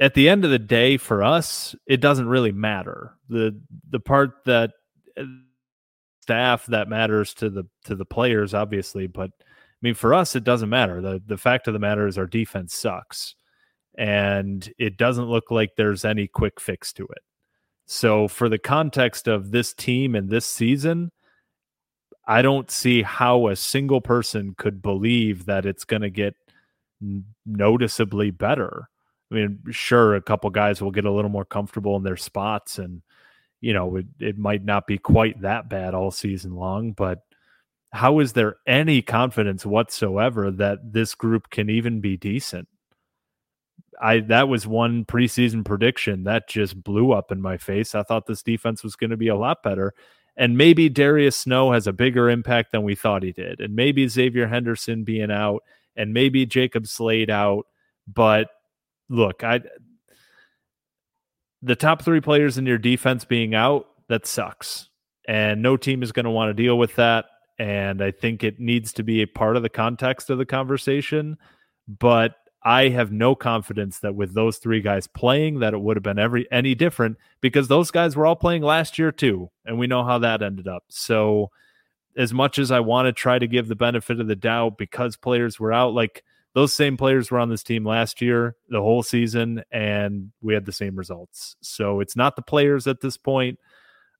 at 0.00 0.14
the 0.14 0.28
end 0.28 0.44
of 0.44 0.50
the 0.50 0.60
day 0.60 0.96
for 0.96 1.24
us, 1.24 1.74
it 1.86 2.00
doesn't 2.00 2.28
really 2.28 2.52
matter. 2.52 3.14
The 3.28 3.60
the 3.90 4.00
part 4.00 4.44
that 4.46 4.70
staff 6.22 6.66
that 6.66 6.88
matters 6.88 7.34
to 7.34 7.50
the 7.50 7.64
to 7.84 7.96
the 7.96 8.04
players 8.04 8.54
obviously, 8.54 9.08
but 9.08 9.30
I 9.40 9.80
mean 9.82 9.94
for 9.94 10.14
us 10.14 10.36
it 10.36 10.44
doesn't 10.44 10.68
matter. 10.68 11.00
The 11.00 11.20
the 11.26 11.38
fact 11.38 11.66
of 11.66 11.72
the 11.72 11.80
matter 11.80 12.06
is 12.06 12.16
our 12.16 12.26
defense 12.26 12.74
sucks. 12.74 13.34
And 13.98 14.72
it 14.78 14.96
doesn't 14.96 15.28
look 15.28 15.50
like 15.50 15.74
there's 15.76 16.04
any 16.04 16.28
quick 16.28 16.60
fix 16.60 16.92
to 16.94 17.04
it. 17.04 17.22
So, 17.86 18.28
for 18.28 18.48
the 18.48 18.58
context 18.58 19.26
of 19.28 19.50
this 19.50 19.74
team 19.74 20.14
and 20.14 20.30
this 20.30 20.46
season, 20.46 21.10
I 22.26 22.42
don't 22.42 22.70
see 22.70 23.02
how 23.02 23.48
a 23.48 23.56
single 23.56 24.00
person 24.00 24.54
could 24.56 24.82
believe 24.82 25.46
that 25.46 25.66
it's 25.66 25.84
going 25.84 26.02
to 26.02 26.10
get 26.10 26.34
noticeably 27.46 28.30
better. 28.30 28.88
I 29.30 29.34
mean, 29.34 29.60
sure, 29.70 30.14
a 30.14 30.22
couple 30.22 30.50
guys 30.50 30.80
will 30.80 30.90
get 30.90 31.06
a 31.06 31.10
little 31.10 31.30
more 31.30 31.44
comfortable 31.44 31.96
in 31.96 32.02
their 32.02 32.16
spots, 32.16 32.78
and 32.78 33.02
you 33.60 33.72
know, 33.72 33.96
it, 33.96 34.06
it 34.20 34.38
might 34.38 34.64
not 34.64 34.86
be 34.86 34.98
quite 34.98 35.40
that 35.40 35.68
bad 35.68 35.94
all 35.94 36.10
season 36.10 36.54
long, 36.54 36.92
but 36.92 37.22
how 37.90 38.18
is 38.20 38.34
there 38.34 38.56
any 38.66 39.02
confidence 39.02 39.64
whatsoever 39.64 40.50
that 40.50 40.92
this 40.92 41.14
group 41.14 41.50
can 41.50 41.70
even 41.70 42.00
be 42.00 42.16
decent? 42.16 42.68
I 44.00 44.20
that 44.20 44.48
was 44.48 44.66
one 44.66 45.04
preseason 45.04 45.64
prediction 45.64 46.24
that 46.24 46.48
just 46.48 46.82
blew 46.82 47.12
up 47.12 47.32
in 47.32 47.40
my 47.40 47.56
face. 47.56 47.94
I 47.94 48.02
thought 48.02 48.26
this 48.26 48.42
defense 48.42 48.82
was 48.82 48.96
going 48.96 49.10
to 49.10 49.16
be 49.16 49.28
a 49.28 49.36
lot 49.36 49.62
better. 49.62 49.94
And 50.36 50.56
maybe 50.56 50.88
Darius 50.88 51.36
Snow 51.36 51.72
has 51.72 51.88
a 51.88 51.92
bigger 51.92 52.30
impact 52.30 52.70
than 52.70 52.84
we 52.84 52.94
thought 52.94 53.24
he 53.24 53.32
did. 53.32 53.60
And 53.60 53.74
maybe 53.74 54.06
Xavier 54.06 54.46
Henderson 54.46 55.02
being 55.02 55.32
out 55.32 55.64
and 55.96 56.14
maybe 56.14 56.46
Jacob 56.46 56.86
Slade 56.86 57.28
out. 57.28 57.66
But 58.06 58.48
look, 59.08 59.42
I 59.42 59.62
the 61.60 61.76
top 61.76 62.02
three 62.02 62.20
players 62.20 62.56
in 62.56 62.66
your 62.66 62.78
defense 62.78 63.24
being 63.24 63.54
out, 63.54 63.86
that 64.08 64.26
sucks. 64.26 64.88
And 65.26 65.60
no 65.60 65.76
team 65.76 66.02
is 66.02 66.12
going 66.12 66.24
to 66.24 66.30
want 66.30 66.50
to 66.50 66.62
deal 66.62 66.78
with 66.78 66.94
that. 66.96 67.26
And 67.58 68.00
I 68.00 68.12
think 68.12 68.44
it 68.44 68.60
needs 68.60 68.92
to 68.94 69.02
be 69.02 69.22
a 69.22 69.26
part 69.26 69.56
of 69.56 69.62
the 69.62 69.68
context 69.68 70.30
of 70.30 70.38
the 70.38 70.46
conversation. 70.46 71.36
But 71.88 72.36
I 72.62 72.88
have 72.88 73.12
no 73.12 73.34
confidence 73.34 74.00
that 74.00 74.14
with 74.14 74.34
those 74.34 74.58
three 74.58 74.80
guys 74.80 75.06
playing 75.06 75.60
that 75.60 75.74
it 75.74 75.80
would 75.80 75.96
have 75.96 76.02
been 76.02 76.18
every 76.18 76.50
any 76.50 76.74
different 76.74 77.16
because 77.40 77.68
those 77.68 77.90
guys 77.90 78.16
were 78.16 78.26
all 78.26 78.36
playing 78.36 78.62
last 78.62 78.98
year 78.98 79.12
too 79.12 79.50
and 79.64 79.78
we 79.78 79.86
know 79.86 80.04
how 80.04 80.18
that 80.18 80.42
ended 80.42 80.66
up. 80.66 80.84
So 80.88 81.50
as 82.16 82.34
much 82.34 82.58
as 82.58 82.72
I 82.72 82.80
want 82.80 83.06
to 83.06 83.12
try 83.12 83.38
to 83.38 83.46
give 83.46 83.68
the 83.68 83.76
benefit 83.76 84.20
of 84.20 84.26
the 84.26 84.36
doubt 84.36 84.76
because 84.76 85.16
players 85.16 85.60
were 85.60 85.72
out 85.72 85.94
like 85.94 86.24
those 86.54 86.72
same 86.72 86.96
players 86.96 87.30
were 87.30 87.38
on 87.38 87.48
this 87.48 87.62
team 87.62 87.86
last 87.86 88.20
year 88.20 88.56
the 88.68 88.82
whole 88.82 89.04
season 89.04 89.62
and 89.70 90.32
we 90.40 90.52
had 90.52 90.66
the 90.66 90.72
same 90.72 90.96
results. 90.96 91.56
So 91.60 92.00
it's 92.00 92.16
not 92.16 92.34
the 92.34 92.42
players 92.42 92.86
at 92.86 93.00
this 93.00 93.16
point 93.16 93.58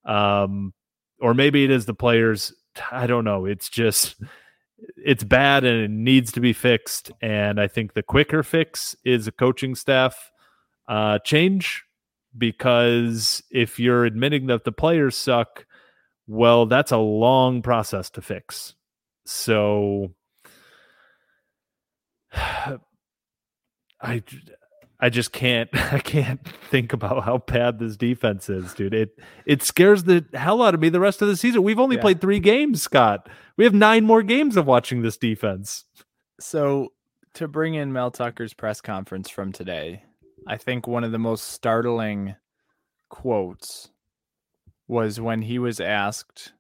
um 0.05 0.72
or 1.20 1.35
maybe 1.35 1.64
it 1.64 1.72
is 1.72 1.87
the 1.87 1.94
players 1.94 2.55
I 2.92 3.09
don't 3.09 3.24
know. 3.24 3.46
It's 3.46 3.68
just 3.68 4.14
it's 4.97 5.25
bad 5.25 5.64
and 5.64 5.83
it 5.83 5.91
needs 5.91 6.33
to 6.33 6.41
be 6.41 6.53
fixed. 6.53 7.11
And 7.21 7.61
I 7.61 7.67
think 7.69 7.95
the 7.95 8.03
quicker 8.03 8.43
fix 8.43 8.97
is 9.05 9.27
a 9.27 9.33
coaching 9.33 9.75
staff 9.75 10.31
uh, 10.88 11.19
change 11.21 11.85
because 12.37 13.43
if 13.51 13.79
you're 13.79 14.05
admitting 14.05 14.47
that 14.47 14.64
the 14.64 14.73
players 14.73 15.17
suck, 15.17 15.67
well, 16.27 16.67
that's 16.67 16.93
a 16.93 16.99
long 16.99 17.62
process 17.62 18.11
to 18.11 18.23
fix. 18.23 18.75
So 19.27 20.14
I 22.35 24.23
I 25.00 25.11
just 25.11 25.32
can't 25.32 25.70
I 25.92 26.00
can't 26.00 26.40
think 26.70 26.92
about 26.92 27.24
how 27.24 27.38
bad 27.38 27.78
this 27.78 27.96
defense 27.96 28.48
is, 28.48 28.74
dude. 28.74 28.94
It 28.94 29.18
it 29.46 29.62
scares 29.62 30.04
the 30.04 30.24
hell 30.34 30.62
out 30.62 30.74
of 30.74 30.80
me 30.80 30.88
the 30.88 31.00
rest 31.00 31.22
of 31.22 31.28
the 31.28 31.37
season. 31.37 31.62
We've 31.62 31.78
only 31.78 31.96
Yeah. 31.96 32.02
played 32.02 32.20
3 32.20 32.40
games, 32.40 32.82
Scott. 32.82 33.28
We 33.56 33.64
have 33.64 33.74
9 33.74 34.04
more 34.04 34.22
games 34.22 34.56
of 34.56 34.66
watching 34.66 35.02
this 35.02 35.16
defense. 35.16 35.84
So 36.40 36.92
to 37.34 37.46
bring 37.48 37.74
in 37.74 37.92
Mel 37.92 38.11
Tucker's 38.11 38.54
press 38.54 38.80
conference 38.80 39.28
from 39.28 39.52
today, 39.52 40.02
I 40.46 40.56
think 40.56 40.87
one 40.87 41.04
of 41.04 41.12
the 41.12 41.18
most 41.18 41.44
startling 41.48 42.34
quotes 43.08 43.90
was 44.87 45.20
when 45.20 45.42
he 45.42 45.58
was 45.58 45.80
asked 45.80 46.52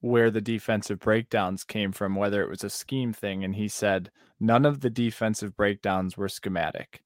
where 0.00 0.30
the 0.30 0.40
defensive 0.40 1.00
breakdowns 1.00 1.64
came 1.64 1.92
from, 1.92 2.14
whether 2.14 2.42
it 2.42 2.48
was 2.48 2.62
a 2.64 2.70
scheme 2.70 3.12
thing, 3.12 3.42
and 3.44 3.56
he 3.56 3.68
said 3.68 4.10
none 4.40 4.64
of 4.64 4.80
the 4.80 4.90
defensive 4.90 5.56
breakdowns 5.56 6.16
were 6.16 6.28
schematic. 6.28 7.02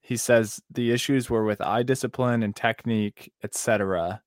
He 0.00 0.16
says 0.16 0.60
the 0.70 0.90
issues 0.90 1.30
were 1.30 1.44
with 1.44 1.60
eye 1.60 1.82
discipline 1.82 2.42
and 2.42 2.54
technique, 2.54 3.32
etc. 3.42 4.22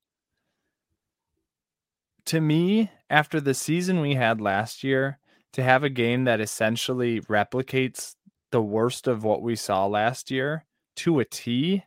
To 2.26 2.40
me, 2.40 2.92
after 3.10 3.42
the 3.42 3.54
season 3.54 4.00
we 4.00 4.16
had 4.16 4.40
last 4.40 4.84
year, 4.84 5.20
to 5.54 5.64
have 5.64 5.84
a 5.84 5.90
game 5.90 6.24
that 6.26 6.42
essentially 6.42 7.22
replicates 7.22 8.16
the 8.52 8.62
worst 8.62 9.08
of 9.08 9.24
what 9.24 9.42
we 9.42 9.56
saw 9.56 9.86
last 9.86 10.32
year 10.32 10.66
to 10.96 11.20
a 11.20 11.26
T 11.26 11.84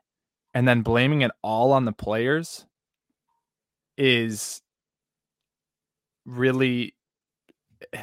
and 0.55 0.67
then 0.67 0.83
blaming 0.83 1.23
it 1.23 1.31
all 1.43 1.73
on 1.73 1.85
the 1.85 1.93
players 1.93 2.65
is 3.99 4.63
really 6.25 6.95
eh, 7.93 7.99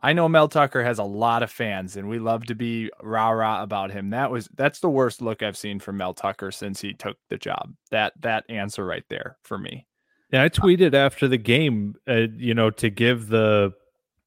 I 0.00 0.12
know 0.12 0.28
Mel 0.28 0.48
Tucker 0.48 0.84
has 0.84 0.98
a 0.98 1.04
lot 1.04 1.42
of 1.42 1.50
fans 1.50 1.96
and 1.96 2.08
we 2.08 2.18
love 2.18 2.44
to 2.46 2.54
be 2.54 2.90
rah 3.02 3.30
rah 3.30 3.62
about 3.62 3.90
him. 3.90 4.10
That 4.10 4.30
was 4.30 4.48
that's 4.54 4.80
the 4.80 4.88
worst 4.88 5.20
look 5.20 5.42
I've 5.42 5.56
seen 5.56 5.80
from 5.80 5.96
Mel 5.96 6.14
Tucker 6.14 6.52
since 6.52 6.80
he 6.80 6.94
took 6.94 7.16
the 7.28 7.36
job. 7.36 7.74
That 7.90 8.12
that 8.20 8.44
answer 8.48 8.84
right 8.84 9.04
there 9.08 9.38
for 9.42 9.58
me. 9.58 9.86
Yeah, 10.32 10.44
I 10.44 10.50
tweeted 10.50 10.94
after 10.94 11.26
the 11.26 11.38
game, 11.38 11.94
uh, 12.06 12.26
you 12.36 12.54
know, 12.54 12.70
to 12.70 12.90
give 12.90 13.28
the 13.28 13.72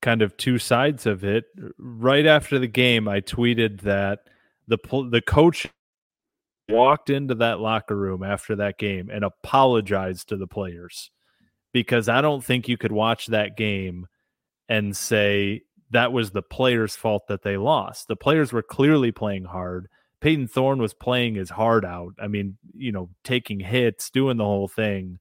kind 0.01 0.21
of 0.21 0.35
two 0.35 0.57
sides 0.57 1.05
of 1.05 1.23
it. 1.23 1.45
Right 1.77 2.25
after 2.25 2.59
the 2.59 2.67
game, 2.67 3.07
I 3.07 3.21
tweeted 3.21 3.81
that 3.81 4.19
the 4.67 4.77
the 5.09 5.21
coach 5.21 5.67
walked 6.67 7.09
into 7.09 7.35
that 7.35 7.59
locker 7.59 7.95
room 7.95 8.23
after 8.23 8.55
that 8.57 8.77
game 8.77 9.09
and 9.11 9.23
apologized 9.23 10.29
to 10.29 10.37
the 10.37 10.47
players 10.47 11.11
because 11.73 12.09
I 12.09 12.21
don't 12.21 12.43
think 12.43 12.67
you 12.67 12.77
could 12.77 12.91
watch 12.91 13.27
that 13.27 13.55
game 13.57 14.07
and 14.71 14.95
say 14.95 15.63
that 15.91 16.13
was 16.13 16.31
the 16.31 16.41
players' 16.41 16.95
fault 16.95 17.27
that 17.27 17.43
they 17.43 17.57
lost. 17.57 18.07
The 18.07 18.15
players 18.15 18.53
were 18.53 18.63
clearly 18.63 19.11
playing 19.11 19.45
hard. 19.45 19.87
Payton 20.21 20.47
Thorne 20.47 20.79
was 20.79 20.93
playing 20.93 21.35
his 21.35 21.49
heart 21.49 21.83
out. 21.83 22.13
I 22.21 22.27
mean, 22.27 22.57
you 22.75 22.91
know, 22.91 23.09
taking 23.23 23.59
hits, 23.59 24.09
doing 24.09 24.37
the 24.37 24.45
whole 24.45 24.67
thing 24.67 25.19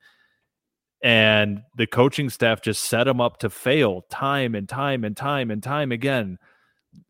and 1.02 1.62
the 1.76 1.86
coaching 1.86 2.28
staff 2.28 2.60
just 2.60 2.82
set 2.82 3.08
him 3.08 3.20
up 3.20 3.38
to 3.38 3.50
fail 3.50 4.02
time 4.10 4.54
and 4.54 4.68
time 4.68 5.04
and 5.04 5.16
time 5.16 5.50
and 5.50 5.62
time 5.62 5.92
again. 5.92 6.38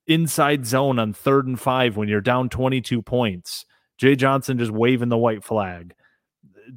Inside 0.06 0.66
zone 0.66 0.98
on 0.98 1.12
third 1.12 1.46
and 1.46 1.58
five 1.58 1.96
when 1.96 2.08
you're 2.08 2.20
down 2.20 2.48
22 2.48 3.02
points. 3.02 3.64
Jay 3.98 4.14
Johnson 4.14 4.58
just 4.58 4.70
waving 4.70 5.08
the 5.08 5.18
white 5.18 5.42
flag. 5.42 5.94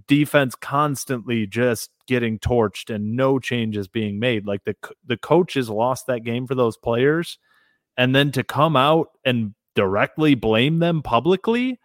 Defense 0.08 0.56
constantly 0.56 1.46
just 1.46 1.92
getting 2.08 2.40
torched 2.40 2.94
and 2.94 3.16
no 3.16 3.40
changes 3.40 3.88
being 3.88 4.20
made. 4.20 4.46
Like 4.46 4.64
the 4.64 4.76
the 5.06 5.18
coaches 5.18 5.70
lost 5.70 6.08
that 6.08 6.24
game 6.24 6.48
for 6.48 6.56
those 6.56 6.78
players, 6.78 7.38
and 7.98 8.16
then 8.16 8.32
to 8.34 8.44
come 8.44 8.76
out 8.76 9.10
and 9.26 9.54
directly 9.76 10.36
blame 10.36 10.80
them 10.80 11.02
publicly. 11.02 11.80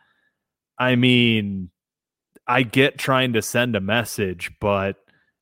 I 0.79 0.95
mean, 0.97 1.71
I 2.47 2.63
get 2.63 2.99
trying 2.99 3.33
to 3.35 3.43
send 3.43 3.77
a 3.77 3.81
message, 3.81 4.53
but 4.61 4.97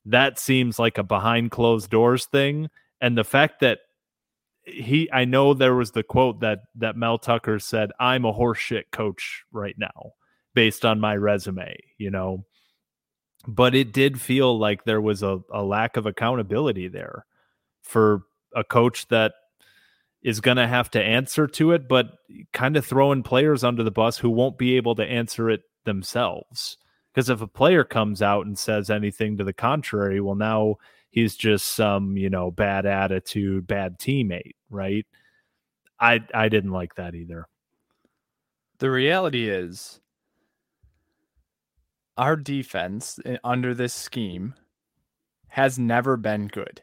that 0.07 0.39
seems 0.39 0.79
like 0.79 0.99
a 0.99 1.03
behind 1.03 1.51
closed 1.51 1.91
doors 1.91 2.27
thing. 2.27 2.69
And 3.01 3.19
the 3.19 3.25
fact 3.25 3.61
that 3.61 3.81
he, 4.65 5.09
I 5.13 5.25
know 5.25 5.55
there 5.55 5.75
was 5.75 5.93
the 5.93 6.03
quote 6.03 6.41
that 6.41 6.61
that 6.77 6.97
Mel 6.97 7.19
Tucker 7.19 7.59
said, 7.59 7.93
"I'm 8.01 8.25
a 8.25 8.33
horseshit 8.33 8.85
coach 8.93 9.45
right 9.53 9.77
now, 9.79 10.13
based 10.55 10.85
on 10.85 11.01
my 11.01 11.17
resume," 11.17 11.77
you 11.99 12.11
know. 12.11 12.45
But 13.47 13.75
it 13.75 13.93
did 13.93 14.21
feel 14.21 14.59
like 14.59 14.85
there 14.85 15.01
was 15.01 15.23
a, 15.23 15.41
a 15.53 15.63
lack 15.63 15.97
of 15.97 16.07
accountability 16.07 16.89
there 16.89 17.27
for 17.83 18.23
a 18.55 18.65
coach 18.65 19.07
that 19.09 19.35
is 20.23 20.41
going 20.41 20.57
to 20.57 20.67
have 20.67 20.91
to 20.91 21.03
answer 21.03 21.47
to 21.47 21.71
it, 21.71 21.89
but 21.89 22.07
kind 22.53 22.77
of 22.77 22.85
throwing 22.85 23.23
players 23.23 23.63
under 23.63 23.85
the 23.85 23.91
bus 23.93 24.19
who 24.19 24.31
won't 24.31 24.59
be 24.59 24.77
able 24.77 24.97
to 24.97 25.05
answer 25.05 25.49
it 25.49 25.63
themselves. 25.85 26.79
Because 27.15 27.31
if 27.31 27.41
a 27.41 27.47
player 27.47 27.85
comes 27.85 28.21
out 28.21 28.45
and 28.45 28.59
says 28.59 28.91
anything 28.91 29.37
to 29.37 29.45
the 29.45 29.53
contrary, 29.53 30.21
well, 30.21 30.35
now 30.35 30.77
he's 31.11 31.37
just 31.37 31.75
some, 31.75 32.17
you 32.17 32.29
know, 32.29 32.51
bad 32.51 32.85
attitude, 32.87 33.67
bad 33.67 33.99
teammate, 33.99 34.57
right? 34.69 35.07
I 35.99 36.21
I 36.35 36.49
didn't 36.49 36.73
like 36.73 36.97
that 36.97 37.15
either. 37.15 37.47
The 38.79 38.91
reality 38.91 39.49
is 39.49 40.01
our 42.17 42.37
defense 42.37 43.19
eh, 43.25 43.37
under 43.45 43.75
this 43.75 43.95
scheme 43.95 44.55
has 45.49 45.79
never 45.79 46.17
been 46.17 46.49
good. 46.49 46.83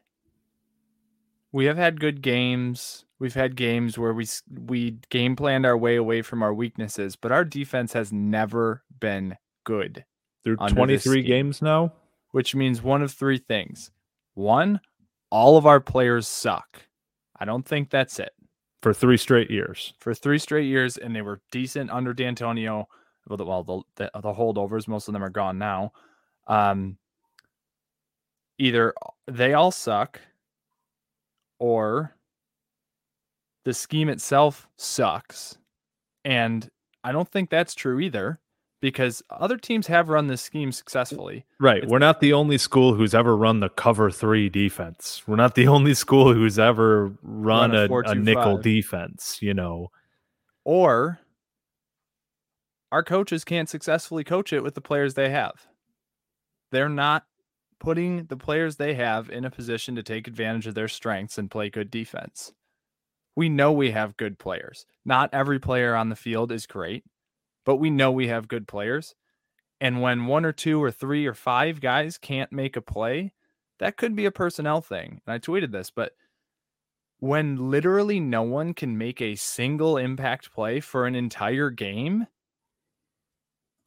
We 1.51 1.65
have 1.65 1.77
had 1.77 1.99
good 1.99 2.21
games. 2.21 3.05
We've 3.19 3.35
had 3.35 3.55
games 3.55 3.97
where 3.97 4.13
we 4.13 4.25
we 4.49 4.97
game 5.09 5.35
planned 5.35 5.65
our 5.65 5.77
way 5.77 5.95
away 5.95 6.21
from 6.23 6.41
our 6.41 6.53
weaknesses, 6.53 7.15
but 7.15 7.31
our 7.31 7.45
defense 7.45 7.93
has 7.93 8.11
never 8.11 8.83
been 8.99 9.37
good, 9.63 10.05
Through 10.43 10.57
23 10.57 11.21
games 11.21 11.61
now, 11.61 11.93
which 12.31 12.55
means 12.55 12.81
one 12.81 13.01
of 13.01 13.11
three 13.11 13.37
things. 13.37 13.91
One, 14.33 14.81
all 15.29 15.57
of 15.57 15.65
our 15.65 15.79
players 15.79 16.27
suck. 16.27 16.87
I 17.39 17.45
don't 17.45 17.65
think 17.65 17.89
that's 17.89 18.19
it. 18.19 18.31
for 18.81 18.93
three 18.93 19.17
straight 19.17 19.49
years. 19.51 19.93
for 19.99 20.13
three 20.13 20.39
straight 20.39 20.65
years, 20.65 20.97
and 20.97 21.15
they 21.15 21.21
were 21.21 21.41
decent 21.51 21.91
under 21.91 22.13
D'Antonio. 22.13 22.87
Well, 23.27 23.37
the, 23.63 23.81
the, 24.03 24.11
the 24.21 24.33
holdovers, 24.33 24.87
most 24.87 25.07
of 25.07 25.13
them 25.13 25.23
are 25.23 25.29
gone 25.29 25.57
now. 25.57 25.93
Um, 26.47 26.97
either 28.57 28.93
they 29.27 29.53
all 29.53 29.71
suck, 29.71 30.19
or 31.59 32.15
the 33.65 33.73
scheme 33.73 34.09
itself 34.09 34.67
sucks, 34.77 35.57
and 36.25 36.69
I 37.03 37.11
don't 37.11 37.29
think 37.29 37.49
that's 37.49 37.73
true 37.75 37.99
either, 37.99 38.39
because 38.81 39.23
other 39.29 39.55
teams 39.57 39.87
have 39.87 40.09
run 40.09 40.27
this 40.27 40.41
scheme 40.41 40.73
successfully. 40.73 41.45
Right. 41.59 41.77
It's- 41.77 41.89
We're 41.89 41.99
not 41.99 42.19
the 42.19 42.33
only 42.33 42.57
school 42.57 42.93
who's 42.93 43.15
ever 43.15 43.37
run 43.37 43.61
the 43.61 43.69
cover 43.69 44.11
three 44.11 44.49
defense. 44.49 45.23
We're 45.25 45.37
not 45.37 45.55
the 45.55 45.67
only 45.69 45.93
school 45.93 46.33
who's 46.33 46.59
ever 46.59 47.13
run, 47.23 47.71
Run 47.71 47.75
a 47.75 47.93
a, 47.93 47.99
a 48.11 48.15
nickel 48.15 48.57
defense, 48.57 49.37
you 49.41 49.53
know. 49.53 49.91
or 50.65 51.19
our 52.93 53.01
coaches 53.01 53.43
can't 53.43 53.67
successfully 53.67 54.23
coach 54.23 54.53
it 54.53 54.61
with 54.61 54.75
the 54.75 54.81
players 54.81 55.15
they 55.15 55.31
have. 55.31 55.65
They're 56.71 56.87
not 56.87 57.25
putting 57.79 58.25
the 58.25 58.37
players 58.37 58.75
they 58.75 58.93
have 58.93 59.31
in 59.31 59.45
a 59.45 59.49
position 59.49 59.95
to 59.95 60.03
take 60.03 60.27
advantage 60.27 60.67
of 60.67 60.75
their 60.75 60.87
strengths 60.87 61.39
and 61.39 61.49
play 61.49 61.71
good 61.71 61.89
defense. 61.89 62.53
We 63.35 63.49
know 63.49 63.71
we 63.71 63.89
have 63.89 64.15
good 64.15 64.37
players. 64.37 64.85
Not 65.03 65.31
every 65.33 65.59
player 65.59 65.95
on 65.95 66.09
the 66.09 66.15
field 66.15 66.51
is 66.51 66.67
great, 66.67 67.03
but 67.65 67.77
we 67.77 67.89
know 67.89 68.11
we 68.11 68.27
have 68.27 68.47
good 68.47 68.67
players. 68.67 69.15
And 69.81 69.99
when 69.99 70.27
one 70.27 70.45
or 70.45 70.53
two 70.53 70.81
or 70.81 70.91
three 70.91 71.25
or 71.25 71.33
five 71.33 71.81
guys 71.81 72.19
can't 72.19 72.51
make 72.51 72.75
a 72.77 72.81
play, 72.81 73.33
that 73.79 73.97
could 73.97 74.15
be 74.15 74.25
a 74.25 74.31
personnel 74.31 74.81
thing. 74.81 75.19
And 75.25 75.33
I 75.33 75.39
tweeted 75.39 75.71
this, 75.71 75.89
but 75.89 76.11
when 77.17 77.71
literally 77.71 78.19
no 78.19 78.43
one 78.43 78.75
can 78.75 78.99
make 78.99 79.19
a 79.19 79.33
single 79.33 79.97
impact 79.97 80.53
play 80.53 80.79
for 80.79 81.07
an 81.07 81.15
entire 81.15 81.71
game, 81.71 82.27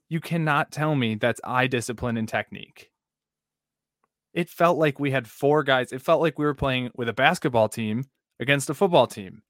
you 0.09 0.21
cannot 0.21 0.71
tell 0.71 0.95
me 0.95 1.15
that's 1.15 1.41
eye 1.45 1.67
discipline 1.67 2.17
and 2.17 2.29
technique. 2.29 2.91
It 4.33 4.49
felt 4.51 4.79
like 4.79 5.01
we 5.01 5.11
had 5.11 5.27
four 5.27 5.63
guys. 5.63 5.93
It 5.93 6.03
felt 6.03 6.21
like 6.21 6.39
we 6.39 6.45
were 6.45 6.55
playing 6.55 6.91
with 6.95 7.09
a 7.09 7.15
basketball 7.15 7.69
team 7.69 8.05
against 8.39 8.69
a 8.69 8.75
football 8.75 9.07
team. 9.07 9.43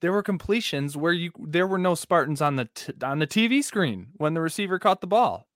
There 0.00 0.12
were 0.12 0.22
completions 0.22 0.96
where 0.96 1.12
you 1.12 1.30
there 1.38 1.66
were 1.66 1.78
no 1.78 1.94
Spartans 1.94 2.40
on 2.40 2.56
the 2.56 2.66
t- 2.66 2.92
on 3.02 3.18
the 3.18 3.26
TV 3.26 3.62
screen 3.62 4.08
when 4.16 4.34
the 4.34 4.40
receiver 4.40 4.78
caught 4.78 5.00
the 5.00 5.06
ball. 5.06 5.46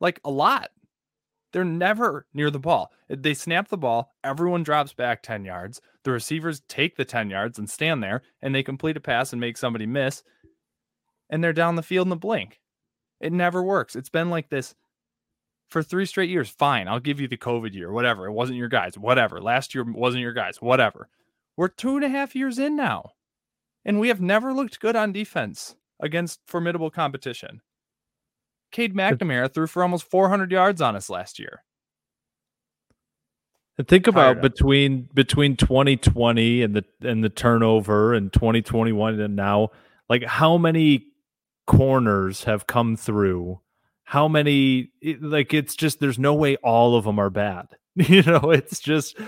Like 0.00 0.20
a 0.24 0.30
lot. 0.30 0.70
They're 1.52 1.64
never 1.64 2.26
near 2.32 2.50
the 2.50 2.60
ball. 2.60 2.92
They 3.08 3.34
snap 3.34 3.68
the 3.68 3.76
ball, 3.76 4.14
everyone 4.22 4.62
drops 4.62 4.92
back 4.92 5.22
10 5.22 5.44
yards. 5.44 5.80
The 6.04 6.12
receivers 6.12 6.62
take 6.68 6.96
the 6.96 7.04
10 7.04 7.28
yards 7.28 7.58
and 7.58 7.68
stand 7.68 8.02
there, 8.02 8.22
and 8.40 8.54
they 8.54 8.62
complete 8.62 8.96
a 8.96 9.00
pass 9.00 9.32
and 9.32 9.40
make 9.40 9.56
somebody 9.56 9.86
miss, 9.86 10.22
and 11.30 11.42
they're 11.42 11.54
down 11.54 11.76
the 11.76 11.82
field 11.82 12.06
in 12.06 12.10
the 12.10 12.16
blink. 12.16 12.60
It 13.20 13.32
never 13.32 13.62
works. 13.62 13.96
It's 13.96 14.10
been 14.10 14.28
like 14.28 14.50
this 14.50 14.74
for 15.68 15.82
three 15.82 16.04
straight 16.04 16.28
years. 16.28 16.50
Fine, 16.50 16.88
I'll 16.88 17.00
give 17.00 17.20
you 17.20 17.28
the 17.28 17.36
COVID 17.38 17.72
year, 17.72 17.90
whatever. 17.92 18.26
It 18.26 18.32
wasn't 18.32 18.58
your 18.58 18.68
guys, 18.68 18.98
whatever. 18.98 19.40
Last 19.40 19.74
year 19.74 19.84
wasn't 19.84 20.22
your 20.22 20.32
guys, 20.32 20.60
whatever. 20.60 21.08
We're 21.56 21.68
two 21.68 21.96
and 21.96 22.04
a 22.04 22.08
half 22.08 22.34
years 22.34 22.58
in 22.58 22.76
now, 22.76 23.12
and 23.84 24.00
we 24.00 24.08
have 24.08 24.20
never 24.20 24.52
looked 24.52 24.80
good 24.80 24.96
on 24.96 25.12
defense 25.12 25.76
against 26.00 26.40
formidable 26.46 26.90
competition. 26.90 27.60
Cade 28.72 28.94
McNamara 28.94 29.52
threw 29.52 29.66
for 29.66 29.82
almost 29.82 30.08
400 30.10 30.50
yards 30.50 30.80
on 30.80 30.96
us 30.96 31.10
last 31.10 31.38
year. 31.38 31.62
And 33.78 33.88
think 33.88 34.06
about 34.06 34.42
between 34.42 35.08
between 35.14 35.56
2020 35.56 36.62
and 36.62 36.76
the 36.76 36.84
and 37.00 37.24
the 37.24 37.30
turnover 37.30 38.12
and 38.12 38.30
2021 38.30 39.18
and 39.18 39.34
now, 39.34 39.70
like 40.10 40.22
how 40.24 40.58
many 40.58 41.06
corners 41.70 42.44
have 42.44 42.66
come 42.66 42.96
through? 42.96 43.60
How 44.04 44.28
many 44.28 44.90
like 45.20 45.54
it's 45.54 45.76
just 45.76 46.00
there's 46.00 46.18
no 46.18 46.34
way 46.34 46.56
all 46.56 46.96
of 46.96 47.04
them 47.04 47.18
are 47.18 47.30
bad. 47.30 47.68
You 47.96 48.22
know, 48.22 48.50
it's 48.50 48.80
just 48.80 49.18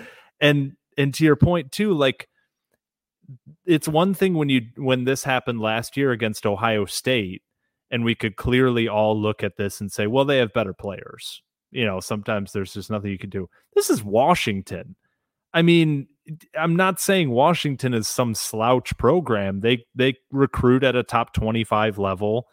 and 0.41 0.77
and 0.97 1.13
to 1.15 1.25
your 1.25 1.37
point 1.37 1.73
too, 1.73 1.93
like 1.93 2.29
it's 3.67 3.89
one 3.89 4.15
thing 4.15 4.35
when 4.35 4.49
you 4.49 4.63
when 4.77 5.05
this 5.05 5.25
happened 5.25 5.61
last 5.61 5.97
year 5.97 6.13
against 6.13 6.47
Ohio 6.47 6.85
State 6.85 7.43
and 7.91 8.05
we 8.05 8.15
could 8.15 8.37
clearly 8.37 8.89
all 8.89 9.21
look 9.21 9.43
at 9.43 9.57
this 9.57 9.81
and 9.81 9.91
say, 9.91 10.07
well, 10.07 10.25
they 10.25 10.39
have 10.39 10.53
better 10.55 10.73
players 10.73 11.43
you 11.73 11.87
know, 11.87 11.99
sometimes 11.99 12.53
there's 12.53 12.75
just 12.75 12.91
nothing 12.91 13.11
you 13.11 13.19
can 13.19 13.31
do. 13.31 13.49
This 13.75 13.91
is 13.91 14.05
Washington. 14.05 14.95
I 15.55 15.63
mean, 15.63 16.09
I'm 16.59 16.77
not 16.77 17.01
saying 17.01 17.31
Washington 17.31 17.95
is 17.95 18.09
some 18.09 18.35
slouch 18.35 18.97
program. 18.97 19.61
They 19.61 19.85
they 19.95 20.15
recruit 20.31 20.85
at 20.85 20.97
a 20.97 21.03
top 21.03 21.35
25 21.35 21.99
level. 21.99 22.49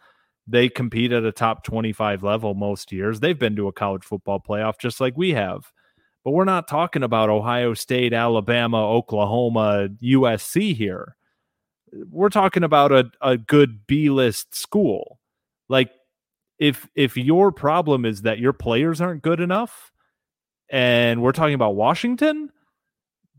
They 0.48 0.68
compete 0.68 1.12
at 1.12 1.24
a 1.24 1.32
top 1.32 1.64
25 1.64 2.24
level 2.24 2.56
most 2.56 2.92
years. 2.92 3.20
They've 3.20 3.38
been 3.38 3.56
to 3.56 3.68
a 3.68 3.74
college 3.74 4.04
football 4.04 4.40
playoff 4.40 4.80
just 4.80 5.00
like 5.00 5.16
we 5.16 5.32
have. 5.32 5.72
But 6.24 6.32
we're 6.32 6.46
not 6.46 6.68
talking 6.68 7.04
about 7.04 7.30
Ohio 7.30 7.74
State, 7.74 8.14
Alabama, 8.14 8.84
Oklahoma, 8.90 9.90
USC 10.04 10.76
here. 10.76 11.16
We're 12.10 12.30
talking 12.30 12.64
about 12.64 12.92
a, 12.92 13.12
a 13.22 13.38
good 13.38 13.86
B 13.88 14.10
list 14.10 14.56
school. 14.56 15.20
Like 15.70 15.92
if 16.58 16.90
if 16.96 17.16
your 17.16 17.52
problem 17.52 18.06
is 18.06 18.24
that 18.24 18.40
your 18.40 18.54
players 18.54 19.00
aren't 19.00 19.22
good 19.22 19.40
enough 19.40 19.92
and 20.70 21.22
we're 21.22 21.32
talking 21.32 21.54
about 21.54 21.76
Washington, 21.76 22.52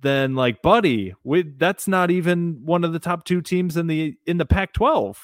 then 0.02 0.34
like 0.34 0.62
buddy, 0.62 1.14
we, 1.24 1.42
that's 1.42 1.86
not 1.86 2.10
even 2.10 2.60
one 2.64 2.84
of 2.84 2.92
the 2.92 2.98
top 2.98 3.24
two 3.24 3.40
teams 3.40 3.76
in 3.76 3.86
the 3.86 4.14
in 4.26 4.38
the 4.38 4.46
Pac-12. 4.46 5.16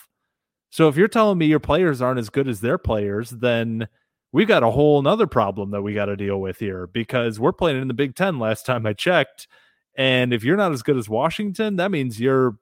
So 0.70 0.88
if 0.88 0.96
you're 0.96 1.08
telling 1.08 1.38
me 1.38 1.46
your 1.46 1.60
players 1.60 2.02
aren't 2.02 2.18
as 2.18 2.30
good 2.30 2.48
as 2.48 2.60
their 2.60 2.78
players, 2.78 3.30
then 3.30 3.88
we've 4.32 4.48
got 4.48 4.62
a 4.62 4.70
whole 4.70 5.00
nother 5.00 5.26
problem 5.26 5.70
that 5.70 5.82
we 5.82 5.94
got 5.94 6.06
to 6.06 6.16
deal 6.16 6.40
with 6.40 6.58
here 6.58 6.86
because 6.86 7.40
we're 7.40 7.52
playing 7.52 7.80
in 7.80 7.88
the 7.88 7.94
Big 7.94 8.14
Ten 8.14 8.38
last 8.38 8.66
time 8.66 8.86
I 8.86 8.92
checked. 8.92 9.48
And 9.96 10.34
if 10.34 10.44
you're 10.44 10.58
not 10.58 10.72
as 10.72 10.82
good 10.82 10.98
as 10.98 11.08
Washington, 11.08 11.76
that 11.76 11.90
means 11.90 12.20
you're 12.20 12.58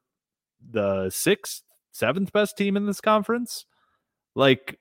the 0.70 1.11
sixth, 1.11 1.62
seventh 1.90 2.33
best 2.33 2.57
team 2.57 2.77
in 2.77 2.87
this 2.87 3.00
conference. 3.00 3.66
Like 4.35 4.79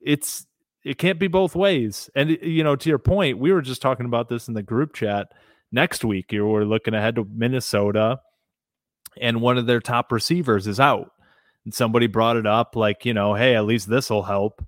it's 0.00 0.46
it 0.84 0.98
can't 0.98 1.18
be 1.18 1.28
both 1.28 1.54
ways. 1.54 2.08
And 2.14 2.30
you 2.42 2.64
know, 2.64 2.76
to 2.76 2.88
your 2.88 2.98
point, 2.98 3.38
we 3.38 3.52
were 3.52 3.62
just 3.62 3.82
talking 3.82 4.06
about 4.06 4.28
this 4.28 4.48
in 4.48 4.54
the 4.54 4.62
group 4.62 4.94
chat. 4.94 5.32
Next 5.72 6.04
week, 6.04 6.32
you 6.32 6.46
were 6.46 6.64
looking 6.64 6.94
ahead 6.94 7.16
to 7.16 7.26
Minnesota, 7.32 8.20
and 9.20 9.40
one 9.40 9.58
of 9.58 9.66
their 9.66 9.80
top 9.80 10.10
receivers 10.12 10.66
is 10.66 10.80
out. 10.80 11.10
And 11.64 11.74
somebody 11.74 12.06
brought 12.06 12.36
it 12.36 12.46
up, 12.46 12.74
like, 12.74 13.04
you 13.04 13.14
know, 13.14 13.34
hey, 13.34 13.54
at 13.54 13.66
least 13.66 13.88
this 13.88 14.10
will 14.10 14.22
help. 14.22 14.64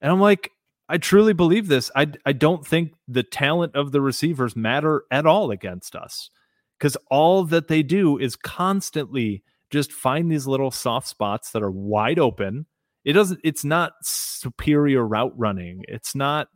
And 0.00 0.12
I'm 0.12 0.20
like, 0.20 0.50
I 0.88 0.98
truly 0.98 1.32
believe 1.32 1.68
this. 1.68 1.90
I 1.96 2.08
I 2.26 2.32
don't 2.32 2.66
think 2.66 2.92
the 3.08 3.22
talent 3.22 3.74
of 3.74 3.92
the 3.92 4.02
receivers 4.02 4.54
matter 4.54 5.04
at 5.10 5.26
all 5.26 5.50
against 5.50 5.96
us. 5.96 6.28
Because 6.78 6.96
all 7.10 7.44
that 7.44 7.68
they 7.68 7.82
do 7.82 8.18
is 8.18 8.36
constantly 8.36 9.42
just 9.70 9.92
find 9.92 10.30
these 10.30 10.46
little 10.46 10.70
soft 10.70 11.08
spots 11.08 11.52
that 11.52 11.62
are 11.62 11.70
wide 11.70 12.18
open 12.18 12.66
it 13.04 13.12
doesn't 13.12 13.40
it's 13.44 13.64
not 13.64 13.92
superior 14.02 15.06
route 15.06 15.34
running. 15.36 15.84
It's 15.88 16.14
not 16.14 16.48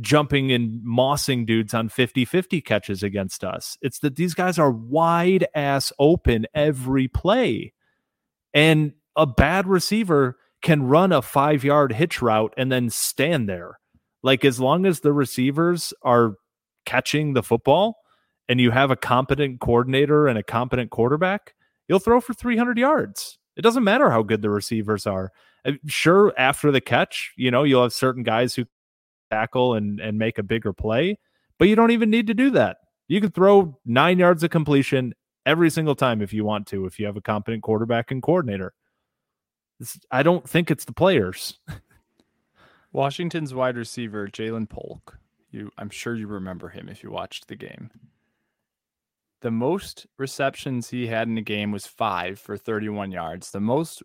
jumping 0.00 0.50
and 0.50 0.82
mossing 0.84 1.46
dudes 1.46 1.74
on 1.74 1.88
50-50 1.88 2.64
catches 2.64 3.02
against 3.02 3.44
us. 3.44 3.78
It's 3.80 4.00
that 4.00 4.16
these 4.16 4.34
guys 4.34 4.58
are 4.58 4.70
wide 4.70 5.46
ass 5.54 5.92
open 5.98 6.46
every 6.54 7.08
play. 7.08 7.72
And 8.52 8.92
a 9.16 9.26
bad 9.26 9.66
receiver 9.66 10.36
can 10.62 10.84
run 10.84 11.12
a 11.12 11.20
5-yard 11.20 11.92
hitch 11.92 12.20
route 12.22 12.54
and 12.56 12.72
then 12.72 12.90
stand 12.90 13.48
there. 13.48 13.78
Like 14.22 14.44
as 14.44 14.58
long 14.58 14.86
as 14.86 15.00
the 15.00 15.12
receivers 15.12 15.92
are 16.02 16.34
catching 16.86 17.34
the 17.34 17.42
football 17.42 17.98
and 18.48 18.60
you 18.60 18.70
have 18.70 18.90
a 18.90 18.96
competent 18.96 19.60
coordinator 19.60 20.26
and 20.26 20.38
a 20.38 20.42
competent 20.42 20.90
quarterback, 20.90 21.54
you'll 21.88 21.98
throw 21.98 22.20
for 22.20 22.34
300 22.34 22.78
yards. 22.78 23.38
It 23.56 23.62
doesn't 23.62 23.84
matter 23.84 24.10
how 24.10 24.22
good 24.22 24.42
the 24.42 24.50
receivers 24.50 25.06
are. 25.06 25.30
Uh, 25.64 25.72
sure, 25.86 26.32
after 26.36 26.70
the 26.70 26.80
catch, 26.80 27.32
you 27.36 27.50
know, 27.50 27.62
you'll 27.62 27.82
have 27.82 27.92
certain 27.92 28.22
guys 28.22 28.54
who 28.54 28.64
tackle 29.30 29.74
and, 29.74 30.00
and 30.00 30.18
make 30.18 30.38
a 30.38 30.42
bigger 30.42 30.72
play, 30.72 31.18
but 31.58 31.68
you 31.68 31.76
don't 31.76 31.90
even 31.90 32.10
need 32.10 32.26
to 32.26 32.34
do 32.34 32.50
that. 32.50 32.78
You 33.08 33.20
can 33.20 33.30
throw 33.30 33.78
nine 33.84 34.18
yards 34.18 34.42
of 34.42 34.50
completion 34.50 35.14
every 35.46 35.70
single 35.70 35.94
time 35.94 36.22
if 36.22 36.32
you 36.32 36.44
want 36.44 36.66
to, 36.68 36.86
if 36.86 36.98
you 36.98 37.06
have 37.06 37.16
a 37.16 37.20
competent 37.20 37.62
quarterback 37.62 38.10
and 38.10 38.22
coordinator. 38.22 38.72
It's, 39.80 39.98
I 40.10 40.22
don't 40.22 40.48
think 40.48 40.70
it's 40.70 40.84
the 40.84 40.92
players. 40.92 41.58
Washington's 42.92 43.52
wide 43.52 43.76
receiver, 43.76 44.28
Ja'Lynn 44.28 44.68
Polk. 44.68 45.18
You, 45.50 45.70
I'm 45.78 45.90
sure 45.90 46.14
you 46.14 46.26
remember 46.26 46.68
him 46.68 46.88
if 46.88 47.02
you 47.02 47.10
watched 47.10 47.48
the 47.48 47.56
game. 47.56 47.90
The 49.42 49.50
most 49.50 50.06
receptions 50.16 50.88
he 50.88 51.06
had 51.06 51.28
in 51.28 51.36
a 51.36 51.42
game 51.42 51.70
was 51.70 51.86
five 51.86 52.38
for 52.38 52.56
31 52.56 53.12
yards. 53.12 53.50
The 53.50 53.60
most 53.60 54.02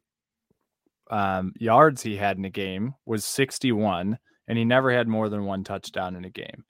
um, 1.09 1.53
yards 1.59 2.01
he 2.01 2.17
had 2.17 2.37
in 2.37 2.45
a 2.45 2.49
game 2.49 2.93
was 3.05 3.23
61, 3.25 4.17
and 4.49 4.57
he 4.57 4.65
never 4.65 4.91
had 4.91 5.07
more 5.07 5.29
than 5.29 5.45
one 5.45 5.63
touchdown 5.63 6.15
in 6.15 6.25
a 6.25 6.29
game. 6.29 6.65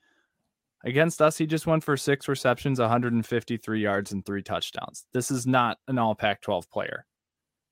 Against 0.84 1.22
us, 1.22 1.38
he 1.38 1.48
just 1.48 1.65
went 1.65 1.84
for 1.84 1.98
six 1.98 2.28
receptions, 2.28 2.80
153 2.80 3.82
yards, 3.82 4.12
and 4.12 4.26
three 4.26 4.44
touchdowns. 4.44 5.06
This 5.13 5.32
is 5.32 5.48
not 5.48 5.78
an 5.88 5.98
all 5.98 6.13
Pac 6.13 6.42
12 6.42 6.70
player, 6.70 7.06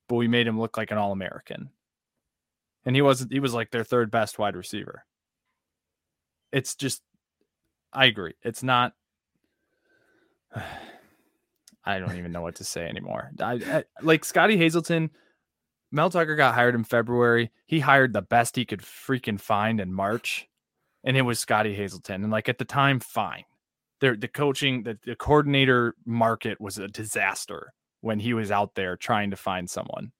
but 0.08 0.16
we 0.16 0.28
made 0.28 0.48
him 0.48 0.60
look 0.60 0.78
like 0.78 0.92
an 0.92 0.98
all 0.98 1.12
American. 1.12 1.70
And 2.86 2.96
he 2.96 3.02
was 3.02 3.28
he 3.30 3.42
was 3.42 3.54
like 3.54 3.70
their 3.70 3.84
third 3.84 4.10
best 4.10 4.40
wide 4.40 4.56
receiver. 4.56 5.06
It's 6.54 6.76
just 6.76 7.02
I 7.92 8.06
agree. 8.06 8.34
It's 8.44 8.64
not 8.64 8.94
I 11.86 12.00
don't 12.00 12.18
even 12.18 12.32
know 12.32 12.42
what 12.42 12.56
to 12.56 12.64
say 12.66 12.88
anymore. 12.88 13.32
I, 13.40 13.54
I 13.54 13.84
like 14.02 14.26
Scottie 14.26 14.58
Hazelton 14.58 15.10
Mel 15.92 16.10
Tucker 16.10 16.36
got 16.36 16.56
hired 16.56 16.76
in 16.76 16.84
February. 16.84 17.52
He 17.66 17.80
hired 17.80 18.14
the 18.14 18.22
best 18.22 18.56
he 18.56 18.66
could 18.66 18.82
freaking 18.82 19.40
find 19.40 19.80
in 19.80 19.94
March, 19.94 20.48
and 21.04 21.16
it 21.16 21.22
was 21.22 21.40
Scottie 21.40 21.76
Hazelton. 21.76 22.24
And 22.24 22.32
like 22.32 22.50
at 22.50 22.58
the 22.58 22.66
time, 22.66 23.00
fine. 23.00 23.46
The 24.00 24.16
the 24.16 24.28
coaching, 24.28 24.84
the, 24.84 25.00
the 25.06 25.16
coordinator 25.16 25.96
market 26.06 26.60
was 26.60 26.78
a 26.78 26.88
disaster 26.88 27.74
when 28.02 28.20
he 28.20 28.34
was 28.34 28.52
out 28.52 28.76
there 28.76 28.96
trying 28.96 29.32
to 29.32 29.38
find 29.38 29.70
someone. 29.70 30.12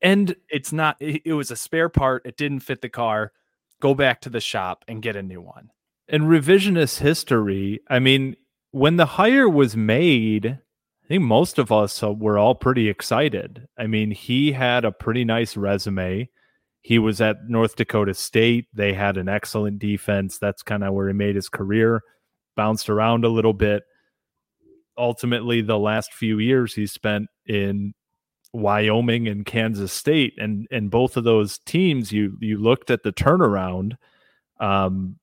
And 0.00 0.36
it's 0.48 0.72
not. 0.72 0.96
It, 1.00 1.22
it 1.24 1.32
was 1.32 1.50
a 1.50 1.56
spare 1.56 1.88
part. 1.88 2.26
It 2.26 2.36
didn't 2.36 2.60
fit 2.60 2.82
the 2.82 2.88
car. 2.88 3.32
Go 3.80 3.94
back 3.94 4.20
to 4.22 4.30
the 4.30 4.40
shop 4.40 4.84
and 4.86 5.02
get 5.02 5.16
a 5.16 5.22
new 5.22 5.40
one. 5.40 5.70
And 6.08 6.24
revisionist 6.24 6.98
history. 6.98 7.80
I 7.88 7.98
mean, 7.98 8.36
when 8.70 8.96
the 8.96 9.06
hire 9.06 9.48
was 9.48 9.76
made, 9.76 10.58
I 11.04 11.08
think 11.08 11.22
most 11.22 11.58
of 11.58 11.72
us 11.72 12.02
uh, 12.02 12.12
were 12.12 12.38
all 12.38 12.54
pretty 12.54 12.88
excited. 12.88 13.66
I 13.76 13.86
mean, 13.86 14.10
he 14.10 14.52
had 14.52 14.84
a 14.84 14.92
pretty 14.92 15.24
nice 15.24 15.56
resume. 15.56 16.28
He 16.80 16.98
was 16.98 17.20
at 17.20 17.48
North 17.48 17.76
Dakota 17.76 18.14
State. 18.14 18.66
They 18.72 18.92
had 18.92 19.16
an 19.16 19.28
excellent 19.28 19.78
defense. 19.78 20.38
That's 20.38 20.62
kind 20.62 20.84
of 20.84 20.94
where 20.94 21.08
he 21.08 21.14
made 21.14 21.34
his 21.34 21.48
career, 21.48 22.02
bounced 22.56 22.88
around 22.88 23.24
a 23.24 23.28
little 23.28 23.52
bit. 23.52 23.82
Ultimately, 24.96 25.60
the 25.60 25.78
last 25.78 26.12
few 26.12 26.38
years 26.38 26.74
he 26.74 26.86
spent 26.86 27.28
in 27.46 27.94
Wyoming 28.52 29.28
and 29.28 29.46
Kansas 29.46 29.92
State, 29.92 30.34
and 30.38 30.66
and 30.70 30.90
both 30.90 31.16
of 31.16 31.24
those 31.24 31.58
teams, 31.58 32.12
you 32.12 32.36
you 32.40 32.58
looked 32.58 32.90
at 32.90 33.02
the 33.02 33.12
turnaround. 33.12 33.96
Um, 34.60 35.16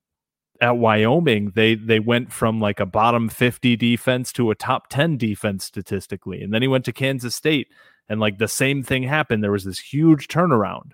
at 0.61 0.77
Wyoming, 0.77 1.51
they 1.55 1.75
they 1.75 1.99
went 1.99 2.31
from 2.31 2.59
like 2.59 2.79
a 2.79 2.85
bottom 2.85 3.29
50 3.29 3.75
defense 3.75 4.31
to 4.33 4.51
a 4.51 4.55
top 4.55 4.89
10 4.89 5.17
defense 5.17 5.65
statistically. 5.65 6.41
And 6.41 6.53
then 6.53 6.61
he 6.61 6.67
went 6.67 6.85
to 6.85 6.93
Kansas 6.93 7.35
State 7.35 7.67
and 8.09 8.19
like 8.19 8.37
the 8.37 8.47
same 8.47 8.83
thing 8.83 9.03
happened. 9.03 9.43
There 9.43 9.51
was 9.51 9.63
this 9.63 9.79
huge 9.79 10.27
turnaround. 10.27 10.91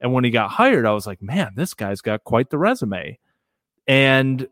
And 0.00 0.12
when 0.12 0.24
he 0.24 0.30
got 0.30 0.50
hired, 0.50 0.86
I 0.86 0.92
was 0.92 1.06
like, 1.06 1.22
man, 1.22 1.52
this 1.56 1.74
guy's 1.74 2.00
got 2.00 2.24
quite 2.24 2.50
the 2.50 2.58
resume. 2.58 3.18
And 3.86 4.48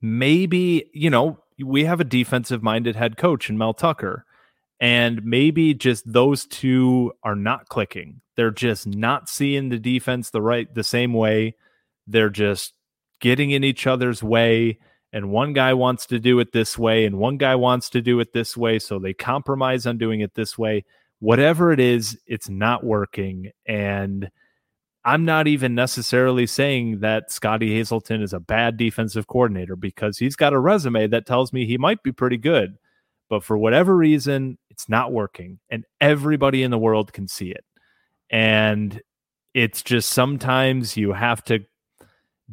maybe, 0.00 0.90
you 0.92 1.10
know, 1.10 1.38
we 1.62 1.84
have 1.84 2.00
a 2.00 2.04
defensive 2.04 2.62
minded 2.62 2.96
head 2.96 3.16
coach 3.16 3.48
in 3.48 3.58
Mel 3.58 3.74
Tucker. 3.74 4.24
And 4.80 5.24
maybe 5.24 5.72
just 5.72 6.10
those 6.10 6.46
two 6.46 7.12
are 7.22 7.36
not 7.36 7.68
clicking. 7.68 8.20
They're 8.36 8.50
just 8.50 8.86
not 8.86 9.28
seeing 9.28 9.68
the 9.68 9.78
defense 9.78 10.30
the 10.30 10.42
right 10.42 10.72
the 10.74 10.84
same 10.84 11.12
way. 11.12 11.56
They're 12.06 12.30
just 12.30 12.73
getting 13.20 13.50
in 13.50 13.64
each 13.64 13.86
other's 13.86 14.22
way 14.22 14.78
and 15.12 15.30
one 15.30 15.52
guy 15.52 15.72
wants 15.72 16.06
to 16.06 16.18
do 16.18 16.40
it 16.40 16.52
this 16.52 16.76
way 16.76 17.04
and 17.04 17.18
one 17.18 17.36
guy 17.36 17.54
wants 17.54 17.88
to 17.90 18.02
do 18.02 18.20
it 18.20 18.32
this 18.32 18.56
way 18.56 18.78
so 18.78 18.98
they 18.98 19.14
compromise 19.14 19.86
on 19.86 19.98
doing 19.98 20.20
it 20.20 20.34
this 20.34 20.58
way. 20.58 20.84
Whatever 21.20 21.72
it 21.72 21.80
is 21.80 22.18
it's 22.26 22.50
not 22.50 22.84
working 22.84 23.50
and 23.64 24.30
i'm 25.06 25.24
not 25.24 25.46
even 25.46 25.74
necessarily 25.74 26.46
saying 26.46 27.00
that 27.00 27.30
scottie 27.32 27.74
hazelton 27.74 28.20
is 28.20 28.34
a 28.34 28.40
bad 28.40 28.76
defensive 28.76 29.26
coordinator 29.26 29.74
because 29.74 30.18
he's 30.18 30.36
got 30.36 30.52
a 30.52 30.58
resume 30.58 31.06
that 31.06 31.24
tells 31.24 31.50
me 31.50 31.64
he 31.64 31.78
might 31.78 32.02
be 32.02 32.12
pretty 32.12 32.36
good 32.36 32.76
but 33.30 33.42
for 33.42 33.56
whatever 33.56 33.96
reason 33.96 34.58
it's 34.70 34.88
not 34.88 35.12
working 35.12 35.58
and 35.70 35.84
everybody 36.00 36.62
in 36.62 36.70
the 36.70 36.78
world 36.78 37.12
can 37.12 37.28
see 37.28 37.50
it. 37.50 37.64
And 38.28 39.00
it's 39.54 39.82
just 39.82 40.10
sometimes 40.10 40.96
you 40.96 41.12
have 41.12 41.44
to 41.44 41.60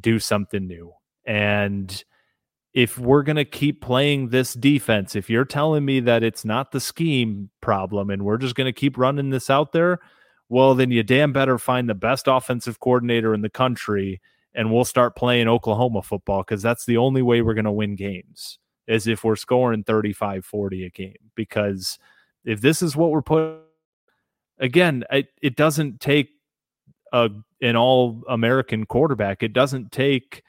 do 0.02 0.20
something 0.20 0.68
new 0.68 0.92
and 1.26 2.04
if 2.74 2.98
we're 2.98 3.24
going 3.24 3.36
to 3.36 3.46
keep 3.46 3.82
playing 3.82 4.30
this 4.30 4.54
defense, 4.54 5.16
if 5.16 5.30
you're 5.30 5.46
telling 5.46 5.84
me 5.84 6.00
that 6.00 6.24
it's 6.24 6.46
not 6.46 6.72
the 6.72 6.80
scheme 6.80 7.50
problem 7.60 8.10
and 8.10 8.24
we're 8.24 8.38
just 8.38 8.56
going 8.56 8.66
to 8.66 8.80
keep 8.80 8.98
running 8.98 9.30
this 9.30 9.50
out 9.50 9.74
there, 9.74 10.00
well, 10.48 10.74
then 10.74 10.92
you 10.92 11.04
damn 11.04 11.34
better 11.34 11.58
find 11.58 11.90
the 11.90 11.96
best 11.96 12.28
offensive 12.28 12.80
coordinator 12.80 13.34
in 13.34 13.42
the 13.42 13.50
country 13.50 14.22
and 14.54 14.72
we'll 14.72 14.86
start 14.86 15.16
playing 15.16 15.48
Oklahoma 15.48 16.02
football 16.02 16.44
because 16.44 16.62
that's 16.62 16.86
the 16.86 16.98
only 16.98 17.22
way 17.22 17.42
we're 17.42 17.54
going 17.54 17.66
to 17.66 17.72
win 17.72 17.96
games 17.96 18.58
is 18.88 19.08
if 19.08 19.24
we're 19.24 19.36
scoring 19.36 19.84
35 19.84 20.46
40 20.46 20.86
a 20.86 20.90
game. 20.90 21.16
Because 21.36 21.98
if 22.44 22.62
this 22.62 22.82
is 22.82 22.96
what 22.96 23.12
we're 23.12 23.22
putting, 23.22 23.60
again, 24.60 25.04
it, 25.10 25.28
it 25.42 25.56
doesn't 25.56 26.00
take 26.02 26.30
a, 27.14 27.30
an 27.62 27.76
all 27.76 28.24
American 28.28 28.86
quarterback, 28.86 29.44
it 29.44 29.54
doesn't 29.54 29.92
take 29.92 30.44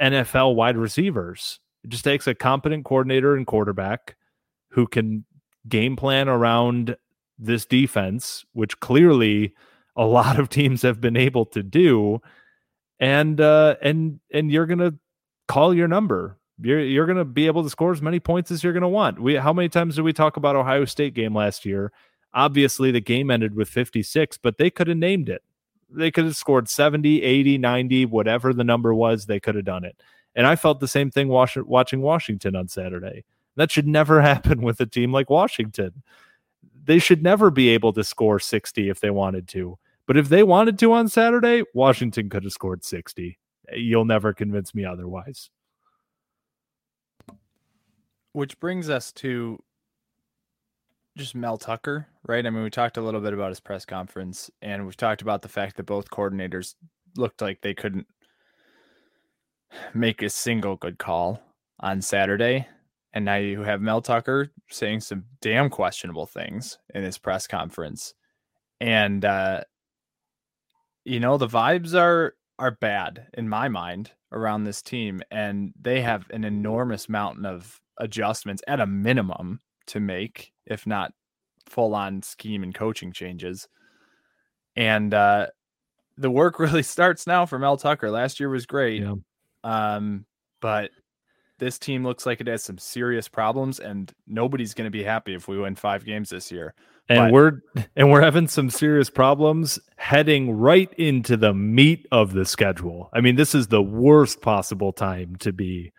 NFL 0.00 0.54
wide 0.54 0.76
receivers. 0.76 1.60
It 1.84 1.90
just 1.90 2.04
takes 2.04 2.26
a 2.26 2.34
competent 2.34 2.84
coordinator 2.84 3.36
and 3.36 3.46
quarterback 3.46 4.16
who 4.70 4.86
can 4.86 5.24
game 5.68 5.96
plan 5.96 6.28
around 6.28 6.96
this 7.38 7.64
defense, 7.66 8.44
which 8.52 8.80
clearly 8.80 9.54
a 9.96 10.04
lot 10.06 10.38
of 10.38 10.48
teams 10.48 10.82
have 10.82 11.00
been 11.00 11.16
able 11.16 11.46
to 11.46 11.62
do. 11.62 12.20
And 13.00 13.40
uh, 13.40 13.76
and 13.82 14.20
and 14.32 14.50
you're 14.50 14.66
gonna 14.66 14.94
call 15.48 15.74
your 15.74 15.88
number. 15.88 16.38
You're 16.60 16.80
you're 16.80 17.06
gonna 17.06 17.24
be 17.24 17.46
able 17.46 17.64
to 17.64 17.70
score 17.70 17.92
as 17.92 18.00
many 18.00 18.20
points 18.20 18.50
as 18.50 18.62
you're 18.62 18.72
gonna 18.72 18.88
want. 18.88 19.20
We 19.20 19.34
how 19.34 19.52
many 19.52 19.68
times 19.68 19.96
did 19.96 20.02
we 20.02 20.12
talk 20.12 20.36
about 20.36 20.56
Ohio 20.56 20.84
State 20.84 21.14
game 21.14 21.34
last 21.34 21.64
year? 21.64 21.92
Obviously, 22.32 22.90
the 22.90 23.00
game 23.00 23.30
ended 23.30 23.54
with 23.54 23.68
56, 23.68 24.38
but 24.38 24.58
they 24.58 24.70
could 24.70 24.88
have 24.88 24.96
named 24.96 25.28
it 25.28 25.42
they 25.94 26.10
could 26.10 26.24
have 26.24 26.36
scored 26.36 26.68
70, 26.68 27.22
80, 27.22 27.58
90, 27.58 28.06
whatever 28.06 28.52
the 28.52 28.64
number 28.64 28.94
was, 28.94 29.26
they 29.26 29.40
could 29.40 29.54
have 29.54 29.64
done 29.64 29.84
it. 29.84 30.00
And 30.34 30.46
I 30.46 30.56
felt 30.56 30.80
the 30.80 30.88
same 30.88 31.10
thing 31.10 31.28
watching 31.28 32.00
Washington 32.02 32.56
on 32.56 32.68
Saturday. 32.68 33.24
That 33.56 33.70
should 33.70 33.86
never 33.86 34.20
happen 34.22 34.62
with 34.62 34.80
a 34.80 34.86
team 34.86 35.12
like 35.12 35.30
Washington. 35.30 36.02
They 36.84 36.98
should 36.98 37.22
never 37.22 37.50
be 37.50 37.70
able 37.70 37.92
to 37.94 38.04
score 38.04 38.38
60 38.38 38.88
if 38.88 39.00
they 39.00 39.10
wanted 39.10 39.48
to. 39.48 39.78
But 40.06 40.16
if 40.16 40.28
they 40.28 40.42
wanted 40.42 40.78
to 40.80 40.92
on 40.92 41.08
Saturday, 41.08 41.62
Washington 41.72 42.28
could 42.28 42.44
have 42.44 42.52
scored 42.52 42.84
60. 42.84 43.38
You'll 43.72 44.04
never 44.04 44.34
convince 44.34 44.74
me 44.74 44.84
otherwise. 44.84 45.48
Which 48.32 48.58
brings 48.60 48.90
us 48.90 49.12
to 49.12 49.62
just 51.16 51.34
Mel 51.34 51.58
Tucker, 51.58 52.08
right? 52.26 52.44
I 52.44 52.50
mean, 52.50 52.62
we 52.64 52.70
talked 52.70 52.96
a 52.96 53.02
little 53.02 53.20
bit 53.20 53.32
about 53.32 53.50
his 53.50 53.60
press 53.60 53.84
conference, 53.84 54.50
and 54.62 54.84
we've 54.84 54.96
talked 54.96 55.22
about 55.22 55.42
the 55.42 55.48
fact 55.48 55.76
that 55.76 55.86
both 55.86 56.10
coordinators 56.10 56.74
looked 57.16 57.40
like 57.40 57.60
they 57.60 57.74
couldn't 57.74 58.06
make 59.92 60.22
a 60.22 60.30
single 60.30 60.76
good 60.76 60.98
call 60.98 61.42
on 61.80 62.02
Saturday. 62.02 62.66
And 63.12 63.24
now 63.24 63.36
you 63.36 63.62
have 63.62 63.80
Mel 63.80 64.00
Tucker 64.02 64.50
saying 64.70 65.00
some 65.00 65.24
damn 65.40 65.70
questionable 65.70 66.26
things 66.26 66.78
in 66.94 67.02
his 67.04 67.18
press 67.18 67.46
conference. 67.46 68.14
And 68.80 69.24
uh 69.24 69.62
you 71.04 71.20
know, 71.20 71.36
the 71.36 71.46
vibes 71.46 71.94
are 71.94 72.34
are 72.58 72.70
bad 72.70 73.26
in 73.34 73.48
my 73.48 73.68
mind 73.68 74.12
around 74.32 74.64
this 74.64 74.82
team 74.82 75.22
and 75.30 75.72
they 75.80 76.00
have 76.00 76.28
an 76.30 76.44
enormous 76.44 77.08
mountain 77.08 77.46
of 77.46 77.80
adjustments 77.98 78.62
at 78.66 78.80
a 78.80 78.86
minimum 78.86 79.60
to 79.86 80.00
make 80.00 80.52
if 80.66 80.86
not 80.86 81.12
full 81.66 81.94
on 81.94 82.22
scheme 82.22 82.62
and 82.62 82.74
coaching 82.74 83.12
changes. 83.12 83.68
And 84.76 85.12
uh, 85.14 85.48
the 86.16 86.30
work 86.30 86.58
really 86.58 86.82
starts 86.82 87.26
now 87.26 87.46
for 87.46 87.58
Mel 87.58 87.76
Tucker. 87.76 88.10
Last 88.10 88.40
year 88.40 88.48
was 88.48 88.66
great. 88.66 89.02
Yeah. 89.02 89.14
Um, 89.62 90.26
but 90.60 90.90
this 91.58 91.78
team 91.78 92.04
looks 92.04 92.26
like 92.26 92.40
it 92.40 92.46
has 92.48 92.62
some 92.62 92.78
serious 92.78 93.28
problems 93.28 93.78
and 93.78 94.12
nobody's 94.26 94.74
going 94.74 94.86
to 94.86 94.90
be 94.90 95.04
happy 95.04 95.34
if 95.34 95.46
we 95.46 95.58
win 95.58 95.74
5 95.74 96.04
games 96.04 96.30
this 96.30 96.50
year. 96.50 96.74
And 97.08 97.18
but, 97.18 97.32
we're 97.32 97.52
and 97.96 98.10
we're 98.10 98.22
having 98.22 98.48
some 98.48 98.70
serious 98.70 99.10
problems 99.10 99.78
heading 99.96 100.52
right 100.52 100.92
into 100.94 101.36
the 101.36 101.52
meat 101.52 102.06
of 102.10 102.32
the 102.32 102.46
schedule. 102.46 103.10
I 103.12 103.20
mean, 103.20 103.36
this 103.36 103.54
is 103.54 103.68
the 103.68 103.82
worst 103.82 104.40
possible 104.40 104.92
time 104.92 105.36
to 105.36 105.52
be 105.52 105.92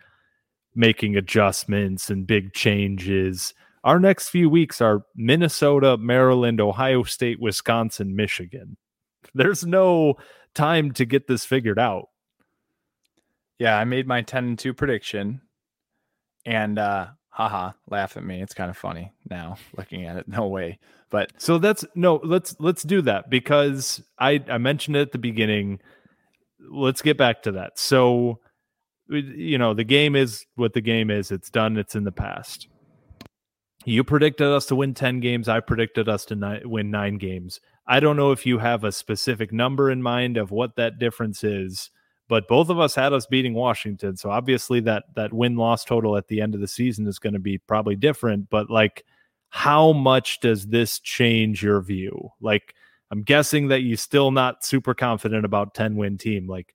making 0.74 1.16
adjustments 1.16 2.10
and 2.10 2.26
big 2.26 2.52
changes 2.52 3.54
our 3.86 4.00
next 4.00 4.30
few 4.30 4.50
weeks 4.50 4.80
are 4.80 5.04
Minnesota, 5.14 5.96
Maryland, 5.96 6.60
Ohio 6.60 7.04
State, 7.04 7.40
Wisconsin, 7.40 8.16
Michigan. 8.16 8.76
There's 9.32 9.64
no 9.64 10.16
time 10.54 10.90
to 10.94 11.04
get 11.04 11.28
this 11.28 11.44
figured 11.44 11.78
out. 11.78 12.08
Yeah, 13.60 13.78
I 13.78 13.84
made 13.84 14.08
my 14.08 14.22
10 14.22 14.44
and 14.44 14.58
2 14.58 14.74
prediction 14.74 15.40
and 16.44 16.80
uh 16.80 17.06
haha, 17.28 17.72
laugh 17.88 18.16
at 18.16 18.24
me. 18.24 18.42
It's 18.42 18.54
kind 18.54 18.70
of 18.70 18.76
funny 18.76 19.12
now 19.30 19.56
looking 19.76 20.04
at 20.04 20.16
it. 20.16 20.26
No 20.26 20.48
way. 20.48 20.80
But 21.08 21.32
so 21.38 21.58
that's 21.58 21.84
no, 21.94 22.20
let's 22.24 22.56
let's 22.58 22.82
do 22.82 23.02
that 23.02 23.30
because 23.30 24.02
I 24.18 24.42
I 24.50 24.58
mentioned 24.58 24.96
it 24.96 25.02
at 25.02 25.12
the 25.12 25.18
beginning. 25.18 25.78
Let's 26.58 27.02
get 27.02 27.16
back 27.16 27.44
to 27.44 27.52
that. 27.52 27.78
So 27.78 28.40
you 29.08 29.58
know, 29.58 29.74
the 29.74 29.84
game 29.84 30.16
is 30.16 30.44
what 30.56 30.72
the 30.72 30.80
game 30.80 31.08
is. 31.08 31.30
It's 31.30 31.50
done. 31.50 31.76
It's 31.76 31.94
in 31.94 32.02
the 32.02 32.10
past. 32.10 32.66
You 33.86 34.02
predicted 34.02 34.48
us 34.48 34.66
to 34.66 34.74
win 34.74 34.94
10 34.94 35.20
games. 35.20 35.48
I 35.48 35.60
predicted 35.60 36.08
us 36.08 36.24
to 36.26 36.34
ni- 36.34 36.64
win 36.64 36.90
nine 36.90 37.18
games. 37.18 37.60
I 37.86 38.00
don't 38.00 38.16
know 38.16 38.32
if 38.32 38.44
you 38.44 38.58
have 38.58 38.82
a 38.82 38.90
specific 38.90 39.52
number 39.52 39.92
in 39.92 40.02
mind 40.02 40.36
of 40.36 40.50
what 40.50 40.74
that 40.74 40.98
difference 40.98 41.44
is, 41.44 41.90
but 42.28 42.48
both 42.48 42.68
of 42.68 42.80
us 42.80 42.96
had 42.96 43.12
us 43.12 43.26
beating 43.26 43.54
Washington. 43.54 44.16
So 44.16 44.28
obviously 44.28 44.80
that 44.80 45.04
that 45.14 45.32
win 45.32 45.54
loss 45.54 45.84
total 45.84 46.16
at 46.16 46.26
the 46.26 46.40
end 46.40 46.56
of 46.56 46.60
the 46.60 46.66
season 46.66 47.06
is 47.06 47.20
going 47.20 47.34
to 47.34 47.38
be 47.38 47.58
probably 47.58 47.94
different, 47.94 48.50
but 48.50 48.68
like 48.68 49.04
how 49.50 49.92
much 49.92 50.40
does 50.40 50.66
this 50.66 50.98
change 50.98 51.62
your 51.62 51.80
view? 51.80 52.30
Like 52.40 52.74
I'm 53.12 53.22
guessing 53.22 53.68
that 53.68 53.82
you're 53.82 53.96
still 53.96 54.32
not 54.32 54.64
super 54.64 54.94
confident 54.94 55.44
about 55.44 55.74
10 55.74 55.94
win 55.94 56.18
team. 56.18 56.48
Like 56.48 56.74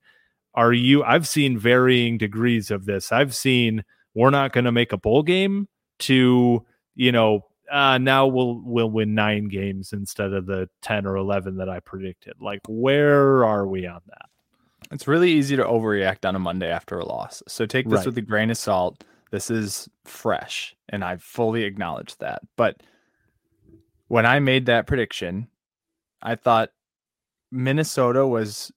are 0.54 0.72
you 0.72 1.04
I've 1.04 1.28
seen 1.28 1.58
varying 1.58 2.16
degrees 2.16 2.70
of 2.70 2.86
this. 2.86 3.12
I've 3.12 3.34
seen 3.34 3.84
we're 4.14 4.30
not 4.30 4.54
going 4.54 4.64
to 4.64 4.72
make 4.72 4.92
a 4.92 4.98
bowl 4.98 5.22
game 5.22 5.68
to 5.98 6.64
you 6.94 7.12
know, 7.12 7.46
uh, 7.70 7.98
now 7.98 8.26
we'll 8.26 8.60
we'll 8.64 8.90
win 8.90 9.14
nine 9.14 9.48
games 9.48 9.92
instead 9.92 10.32
of 10.32 10.46
the 10.46 10.68
ten 10.82 11.06
or 11.06 11.16
eleven 11.16 11.56
that 11.56 11.68
I 11.68 11.80
predicted. 11.80 12.34
Like, 12.40 12.60
where 12.68 13.44
are 13.44 13.66
we 13.66 13.86
on 13.86 14.00
that? 14.08 14.26
It's 14.90 15.08
really 15.08 15.30
easy 15.30 15.56
to 15.56 15.64
overreact 15.64 16.28
on 16.28 16.36
a 16.36 16.38
Monday 16.38 16.70
after 16.70 16.98
a 16.98 17.04
loss. 17.04 17.42
So 17.48 17.64
take 17.64 17.88
this 17.88 17.98
right. 17.98 18.06
with 18.06 18.18
a 18.18 18.22
grain 18.22 18.50
of 18.50 18.58
salt. 18.58 19.04
This 19.30 19.50
is 19.50 19.88
fresh, 20.04 20.76
and 20.90 21.02
I 21.02 21.16
fully 21.16 21.64
acknowledge 21.64 22.16
that. 22.18 22.42
But 22.56 22.82
when 24.08 24.26
I 24.26 24.40
made 24.40 24.66
that 24.66 24.86
prediction, 24.86 25.48
I 26.20 26.34
thought 26.34 26.70
Minnesota 27.50 28.26
was 28.26 28.70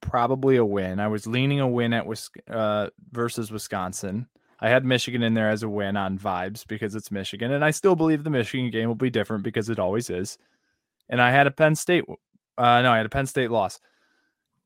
probably 0.00 0.56
a 0.56 0.64
win. 0.64 0.98
I 0.98 1.08
was 1.08 1.26
leaning 1.26 1.60
a 1.60 1.68
win 1.68 1.92
at 1.92 2.06
uh, 2.50 2.88
versus 3.12 3.52
Wisconsin. 3.52 4.26
I 4.60 4.68
had 4.68 4.84
Michigan 4.84 5.22
in 5.22 5.34
there 5.34 5.50
as 5.50 5.62
a 5.62 5.68
win 5.68 5.96
on 5.96 6.18
vibes 6.18 6.66
because 6.66 6.94
it's 6.94 7.10
Michigan, 7.10 7.52
and 7.52 7.64
I 7.64 7.70
still 7.70 7.96
believe 7.96 8.24
the 8.24 8.30
Michigan 8.30 8.70
game 8.70 8.88
will 8.88 8.94
be 8.94 9.10
different 9.10 9.42
because 9.42 9.70
it 9.70 9.78
always 9.78 10.10
is. 10.10 10.36
And 11.08 11.20
I 11.20 11.30
had 11.30 11.46
a 11.46 11.50
Penn 11.50 11.74
State, 11.74 12.04
uh, 12.58 12.82
no, 12.82 12.92
I 12.92 12.98
had 12.98 13.06
a 13.06 13.10
Penn 13.10 13.26
State 13.26 13.50
loss. 13.50 13.80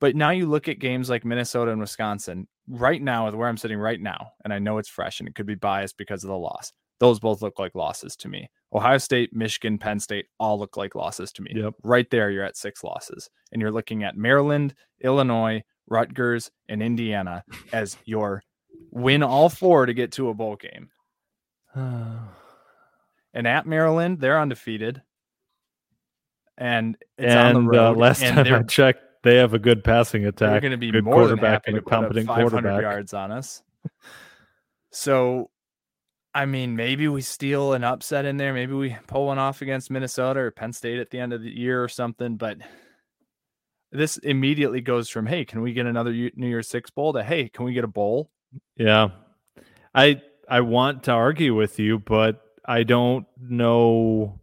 But 0.01 0.17
now 0.17 0.31
you 0.31 0.47
look 0.47 0.69
at 0.69 0.81
games 0.81 1.09
like 1.09 1.25
Minnesota 1.25 1.71
and 1.71 1.81
Wisconsin 1.81 2.49
right 2.69 3.01
now, 3.01 3.27
with 3.27 3.35
where 3.35 3.49
I'm 3.49 3.57
sitting 3.57 3.79
right 3.79 4.01
now, 4.01 4.33
and 4.45 4.53
I 4.53 4.59
know 4.59 4.79
it's 4.79 4.89
fresh 4.89 5.21
and 5.21 5.29
it 5.29 5.35
could 5.35 5.47
be 5.47 5.55
biased 5.55 5.97
because 5.97 6.25
of 6.25 6.29
the 6.29 6.37
loss. 6.37 6.73
Those 7.01 7.21
both 7.21 7.43
look 7.43 7.59
like 7.59 7.75
losses 7.75 8.17
to 8.17 8.29
me. 8.29 8.51
Ohio 8.73 8.99
State, 8.99 9.35
Michigan, 9.35 9.79
Penn 9.79 10.01
State 10.01 10.27
all 10.39 10.59
look 10.59 10.77
like 10.77 10.95
losses 10.95 11.33
to 11.33 11.43
me. 11.43 11.53
Yep. 11.55 11.75
Right 11.83 12.11
there, 12.11 12.31
you're 12.31 12.45
at 12.45 12.57
six 12.57 12.83
losses, 12.83 13.31
and 13.53 13.63
you're 13.63 13.71
looking 13.71 14.03
at 14.03 14.17
Maryland, 14.17 14.75
Illinois, 15.01 15.63
Rutgers, 15.87 16.51
and 16.69 16.83
Indiana 16.83 17.45
as 17.73 17.97
your 18.05 18.43
win 18.95 19.23
all 19.23 19.51
four 19.51 19.85
to 19.85 19.93
get 19.93 20.13
to 20.13 20.31
a 20.31 20.35
bowl 20.35 20.57
game. 20.57 20.89
and 21.75 23.47
at 23.47 23.67
Maryland, 23.67 24.21
they're 24.21 24.41
undefeated. 24.41 25.03
And 26.57 26.97
it's 27.19 27.35
and, 27.35 27.59
on 27.59 27.67
the 27.67 27.71
uh, 27.71 27.73
road. 27.73 27.97
Uh, 27.97 28.01
last 28.01 28.23
time 28.23 28.55
I 28.55 28.63
checked, 28.63 29.03
they 29.25 29.37
have 29.37 29.53
a 29.53 29.59
good 29.59 29.83
passing 29.83 30.25
attack. 30.25 30.51
They're 30.51 30.61
going 30.61 30.81
to 30.81 30.93
be 30.93 31.01
more 31.01 31.27
than 31.27 31.39
happy 31.39 31.73
to 31.73 31.79
a 31.79 31.83
competent 31.83 32.29
quarterback. 32.29 32.81
yards 32.81 33.13
on 33.13 33.33
us. 33.33 33.63
so, 34.93 35.51
I 36.33 36.47
mean, 36.47 36.77
maybe 36.77 37.09
we 37.09 37.23
steal 37.23 37.73
an 37.73 37.83
upset 37.83 38.25
in 38.25 38.37
there. 38.37 38.55
Maybe 38.55 38.73
we 38.73 38.97
pull 39.09 39.27
one 39.27 39.39
off 39.39 39.63
against 39.63 39.91
Minnesota 39.91 40.41
or 40.41 40.51
Penn 40.53 40.73
State 40.73 41.01
at 41.01 41.11
the 41.11 41.19
end 41.19 41.33
of 41.33 41.43
the 41.43 41.51
year 41.51 41.83
or 41.83 41.89
something. 41.89 42.37
But 42.37 42.59
this 43.91 44.17
immediately 44.19 44.81
goes 44.81 45.09
from, 45.09 45.27
hey, 45.27 45.45
can 45.45 45.61
we 45.61 45.73
get 45.73 45.87
another 45.87 46.13
New 46.13 46.49
Year's 46.49 46.69
Six 46.69 46.91
bowl 46.91 47.15
to, 47.15 47.25
hey, 47.25 47.49
can 47.49 47.65
we 47.65 47.73
get 47.73 47.83
a 47.83 47.89
bowl? 47.89 48.31
Yeah. 48.77 49.09
I 49.95 50.23
I 50.49 50.61
want 50.61 51.05
to 51.05 51.13
argue 51.13 51.55
with 51.55 51.79
you, 51.79 51.99
but 51.99 52.41
I 52.65 52.83
don't 52.83 53.27
know 53.41 54.41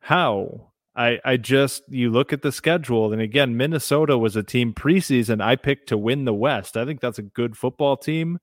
how. 0.00 0.72
I 0.94 1.18
I 1.24 1.36
just 1.36 1.82
you 1.88 2.10
look 2.10 2.32
at 2.32 2.42
the 2.42 2.52
schedule 2.52 3.12
and 3.12 3.20
again 3.20 3.56
Minnesota 3.56 4.16
was 4.16 4.36
a 4.36 4.42
team 4.42 4.72
preseason 4.72 5.42
I 5.42 5.56
picked 5.56 5.88
to 5.90 5.98
win 5.98 6.24
the 6.24 6.34
West. 6.34 6.76
I 6.76 6.84
think 6.84 7.00
that's 7.00 7.18
a 7.18 7.22
good 7.22 7.56
football 7.56 7.96
team. 7.96 8.38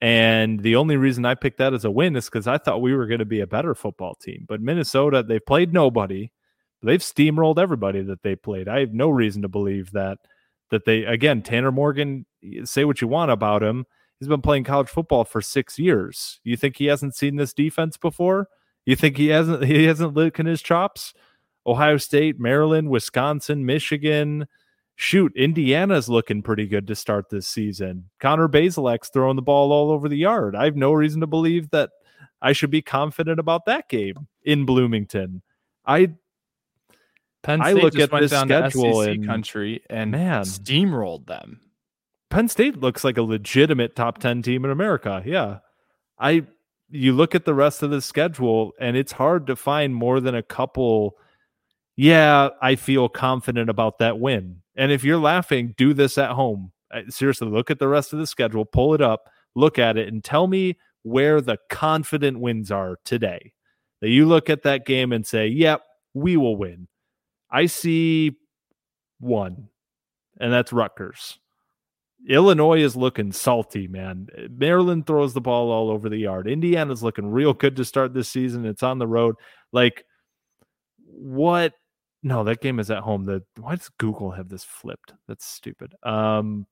And 0.00 0.60
the 0.60 0.74
only 0.76 0.96
reason 0.96 1.24
I 1.24 1.36
picked 1.36 1.58
that 1.58 1.74
as 1.74 1.84
a 1.84 1.90
win 1.90 2.16
is 2.16 2.24
because 2.26 2.48
I 2.48 2.58
thought 2.58 2.82
we 2.82 2.92
were 2.94 3.06
going 3.06 3.20
to 3.20 3.24
be 3.24 3.40
a 3.40 3.46
better 3.46 3.72
football 3.72 4.16
team. 4.16 4.44
But 4.48 4.60
Minnesota, 4.60 5.22
they've 5.22 5.44
played 5.44 5.72
nobody. 5.72 6.32
They've 6.82 7.00
steamrolled 7.00 7.58
everybody 7.58 8.02
that 8.02 8.22
they 8.24 8.34
played. 8.34 8.66
I 8.68 8.80
have 8.80 8.92
no 8.92 9.10
reason 9.10 9.42
to 9.42 9.48
believe 9.48 9.92
that 9.92 10.18
that 10.70 10.84
they 10.84 11.04
again 11.04 11.42
Tanner 11.42 11.70
Morgan. 11.70 12.26
Say 12.64 12.84
what 12.84 13.00
you 13.00 13.08
want 13.08 13.30
about 13.30 13.62
him. 13.62 13.86
He's 14.22 14.28
been 14.28 14.40
playing 14.40 14.62
college 14.62 14.88
football 14.88 15.24
for 15.24 15.40
six 15.40 15.80
years. 15.80 16.38
You 16.44 16.56
think 16.56 16.76
he 16.76 16.86
hasn't 16.86 17.16
seen 17.16 17.34
this 17.34 17.52
defense 17.52 17.96
before? 17.96 18.46
You 18.86 18.94
think 18.94 19.16
he 19.16 19.26
hasn't 19.26 19.64
he 19.64 19.82
hasn't 19.82 20.14
licking 20.14 20.46
his 20.46 20.62
chops? 20.62 21.12
Ohio 21.66 21.96
State, 21.96 22.38
Maryland, 22.38 22.88
Wisconsin, 22.88 23.66
Michigan. 23.66 24.46
Shoot, 24.94 25.32
Indiana's 25.34 26.08
looking 26.08 26.40
pretty 26.40 26.68
good 26.68 26.86
to 26.86 26.94
start 26.94 27.30
this 27.30 27.48
season. 27.48 28.10
Connor 28.20 28.46
Bazelak's 28.46 29.08
throwing 29.08 29.34
the 29.34 29.42
ball 29.42 29.72
all 29.72 29.90
over 29.90 30.08
the 30.08 30.18
yard. 30.18 30.54
I 30.54 30.66
have 30.66 30.76
no 30.76 30.92
reason 30.92 31.20
to 31.22 31.26
believe 31.26 31.68
that 31.70 31.90
I 32.40 32.52
should 32.52 32.70
be 32.70 32.80
confident 32.80 33.40
about 33.40 33.64
that 33.66 33.88
game 33.88 34.28
in 34.44 34.66
Bloomington. 34.66 35.42
I 35.84 36.12
Penn 37.42 37.58
State 37.58 37.68
I 37.68 37.72
look 37.72 37.98
at 37.98 38.12
this 38.12 38.30
schedule 38.30 39.00
and 39.00 39.26
country 39.26 39.82
and 39.90 40.12
man 40.12 40.42
steamrolled 40.42 41.26
them. 41.26 41.60
Penn 42.32 42.48
State 42.48 42.80
looks 42.80 43.04
like 43.04 43.18
a 43.18 43.22
legitimate 43.22 43.94
top 43.94 44.16
10 44.16 44.40
team 44.40 44.64
in 44.64 44.70
America. 44.70 45.22
Yeah. 45.26 45.58
I 46.18 46.46
you 46.88 47.12
look 47.12 47.34
at 47.34 47.44
the 47.44 47.52
rest 47.52 47.82
of 47.82 47.90
the 47.90 48.00
schedule 48.00 48.72
and 48.80 48.96
it's 48.96 49.12
hard 49.12 49.46
to 49.48 49.54
find 49.54 49.94
more 49.94 50.18
than 50.18 50.34
a 50.34 50.42
couple 50.42 51.18
yeah, 51.94 52.48
I 52.62 52.76
feel 52.76 53.10
confident 53.10 53.68
about 53.68 53.98
that 53.98 54.18
win. 54.18 54.62
And 54.76 54.90
if 54.90 55.04
you're 55.04 55.18
laughing, 55.18 55.74
do 55.76 55.92
this 55.92 56.16
at 56.16 56.30
home. 56.30 56.72
Seriously, 57.10 57.48
look 57.48 57.70
at 57.70 57.78
the 57.78 57.88
rest 57.88 58.14
of 58.14 58.18
the 58.18 58.26
schedule, 58.26 58.64
pull 58.64 58.94
it 58.94 59.02
up, 59.02 59.28
look 59.54 59.78
at 59.78 59.98
it 59.98 60.08
and 60.08 60.24
tell 60.24 60.46
me 60.46 60.78
where 61.02 61.42
the 61.42 61.58
confident 61.68 62.40
wins 62.40 62.70
are 62.70 62.98
today. 63.04 63.52
That 64.00 64.08
you 64.08 64.24
look 64.24 64.48
at 64.48 64.62
that 64.62 64.86
game 64.86 65.12
and 65.12 65.26
say, 65.26 65.48
"Yep, 65.48 65.84
we 66.14 66.38
will 66.38 66.56
win." 66.56 66.88
I 67.50 67.66
see 67.66 68.38
one, 69.20 69.68
and 70.40 70.50
that's 70.50 70.72
Rutgers. 70.72 71.38
Illinois 72.28 72.80
is 72.80 72.96
looking 72.96 73.32
salty, 73.32 73.88
man. 73.88 74.28
Maryland 74.50 75.06
throws 75.06 75.34
the 75.34 75.40
ball 75.40 75.70
all 75.70 75.90
over 75.90 76.08
the 76.08 76.18
yard. 76.18 76.46
Indiana's 76.46 77.02
looking 77.02 77.26
real 77.26 77.52
good 77.52 77.76
to 77.76 77.84
start 77.84 78.14
this 78.14 78.28
season. 78.28 78.64
It's 78.64 78.82
on 78.82 78.98
the 78.98 79.06
road. 79.06 79.36
Like, 79.72 80.04
what? 81.04 81.74
No, 82.22 82.44
that 82.44 82.60
game 82.60 82.78
is 82.78 82.90
at 82.90 83.02
home. 83.02 83.26
The 83.26 83.42
why 83.58 83.74
does 83.74 83.90
Google 83.98 84.30
have 84.30 84.48
this 84.48 84.62
flipped? 84.62 85.12
That's 85.26 85.44
stupid. 85.44 85.94
Um, 86.04 86.66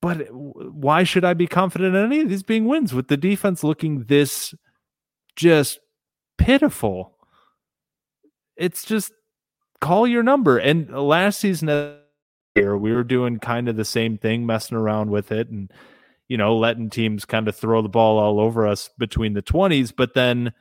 but 0.00 0.26
why 0.32 1.04
should 1.04 1.24
I 1.24 1.34
be 1.34 1.46
confident 1.46 1.94
in 1.94 2.04
any 2.04 2.20
of 2.20 2.28
these 2.28 2.42
being 2.42 2.66
wins 2.66 2.92
with 2.92 3.08
the 3.08 3.16
defense 3.16 3.62
looking 3.62 4.04
this 4.04 4.54
just 5.36 5.78
pitiful? 6.36 7.16
It's 8.56 8.84
just 8.84 9.12
call 9.80 10.06
your 10.06 10.24
number. 10.24 10.58
And 10.58 10.90
last 10.90 11.38
season 11.38 11.68
year, 12.62 12.76
we 12.76 12.92
were 12.92 13.04
doing 13.04 13.38
kind 13.38 13.68
of 13.68 13.76
the 13.76 13.84
same 13.84 14.18
thing, 14.18 14.46
messing 14.46 14.76
around 14.76 15.10
with 15.10 15.32
it 15.32 15.48
and 15.48 15.72
you 16.28 16.36
know, 16.36 16.56
letting 16.56 16.90
teams 16.90 17.24
kind 17.24 17.48
of 17.48 17.56
throw 17.56 17.80
the 17.80 17.88
ball 17.88 18.18
all 18.18 18.38
over 18.38 18.66
us 18.66 18.90
between 18.98 19.32
the 19.32 19.42
20s, 19.42 19.92
but 19.96 20.12
then 20.14 20.52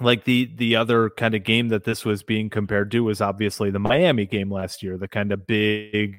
like 0.00 0.24
the 0.24 0.50
the 0.56 0.76
other 0.76 1.10
kind 1.10 1.34
of 1.34 1.44
game 1.44 1.68
that 1.68 1.84
this 1.84 2.04
was 2.04 2.22
being 2.22 2.50
compared 2.50 2.90
to 2.90 3.04
was 3.04 3.20
obviously 3.20 3.70
the 3.70 3.78
Miami 3.78 4.26
game 4.26 4.50
last 4.50 4.82
year, 4.82 4.96
the 4.96 5.08
kind 5.08 5.32
of 5.32 5.46
big 5.46 6.16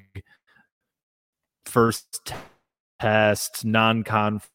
first 1.66 2.32
test 3.00 3.64
non-conference 3.64 4.50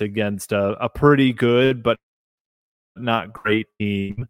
against 0.00 0.52
a, 0.52 0.76
a 0.82 0.88
pretty 0.88 1.32
good 1.32 1.82
but 1.82 1.98
not 2.96 3.32
great 3.32 3.66
team. 3.78 4.26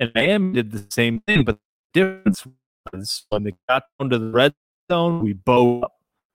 And 0.00 0.12
Miami 0.14 0.54
did 0.54 0.70
the 0.70 0.86
same 0.90 1.20
thing, 1.20 1.44
but 1.44 1.58
the 1.94 2.00
difference 2.00 2.46
was 2.92 3.26
when 3.30 3.44
they 3.44 3.52
got 3.68 3.84
down 3.98 4.10
to 4.10 4.18
the 4.18 4.30
red 4.30 4.54
zone, 4.90 5.22
we 5.22 5.32
bowed 5.32 5.84
up. 5.84 5.92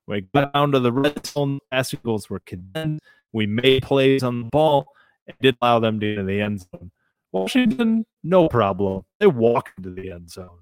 We 0.08 0.22
got 0.34 0.54
down 0.54 0.72
to 0.74 0.80
the 0.80 0.92
red 0.92 1.26
zone, 1.26 1.60
passing 1.72 2.00
goals 2.04 2.30
were 2.30 2.40
condemned. 2.40 3.00
We 3.32 3.48
made 3.48 3.84
plays 3.84 4.24
on 4.24 4.44
the 4.44 4.50
ball 4.50 4.88
and 5.28 5.36
did 5.42 5.58
allow 5.62 5.80
them 5.80 6.00
to 6.00 6.06
get 6.06 6.20
in 6.20 6.26
the 6.26 6.42
end 6.42 6.62
zone. 6.62 6.92
Washington, 7.32 8.06
no 8.24 8.48
problem. 8.48 9.04
They 9.20 9.28
walk 9.28 9.72
into 9.78 9.92
the 9.92 10.12
end 10.12 10.30
zone. 10.30 10.60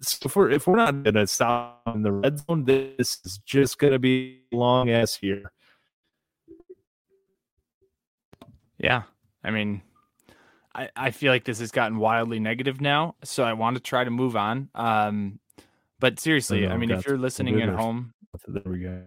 So 0.00 0.18
if 0.26 0.36
we're 0.36 0.50
if 0.50 0.66
we're 0.66 0.76
not 0.76 1.02
gonna 1.02 1.26
stop 1.26 1.82
in 1.92 2.02
the 2.02 2.12
red 2.12 2.38
zone, 2.38 2.64
this 2.64 3.18
is 3.24 3.40
just 3.44 3.78
gonna 3.78 3.98
be 3.98 4.42
long 4.52 4.90
ass 4.90 5.16
here. 5.16 5.50
Yeah. 8.78 9.02
I 9.42 9.50
mean, 9.50 9.82
I, 10.76 10.90
I 10.94 11.10
feel 11.10 11.32
like 11.32 11.44
this 11.44 11.58
has 11.60 11.70
gotten 11.70 11.96
wildly 11.96 12.38
negative 12.38 12.82
now, 12.82 13.14
so 13.24 13.44
I 13.44 13.54
want 13.54 13.76
to 13.76 13.82
try 13.82 14.04
to 14.04 14.10
move 14.10 14.36
on. 14.36 14.68
Um, 14.74 15.40
but 15.98 16.20
seriously, 16.20 16.66
I, 16.66 16.74
I 16.74 16.76
mean, 16.76 16.90
if 16.90 17.06
you're 17.06 17.16
listening 17.16 17.62
at 17.62 17.70
home, 17.70 18.12
there 18.46 18.62
we 18.66 18.80
go. 18.80 19.02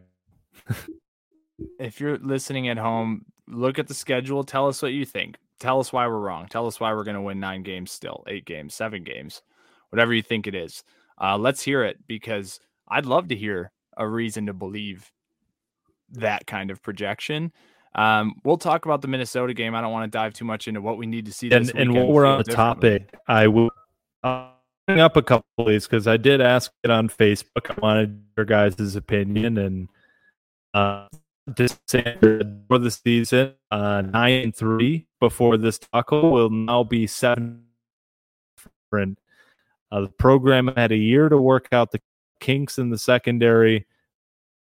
if 1.80 1.99
you're 1.99 2.17
listening 2.17 2.70
at 2.70 2.78
home, 2.78 3.26
look 3.47 3.78
at 3.78 3.88
the 3.88 3.93
schedule. 3.93 4.43
Tell 4.43 4.67
us 4.67 4.82
what 4.82 4.93
you 4.93 5.05
think. 5.05 5.38
Tell 5.59 5.80
us 5.80 5.93
why 5.93 6.07
we're 6.07 6.17
wrong. 6.17 6.47
Tell 6.47 6.65
us 6.65 6.80
why 6.80 6.91
we're 6.93 7.03
going 7.03 7.15
to 7.15 7.22
win 7.22 7.39
nine 7.39 7.61
games 7.61 7.91
still, 7.91 8.24
eight 8.28 8.45
games, 8.45 8.74
seven 8.74 9.03
games, 9.03 9.43
whatever 9.91 10.11
you 10.13 10.24
think 10.24 10.47
it 10.47 10.55
is. 10.55 10.84
Uh, 11.22 11.38
let's 11.38 11.61
hear 11.61 11.84
it 11.84 11.99
because 12.07 12.59
I'd 12.88 13.05
love 13.05 13.28
to 13.28 13.36
hear 13.36 13.72
a 13.95 14.07
reason 14.07 14.47
to 14.47 14.53
believe 14.53 15.11
that 16.11 16.47
kind 16.47 16.72
of 16.72 16.82
projection. 16.82 17.51
Um, 17.95 18.35
we'll 18.43 18.57
talk 18.57 18.85
about 18.85 19.01
the 19.01 19.07
Minnesota 19.07 19.53
game. 19.53 19.75
I 19.75 19.81
don't 19.81 19.91
want 19.91 20.11
to 20.11 20.15
dive 20.15 20.33
too 20.33 20.45
much 20.45 20.67
into 20.67 20.81
what 20.81 20.97
we 20.97 21.05
need 21.05 21.25
to 21.25 21.33
see. 21.33 21.51
and, 21.51 21.71
and 21.75 21.93
while 21.93 22.07
we're 22.07 22.25
on 22.25 22.37
the 22.39 22.51
topic, 22.51 23.13
I 23.27 23.47
will 23.47 23.71
uh, 24.23 24.51
bring 24.87 24.99
up 24.99 25.17
a 25.17 25.21
couple 25.21 25.45
of 25.57 25.67
these 25.67 25.87
because 25.87 26.07
I 26.07 26.17
did 26.17 26.41
ask 26.41 26.71
it 26.83 26.91
on 26.91 27.09
Facebook. 27.09 27.69
I 27.69 27.75
wanted 27.81 28.23
your 28.37 28.45
guys' 28.45 28.95
opinion 28.95 29.57
and 29.57 29.89
uh, 30.73 31.07
this 31.57 31.79
for 31.89 32.77
the 32.77 32.91
season, 32.91 33.53
uh, 33.71 34.01
nine 34.01 34.43
and 34.43 34.55
three 34.55 35.07
before 35.19 35.57
this 35.57 35.79
tackle 35.79 36.31
will 36.31 36.49
now 36.49 36.83
be 36.83 37.07
seven. 37.07 37.63
Uh, 38.91 40.01
the 40.01 40.09
program 40.17 40.71
had 40.75 40.91
a 40.91 40.97
year 40.97 41.29
to 41.29 41.37
work 41.37 41.67
out 41.71 41.91
the 41.91 42.01
kinks 42.39 42.77
in 42.77 42.89
the 42.89 42.97
secondary 42.97 43.85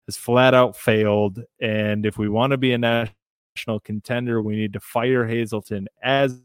has 0.09 0.17
flat 0.17 0.55
out 0.55 0.75
failed. 0.75 1.43
And 1.61 2.03
if 2.03 2.17
we 2.17 2.27
want 2.27 2.51
to 2.51 2.57
be 2.57 2.73
a 2.73 2.77
national 2.79 3.79
contender, 3.83 4.41
we 4.41 4.55
need 4.55 4.73
to 4.73 4.79
fire 4.79 5.27
Hazelton 5.27 5.87
as 6.01 6.41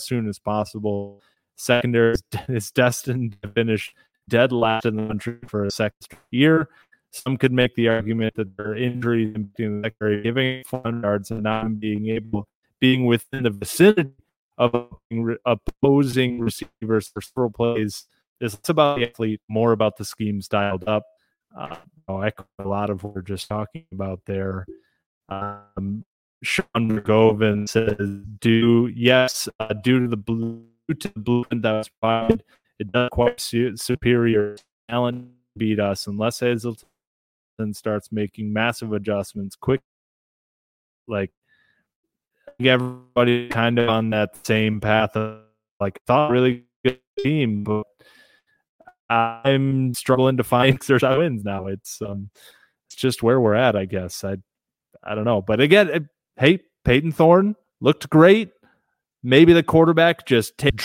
soon 0.00 0.28
as 0.28 0.40
possible. 0.40 1.22
Secondary 1.56 2.16
is 2.48 2.72
destined 2.72 3.40
to 3.42 3.48
finish 3.48 3.94
dead 4.28 4.50
last 4.50 4.84
in 4.84 4.96
the 4.96 5.06
country 5.06 5.38
for 5.46 5.64
a 5.64 5.70
second 5.70 6.08
year. 6.32 6.68
Some 7.12 7.36
could 7.36 7.52
make 7.52 7.74
the 7.76 7.88
argument 7.88 8.34
that 8.34 8.56
their 8.56 8.74
injuries 8.74 9.34
in 9.34 9.52
the 9.56 9.80
secondary, 9.84 10.22
giving 10.22 10.64
fun 10.64 11.00
yards 11.02 11.30
and 11.30 11.44
not 11.44 11.78
being 11.78 12.08
able, 12.08 12.48
being 12.80 13.06
within 13.06 13.44
the 13.44 13.50
vicinity 13.50 14.10
of 14.58 14.98
opposing 15.46 16.40
receivers 16.40 17.08
for 17.08 17.20
several 17.20 17.50
plays 17.50 18.06
is 18.40 18.58
about 18.68 18.98
the 18.98 19.08
athlete, 19.08 19.40
more 19.48 19.70
about 19.70 19.96
the 19.96 20.04
schemes 20.04 20.48
dialed 20.48 20.86
up. 20.88 21.04
Uh, 21.56 21.76
I'll 22.08 22.22
echo 22.22 22.46
a 22.58 22.68
lot 22.68 22.90
of 22.90 23.04
what 23.04 23.14
we're 23.14 23.22
just 23.22 23.48
talking 23.48 23.84
about 23.92 24.20
there. 24.26 24.66
Um, 25.28 26.04
Sean 26.42 26.66
McGovern 26.76 27.68
says, 27.68 27.96
"Do 28.40 28.90
yes, 28.94 29.48
uh, 29.60 29.72
due 29.72 30.00
to 30.00 30.08
the 30.08 30.16
blue 30.16 30.64
to 30.88 31.08
the 31.08 31.20
blueprint 31.20 31.62
that 31.62 31.72
was 31.72 31.88
provided, 32.00 32.44
it 32.78 32.92
does 32.92 33.08
quite 33.12 33.40
su- 33.40 33.76
superior 33.76 34.56
talent 34.88 35.28
beat 35.56 35.80
us 35.80 36.06
unless 36.06 36.40
Hazelton 36.40 36.86
starts 37.72 38.12
making 38.12 38.52
massive 38.52 38.92
adjustments 38.92 39.56
quick. 39.56 39.80
Like 41.06 41.32
everybody 42.60 43.48
kind 43.48 43.78
of 43.78 43.88
on 43.88 44.10
that 44.10 44.46
same 44.46 44.80
path 44.80 45.16
of 45.16 45.42
like 45.80 46.00
thought 46.06 46.30
really 46.30 46.64
good 46.84 47.00
team, 47.18 47.64
but 47.64 47.86
I'm 49.10 49.94
struggling 49.94 50.36
to 50.36 50.44
find 50.44 50.82
Xerxes 50.82 51.18
wins 51.18 51.44
now. 51.44 51.66
It's 51.66 52.00
um, 52.02 52.30
it's 52.86 52.96
just 52.96 53.22
where 53.22 53.40
we're 53.40 53.54
at, 53.54 53.76
I 53.76 53.84
guess. 53.84 54.24
I 54.24 54.36
I 55.02 55.14
don't 55.14 55.24
know. 55.24 55.42
But 55.42 55.60
again, 55.60 55.88
it, 55.88 56.02
hey, 56.36 56.60
Payton 56.84 57.12
Thorne 57.12 57.56
looked 57.80 58.08
great. 58.10 58.50
Maybe 59.22 59.52
the 59.52 59.62
quarterback 59.62 60.26
just 60.26 60.56
takes 60.58 60.84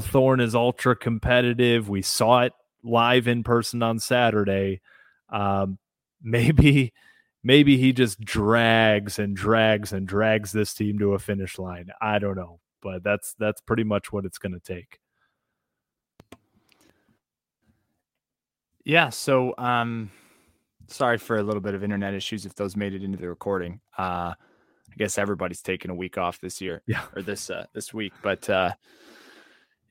Thorne 0.00 0.38
is 0.38 0.54
ultra 0.54 0.94
competitive. 0.94 1.88
We 1.88 2.02
saw 2.02 2.42
it 2.42 2.52
live 2.84 3.26
in 3.26 3.42
person 3.42 3.82
on 3.82 3.98
Saturday. 3.98 4.80
Um, 5.30 5.78
maybe 6.22 6.92
maybe 7.42 7.78
he 7.78 7.92
just 7.92 8.20
drags 8.20 9.18
and 9.18 9.34
drags 9.34 9.92
and 9.92 10.06
drags 10.06 10.52
this 10.52 10.74
team 10.74 10.98
to 11.00 11.14
a 11.14 11.18
finish 11.18 11.58
line. 11.58 11.88
I 12.00 12.20
don't 12.20 12.36
know, 12.36 12.60
but 12.80 13.02
that's 13.02 13.34
that's 13.38 13.60
pretty 13.62 13.84
much 13.84 14.12
what 14.12 14.24
it's 14.24 14.38
going 14.38 14.52
to 14.52 14.60
take. 14.60 14.99
Yeah, 18.84 19.10
so 19.10 19.54
um 19.58 20.10
sorry 20.88 21.18
for 21.18 21.36
a 21.36 21.42
little 21.42 21.60
bit 21.60 21.74
of 21.74 21.84
internet 21.84 22.14
issues 22.14 22.46
if 22.46 22.54
those 22.54 22.76
made 22.76 22.94
it 22.94 23.02
into 23.02 23.18
the 23.18 23.28
recording. 23.28 23.80
Uh 23.98 24.34
I 24.92 24.96
guess 24.96 25.18
everybody's 25.18 25.62
taking 25.62 25.90
a 25.90 25.94
week 25.94 26.18
off 26.18 26.40
this 26.40 26.60
year. 26.60 26.82
Yeah. 26.86 27.04
Or 27.14 27.22
this 27.22 27.50
uh 27.50 27.66
this 27.74 27.94
week, 27.94 28.12
but 28.22 28.48
uh 28.50 28.72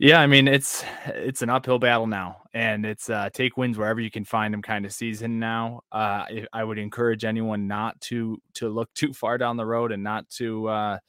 yeah, 0.01 0.21
I 0.21 0.27
mean 0.27 0.47
it's 0.47 0.83
it's 1.07 1.41
an 1.41 1.49
uphill 1.49 1.77
battle 1.77 2.07
now, 2.07 2.43
and 2.53 2.85
it's 2.85 3.09
uh, 3.09 3.29
take 3.33 3.57
wins 3.57 3.77
wherever 3.77 3.99
you 3.99 4.09
can 4.09 4.23
find 4.23 4.53
them 4.53 4.61
kind 4.61 4.85
of 4.85 4.93
season 4.93 5.39
now. 5.39 5.81
Uh, 5.91 6.23
I 6.53 6.63
would 6.63 6.77
encourage 6.77 7.25
anyone 7.25 7.67
not 7.67 7.99
to 8.03 8.41
to 8.53 8.69
look 8.69 8.93
too 8.93 9.11
far 9.11 9.37
down 9.37 9.57
the 9.57 9.65
road 9.65 9.91
and 9.91 10.01
not 10.01 10.29
to 10.37 10.69
uh, 10.69 10.99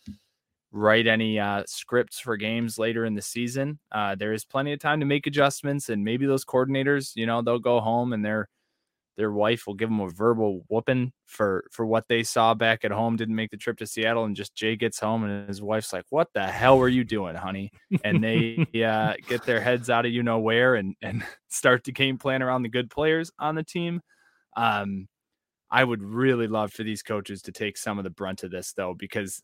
write 0.72 1.06
any 1.06 1.38
uh, 1.38 1.64
scripts 1.66 2.20
for 2.20 2.36
games 2.36 2.78
later 2.78 3.04
in 3.04 3.14
the 3.14 3.22
season. 3.22 3.78
Uh, 3.90 4.14
there 4.14 4.32
is 4.32 4.44
plenty 4.44 4.72
of 4.72 4.78
time 4.78 5.00
to 5.00 5.06
make 5.06 5.26
adjustments, 5.26 5.88
and 5.88 6.04
maybe 6.04 6.26
those 6.26 6.44
coordinators, 6.44 7.12
you 7.16 7.26
know, 7.26 7.42
they'll 7.42 7.58
go 7.58 7.80
home 7.80 8.12
and 8.12 8.24
they're 8.24 8.48
their 9.20 9.30
wife 9.30 9.66
will 9.66 9.74
give 9.74 9.90
them 9.90 10.00
a 10.00 10.08
verbal 10.08 10.64
whooping 10.68 11.12
for 11.26 11.64
for 11.70 11.84
what 11.84 12.08
they 12.08 12.22
saw 12.22 12.54
back 12.54 12.86
at 12.86 12.90
home 12.90 13.16
didn't 13.16 13.34
make 13.34 13.50
the 13.50 13.56
trip 13.58 13.76
to 13.76 13.86
seattle 13.86 14.24
and 14.24 14.34
just 14.34 14.54
jay 14.54 14.76
gets 14.76 14.98
home 14.98 15.24
and 15.24 15.46
his 15.46 15.60
wife's 15.60 15.92
like 15.92 16.06
what 16.08 16.28
the 16.32 16.42
hell 16.42 16.78
were 16.78 16.88
you 16.88 17.04
doing 17.04 17.34
honey 17.34 17.70
and 18.02 18.24
they 18.24 18.66
uh, 18.82 19.12
get 19.28 19.44
their 19.44 19.60
heads 19.60 19.90
out 19.90 20.06
of 20.06 20.12
you 20.12 20.22
know 20.22 20.38
where 20.38 20.74
and 20.74 20.94
and 21.02 21.22
start 21.50 21.84
the 21.84 21.92
game 21.92 22.16
plan 22.16 22.42
around 22.42 22.62
the 22.62 22.68
good 22.70 22.88
players 22.88 23.30
on 23.38 23.54
the 23.54 23.62
team 23.62 24.00
um 24.56 25.06
i 25.70 25.84
would 25.84 26.02
really 26.02 26.46
love 26.46 26.72
for 26.72 26.82
these 26.82 27.02
coaches 27.02 27.42
to 27.42 27.52
take 27.52 27.76
some 27.76 27.98
of 27.98 28.04
the 28.04 28.10
brunt 28.10 28.42
of 28.42 28.50
this 28.50 28.72
though 28.72 28.94
because 28.94 29.42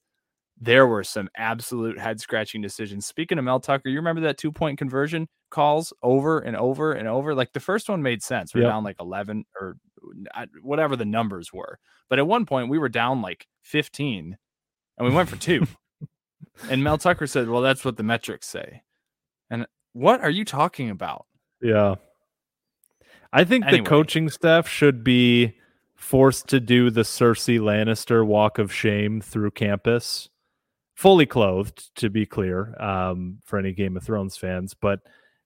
there 0.59 0.87
were 0.87 1.05
some 1.05 1.29
absolute 1.37 1.99
head 1.99 2.21
scratching 2.21 2.63
decisions. 2.63 3.07
Speaking 3.07 3.39
of 3.39 3.45
Mel 3.45 3.61
Tucker, 3.61 3.89
you 3.89 3.97
remember 3.97 4.23
that 4.23 4.39
two 4.39 4.51
point 4.51 4.79
conversion 4.79 5.29
calls 5.51 5.93
over 6.03 6.39
and 6.39 6.57
over 6.57 6.93
and 6.93 7.07
over? 7.07 7.35
Like 7.35 7.53
the 7.53 7.61
first 7.61 7.89
one 7.89 8.03
made 8.03 8.23
sense. 8.23 8.55
We 8.55 8.61
are 8.61 8.65
yep. 8.65 8.73
down 8.73 8.85
like 8.85 8.97
11 8.99 9.45
or 9.61 9.77
whatever 10.63 10.97
the 10.97 11.05
numbers 11.05 11.53
were. 11.53 11.79
But 12.09 12.19
at 12.19 12.27
one 12.27 12.47
point, 12.47 12.71
we 12.71 12.79
were 12.79 12.89
down 12.89 13.21
like 13.21 13.47
15 13.63 14.39
and 14.99 15.09
we 15.09 15.15
went 15.15 15.29
for 15.29 15.37
two. 15.37 15.67
and 16.71 16.83
Mel 16.83 16.99
Tucker 16.99 17.27
said, 17.27 17.49
Well, 17.49 17.63
that's 17.63 17.85
what 17.85 17.97
the 17.97 18.03
metrics 18.03 18.49
say. 18.49 18.83
And 19.51 19.67
what 19.93 20.23
are 20.23 20.31
you 20.31 20.45
talking 20.45 20.89
about? 20.91 21.27
Yeah. 21.61 21.97
I 23.33 23.45
think 23.45 23.67
anyway. 23.67 23.83
the 23.83 23.89
coaching 23.89 24.31
staff 24.31 24.69
should 24.69 25.05
be 25.05 25.57
forced 25.95 26.49
to 26.49 26.61
do 26.61 26.91
the 26.91 27.03
Cersei 27.03 27.59
Lannister 27.59 28.25
walk 28.25 28.59
of 28.59 28.73
shame 28.73 29.21
through 29.21 29.51
campus 29.51 30.31
fully 30.97 31.27
clothed, 31.27 31.95
to 31.95 32.11
be 32.11 32.27
clear, 32.27 32.75
um, 32.83 33.39
for 33.45 33.59
any 33.59 33.73
Game 33.73 33.97
of 33.97 34.03
Thrones 34.03 34.37
fans, 34.37 34.75
but 34.75 35.01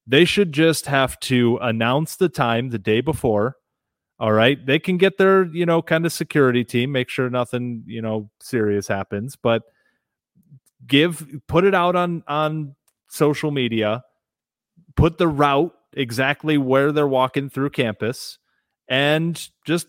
they 0.07 0.25
should 0.25 0.53
just 0.53 0.87
have 0.87 1.19
to 1.21 1.59
announce 1.61 2.17
the 2.17 2.29
time 2.29 2.71
the 2.71 2.79
day 2.79 3.01
before. 3.01 3.57
All 4.19 4.33
right. 4.33 4.65
They 4.65 4.79
can 4.79 4.97
get 4.97 5.19
their, 5.19 5.45
you 5.45 5.67
know, 5.67 5.83
kind 5.83 6.07
of 6.07 6.13
security 6.13 6.65
team, 6.65 6.93
make 6.93 7.09
sure 7.09 7.29
nothing, 7.31 7.83
you 7.87 8.01
know, 8.01 8.31
serious 8.41 8.87
happens, 8.87 9.37
but 9.37 9.63
give 10.87 11.27
put 11.47 11.65
it 11.65 11.75
out 11.75 11.97
on 11.97 12.23
on 12.29 12.77
social 13.09 13.51
media, 13.51 14.05
put 14.95 15.19
the 15.19 15.29
route 15.29 15.75
exactly 15.95 16.59
where 16.59 16.93
they're 16.93 17.09
walking 17.09 17.49
through 17.49 17.71
campus, 17.71 18.39
and 18.89 19.49
just 19.67 19.87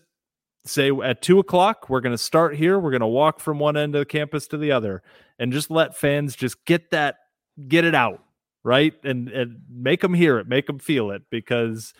say 0.64 0.90
at 1.04 1.22
two 1.22 1.38
o'clock, 1.38 1.88
we're 1.88 2.00
going 2.00 2.14
to 2.14 2.18
start 2.18 2.56
here. 2.56 2.78
We're 2.78 2.90
going 2.90 3.00
to 3.00 3.06
walk 3.06 3.38
from 3.38 3.58
one 3.58 3.76
end 3.76 3.94
of 3.94 4.00
the 4.00 4.06
campus 4.06 4.46
to 4.48 4.56
the 4.56 4.72
other 4.72 5.02
and 5.42 5.52
just 5.52 5.72
let 5.72 5.96
fans 5.96 6.36
just 6.36 6.64
get 6.66 6.92
that, 6.92 7.16
get 7.66 7.84
it 7.84 7.96
out, 7.96 8.22
right? 8.62 8.94
And, 9.02 9.28
and 9.28 9.62
make 9.68 10.00
them 10.00 10.14
hear 10.14 10.38
it, 10.38 10.46
make 10.46 10.68
them 10.68 10.78
feel 10.78 11.10
it 11.10 11.22
because 11.30 11.92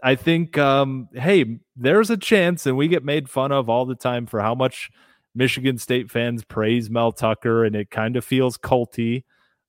I 0.00 0.14
think, 0.14 0.56
um, 0.56 1.08
hey, 1.12 1.58
there's 1.74 2.10
a 2.10 2.16
chance, 2.16 2.66
and 2.66 2.76
we 2.76 2.86
get 2.86 3.04
made 3.04 3.28
fun 3.28 3.50
of 3.50 3.68
all 3.68 3.84
the 3.84 3.96
time 3.96 4.26
for 4.26 4.40
how 4.40 4.54
much 4.54 4.92
Michigan 5.34 5.76
State 5.76 6.08
fans 6.08 6.44
praise 6.44 6.88
Mel 6.88 7.10
Tucker 7.10 7.64
and 7.64 7.74
it 7.74 7.90
kind 7.90 8.14
of 8.16 8.24
feels 8.24 8.56
culty. 8.56 9.24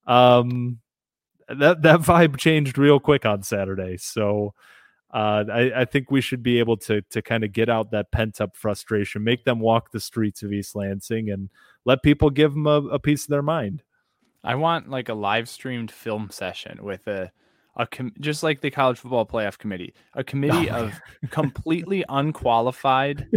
Um, 0.05 0.81
that, 1.49 1.81
that 1.81 2.01
vibe 2.01 2.37
changed 2.37 2.77
real 2.77 2.99
quick 2.99 3.25
on 3.25 3.41
Saturday. 3.41 3.97
So, 3.97 4.53
uh, 5.11 5.45
I, 5.51 5.81
I, 5.81 5.85
think 5.85 6.11
we 6.11 6.19
should 6.19 6.43
be 6.43 6.59
able 6.59 6.75
to 6.77 7.01
to 7.11 7.21
kind 7.21 7.45
of 7.45 7.53
get 7.53 7.69
out 7.69 7.91
that 7.91 8.11
pent 8.11 8.41
up 8.41 8.57
frustration, 8.57 9.23
make 9.23 9.45
them 9.45 9.59
walk 9.59 9.91
the 9.91 9.99
streets 9.99 10.43
of 10.43 10.51
East 10.51 10.75
Lansing, 10.75 11.29
and 11.29 11.49
let 11.85 12.03
people 12.03 12.29
give 12.29 12.53
them 12.53 12.67
a, 12.67 12.81
a 12.87 12.99
piece 12.99 13.23
of 13.23 13.29
their 13.29 13.41
mind. 13.41 13.83
I 14.43 14.55
want 14.55 14.89
like 14.89 15.09
a 15.09 15.13
live 15.13 15.49
streamed 15.49 15.91
film 15.91 16.29
session 16.31 16.83
with 16.83 17.07
a 17.07 17.31
a 17.77 17.85
com- 17.85 18.13
just 18.19 18.41
like 18.41 18.61
the 18.61 18.71
college 18.71 18.99
football 18.99 19.25
playoff 19.25 19.57
committee, 19.57 19.93
a 20.13 20.23
committee 20.23 20.69
oh, 20.69 20.85
of 20.85 21.01
completely 21.29 22.05
unqualified 22.07 23.27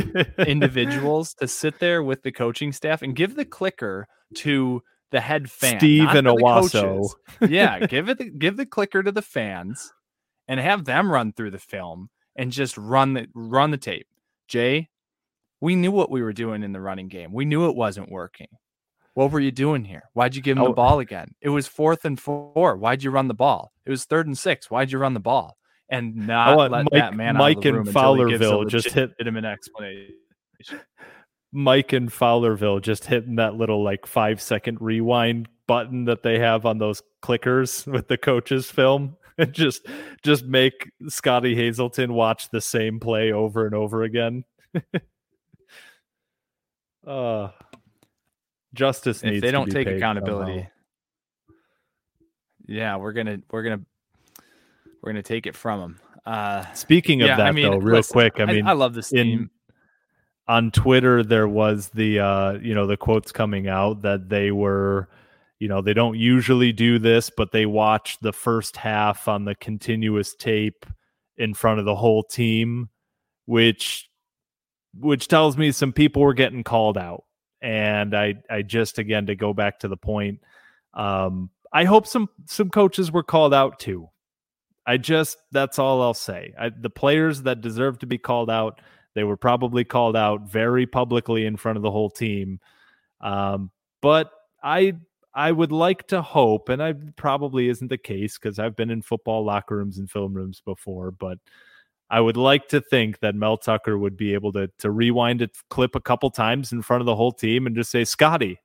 individuals 0.47 1.35
to 1.35 1.49
sit 1.49 1.79
there 1.81 2.03
with 2.03 2.23
the 2.23 2.31
coaching 2.31 2.73
staff 2.73 3.03
and 3.03 3.17
give 3.17 3.35
the 3.35 3.45
clicker 3.45 4.07
to 4.35 4.83
the 5.11 5.21
head 5.21 5.51
fan, 5.51 5.79
Steve 5.79 6.09
and 6.11 6.27
Owosso. 6.27 7.11
yeah, 7.49 7.81
give 7.87 8.09
it 8.09 8.19
the, 8.19 8.31
give 8.31 8.57
the 8.57 8.67
clicker 8.67 9.03
to 9.03 9.11
the 9.11 9.23
fans 9.23 9.93
and 10.47 10.61
have 10.61 10.85
them 10.85 11.11
run 11.11 11.33
through 11.33 11.51
the 11.51 11.59
film 11.59 12.11
and 12.37 12.53
just 12.53 12.77
run 12.79 13.15
the 13.15 13.27
run 13.35 13.71
the 13.71 13.77
tape. 13.77 14.07
Jay, 14.47 14.89
we 15.61 15.75
knew 15.75 15.91
what 15.91 16.11
we 16.11 16.23
were 16.23 16.33
doing 16.33 16.63
in 16.63 16.73
the 16.73 16.81
running 16.81 17.09
game. 17.09 17.33
We 17.33 17.45
knew 17.45 17.69
it 17.69 17.77
wasn't 17.77 18.11
working. 18.11 18.49
What 19.15 19.33
were 19.33 19.41
you 19.41 19.51
doing 19.51 19.85
here? 19.85 20.05
Why'd 20.13 20.37
you 20.37 20.43
give 20.43 20.57
him 20.57 20.65
oh. 20.65 20.69
the 20.69 20.75
ball 20.75 21.01
again? 21.01 21.35
It 21.41 21.49
was 21.49 21.67
fourth 21.67 22.05
and 22.05 22.19
four. 22.19 22.77
Why'd 22.77 23.03
you 23.03 23.11
run 23.11 23.29
the 23.29 23.35
ball? 23.35 23.73
It 23.85 23.91
was 23.91 24.05
third 24.05 24.27
and 24.27 24.39
six. 24.39 24.71
Why'd 24.71 24.93
you 24.93 24.99
run 24.99 25.15
the 25.15 25.21
ball? 25.21 25.57
And 25.91 26.15
not 26.15 26.55
oh, 26.55 26.61
uh, 26.61 26.69
let 26.69 26.85
Mike, 26.85 26.93
that 26.93 27.15
man 27.15 27.37
Mike 27.37 27.65
and 27.65 27.87
Fowlerville 27.87 28.69
just 28.69 28.91
hit 28.91 29.11
him 29.19 29.37
an 29.37 29.45
explanation. 29.45 30.15
Mike 31.51 31.93
and 31.95 32.11
Fowlerville 32.11 32.83
just 32.83 33.07
hitting 33.07 33.37
that 33.37 33.55
little 33.55 33.83
like 33.83 34.07
five 34.07 34.41
second 34.41 34.79
rewind 34.81 35.49
button 35.67 36.05
that 36.05 36.23
they 36.23 36.39
have 36.39 36.67
on 36.67 36.79
those 36.79 37.03
clickers 37.23 37.91
with 37.91 38.07
the 38.09 38.19
coaches 38.19 38.71
film. 38.71 39.17
and 39.39 39.53
just 39.53 39.87
just 40.23 40.45
make 40.45 40.91
Scottie 41.09 41.55
Hazelton 41.55 42.13
watch 42.13 42.51
the 42.51 42.61
same 42.61 42.99
play 43.01 43.33
over 43.33 43.67
and 43.67 43.75
over 43.75 44.03
again. 44.03 44.45
uh 47.07 47.49
justice 48.75 49.23
if 49.25 49.41
they 49.41 49.51
don't 49.51 49.71
take 49.71 49.89
accountability. 49.89 50.53
Somehow. 50.53 50.69
Yeah, 52.67 52.97
we're 52.97 53.13
gonna 53.13 53.39
we're 53.51 53.63
gonna 53.63 53.81
we're 55.03 55.13
gonna 55.13 55.23
take 55.23 55.47
it 55.47 55.57
from 55.57 55.81
them. 55.81 56.01
Uh, 56.27 56.71
Speaking 56.75 57.23
of 57.23 57.29
yeah, 57.29 57.37
that, 57.37 57.47
I 57.47 57.53
mean, 57.53 57.71
though, 57.71 57.79
real 57.79 57.97
listen, 57.97 58.13
quick, 58.13 58.35
I 58.39 58.45
mean, 58.45 58.67
I, 58.67 58.71
I 58.71 58.73
love 58.75 58.93
this 58.93 59.13
in, 59.13 59.27
team. 59.27 59.51
On 60.47 60.71
Twitter, 60.71 61.23
there 61.23 61.49
was 61.49 61.89
the 61.89 62.21
uh, 62.21 62.53
you 62.61 62.75
know 62.75 62.87
the 62.87 62.97
quotes 62.97 63.33
coming 63.33 63.69
out 63.69 64.03
that 64.03 64.29
they 64.29 64.51
were 64.51 65.09
you 65.59 65.69
know 65.69 65.83
they 65.83 65.95
don't 65.95 66.17
usually 66.17 66.73
do 66.73 66.99
this 66.99 67.31
but 67.37 67.53
they 67.53 67.67
watch 67.67 68.19
the 68.21 68.33
first 68.33 68.77
half 68.77 69.29
on 69.29 69.45
the 69.45 69.55
continuous 69.57 70.35
tape 70.35 70.87
in 71.37 71.55
front 71.55 71.79
of 71.79 71.85
the 71.85 71.95
whole 71.95 72.23
team 72.23 72.89
which 73.47 74.08
which 75.01 75.29
tells 75.29 75.57
me 75.57 75.73
some 75.73 75.93
people 75.93 76.23
were 76.23 76.35
getting 76.35 76.65
called 76.65 76.99
out. 76.99 77.25
And 77.61 78.15
i 78.15 78.35
i 78.49 78.63
just 78.63 78.99
again 78.99 79.27
to 79.27 79.35
go 79.35 79.53
back 79.53 79.81
to 79.81 79.89
the 79.89 79.97
point 79.97 80.41
um 80.95 81.51
i 81.73 81.85
hope 81.85 82.07
some 82.07 82.29
some 82.47 82.71
coaches 82.71 83.11
were 83.11 83.25
called 83.25 83.53
out 83.53 83.81
too. 83.81 84.09
I 84.87 84.97
just 84.97 85.39
that's 85.51 85.79
all 85.81 86.01
i'll 86.01 86.15
say. 86.15 86.55
I, 86.59 86.69
the 86.69 86.91
players 86.91 87.43
that 87.43 87.61
deserve 87.61 87.99
to 87.99 88.07
be 88.07 88.17
called 88.17 88.49
out 88.49 88.81
they 89.15 89.25
were 89.25 89.37
probably 89.37 89.83
called 89.83 90.15
out 90.17 90.43
very 90.49 90.87
publicly 90.87 91.47
in 91.47 91.57
front 91.57 91.77
of 91.77 91.83
the 91.83 91.91
whole 91.91 92.11
team. 92.11 92.61
Um 93.21 93.73
but 94.01 94.31
i 94.63 94.95
I 95.35 95.53
would 95.53 95.73
like 95.73 96.09
to 96.09 96.21
hope, 96.21 96.69
and 96.69 96.83
I 96.83 96.95
probably 97.17 97.69
isn't 97.69 97.89
the 97.89 97.99
case 97.99 98.39
because 98.39 98.59
I've 98.59 98.75
been 98.75 98.91
in 98.91 99.03
football 99.03 99.45
locker 99.45 99.77
rooms 99.77 99.99
and 99.99 100.11
film 100.11 100.35
rooms 100.35 100.61
before, 100.65 101.13
but 101.13 101.39
I 102.11 102.21
would 102.21 102.37
like 102.37 102.69
to 102.69 102.81
think 102.81 103.21
that 103.21 103.35
Mel 103.35 103.59
Tucker 103.59 103.99
would 103.99 104.17
be 104.17 104.35
able 104.35 104.53
to 104.53 104.69
to 104.79 104.91
rewind 104.91 105.43
a 105.43 105.49
clip 105.69 105.95
a 105.95 106.01
couple 106.01 106.31
times 106.31 106.73
in 106.73 106.83
front 106.83 107.03
of 107.03 107.07
the 107.07 107.17
whole 107.17 107.33
team 107.33 107.67
and 107.67 107.77
just 107.77 107.91
say, 107.91 108.05
Scottie, 108.05 108.59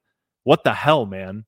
what 0.43 0.63
the 0.63 0.73
hell, 0.73 1.05
man? 1.05 1.45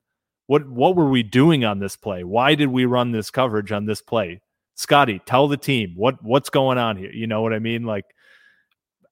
What 0.47 0.69
what 0.69 0.95
were 0.95 1.09
we 1.09 1.23
doing 1.23 1.63
on 1.63 1.79
this 1.79 1.95
play? 1.95 2.23
Why 2.23 2.55
did 2.55 2.67
we 2.67 2.85
run 2.85 3.11
this 3.11 3.31
coverage 3.31 3.71
on 3.71 3.85
this 3.85 4.01
play? 4.01 4.41
Scottie, 4.75 5.21
tell 5.25 5.47
the 5.47 5.57
team 5.57 5.93
what 5.95 6.21
what's 6.23 6.49
going 6.49 6.77
on 6.77 6.97
here. 6.97 7.11
You 7.11 7.27
know 7.27 7.41
what 7.41 7.53
I 7.53 7.59
mean? 7.59 7.83
Like 7.83 8.05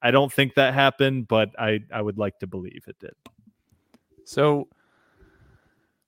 I 0.01 0.11
don't 0.11 0.31
think 0.31 0.55
that 0.55 0.73
happened, 0.73 1.27
but 1.27 1.49
I 1.57 1.79
I 1.91 2.01
would 2.01 2.17
like 2.17 2.37
to 2.39 2.47
believe 2.47 2.83
it 2.87 2.97
did. 2.99 3.13
So 4.25 4.67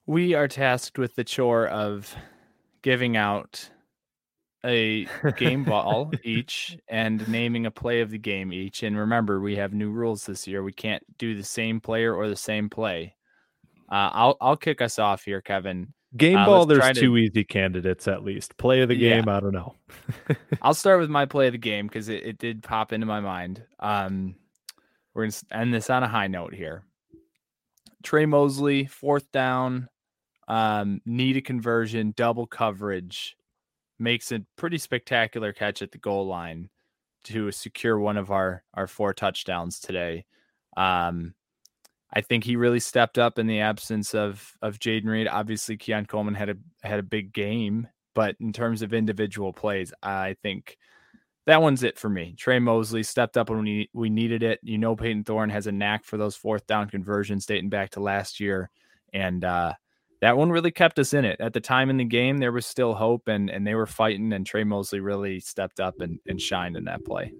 we 0.06 0.34
are 0.34 0.48
tasked 0.48 1.00
with 1.00 1.16
the 1.16 1.24
chore 1.24 1.68
of 1.68 2.14
giving 2.82 3.18
out 3.18 3.70
a 4.66 5.07
game 5.38 5.63
ball 5.63 6.11
each 6.24 6.78
and 6.88 7.26
naming 7.28 7.66
a 7.66 7.72
play 7.72 8.01
of 8.01 8.09
the 8.09 8.18
game 8.18 8.51
each. 8.51 8.84
And 8.84 8.97
remember, 8.97 9.39
we 9.39 9.55
have 9.57 9.74
new 9.74 9.91
rules 9.91 10.26
this 10.26 10.47
year. 10.47 10.63
We 10.63 10.74
can't 10.74 11.03
do 11.18 11.36
the 11.36 11.43
same 11.43 11.80
player 11.80 12.13
or 12.16 12.28
the 12.28 12.36
same 12.36 12.70
play. 12.70 13.16
Uh, 13.91 14.09
I'll 14.13 14.38
I'll 14.41 14.57
kick 14.57 14.82
us 14.82 14.97
off 14.99 15.24
here, 15.24 15.41
Kevin. 15.41 15.93
Game 16.18 16.38
Uh, 16.38 16.45
ball, 16.45 16.66
there's 16.66 16.84
to- 16.93 16.93
two 17.01 17.18
easy 17.18 17.43
candidates 17.43 18.07
at 18.07 18.24
least. 18.24 18.57
Play 18.57 18.82
of 18.82 18.89
the 18.89 18.95
Yeah. 18.95 19.16
game, 19.20 19.30
I 19.30 19.39
don't 19.41 19.51
know. 19.53 19.76
I'll 20.61 20.74
start 20.74 20.99
with 20.99 21.09
my 21.09 21.26
play 21.26 21.47
of 21.47 21.51
the 21.51 21.57
game 21.57 21.88
because 21.88 22.07
it, 22.09 22.24
it 22.24 22.38
did 22.38 22.63
pop 22.63 22.93
into 22.93 23.05
my 23.05 23.20
mind. 23.20 23.63
Um, 23.80 24.36
we're 25.13 25.24
gonna 25.28 25.36
end 25.61 25.74
this 25.74 25.89
on 25.89 26.03
a 26.03 26.07
high 26.07 26.28
note 26.28 26.53
here. 26.53 26.84
Tre 28.03 28.26
Mosley, 28.26 28.86
fourth 28.86 29.32
down, 29.32 29.89
um, 30.47 31.01
need 31.05 31.38
a 31.38 31.41
conversion, 31.41 32.13
double 32.16 32.47
coverage, 32.47 33.36
makes 34.00 34.32
a 34.32 34.41
pretty 34.58 34.78
spectacular 34.78 35.54
catch 35.54 35.82
at 35.82 35.91
the 35.91 35.98
goal 35.98 36.28
line 36.28 36.70
to 37.26 37.52
secure 37.52 38.00
one 38.00 38.18
of 38.18 38.32
our 38.32 38.64
our 38.74 38.88
four 38.88 39.14
touchdowns 39.14 39.80
today. 39.80 40.26
Um, 40.78 41.34
I 42.14 42.22
think 42.22 42.43
he 42.43 42.56
really 42.56 42.80
stepped 42.80 43.18
up 43.18 43.39
in 43.39 43.48
the 43.48 43.60
absence 43.60 44.14
of 44.14 44.54
of 44.62 44.80
Jayden 44.80 45.06
Reed. 45.06 45.28
Obviously, 45.28 45.78
Keon 45.78 46.06
Coleman 46.06 46.36
had 46.36 46.50
a 46.50 46.56
had 46.84 47.00
a 47.00 47.04
big 47.04 47.34
game, 47.34 47.88
but 48.14 48.36
in 48.39 48.54
terms 48.54 48.82
of 48.82 48.93
individual 48.93 49.54
plays, 49.54 49.93
I 50.02 50.36
think 50.41 50.78
that 51.46 51.62
one's 51.62 51.84
it 51.84 52.00
for 52.00 52.10
me. 52.10 52.34
Tre 52.38 52.60
Mosley 52.60 53.04
stepped 53.04 53.38
up 53.38 53.50
when 53.50 53.64
we 53.64 53.89
we 53.93 54.10
needed 54.10 54.43
it. 54.43 54.60
You 54.64 54.78
know, 54.78 54.96
Payton 54.96 55.26
Thorne 55.26 55.50
has 55.50 55.68
a 55.68 55.72
knack 55.72 56.06
for 56.06 56.18
those 56.18 56.36
fourth 56.36 56.66
down 56.68 56.89
conversions 56.89 57.46
dating 57.46 57.70
back 57.70 57.91
to 57.91 58.00
last 58.00 58.39
year, 58.39 58.70
and 59.14 59.43
uh, 59.43 59.74
that 60.22 60.38
one 60.38 60.51
really 60.51 60.72
kept 60.72 60.99
us 60.99 61.13
in 61.13 61.26
it. 61.26 61.39
At 61.39 61.53
the 61.53 61.59
time 61.59 61.89
in 61.89 61.97
the 61.97 62.05
game, 62.05 62.38
there 62.38 62.51
was 62.51 62.66
still 62.66 62.93
hope, 62.93 63.28
and 63.28 63.49
and 63.49 63.66
they 63.66 63.76
were 63.76 63.86
fighting, 63.86 64.34
and 64.34 64.45
Tre 64.45 64.63
Mosley 64.63 64.99
really 64.99 65.39
stepped 65.39 65.80
up 65.80 66.01
and, 66.01 66.20
and 66.28 66.39
shined 66.39 66.78
in 66.78 66.86
that 66.86 67.05
play. 67.05 67.34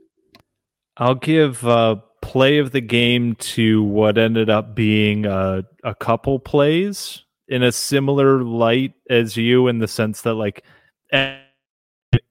I'll 0.98 1.16
give 1.16 1.66
uh, 1.66 1.98
play 2.22 2.58
of 2.60 2.72
the 2.72 2.82
game 2.82 3.36
to 3.36 3.84
what 3.84 4.18
ended 4.18 4.50
up 4.50 4.76
being 4.76 5.26
a, 5.26 5.64
a 5.84 5.94
couple 5.96 6.40
plays 6.40 7.24
in 7.48 7.64
a 7.64 7.72
similar 7.72 8.44
light 8.44 8.94
as 9.10 9.36
you, 9.36 9.68
in 9.68 9.80
the 9.80 9.88
sense 9.88 10.22
that 10.22 10.36
like 10.36 10.64
eh, 11.12 11.38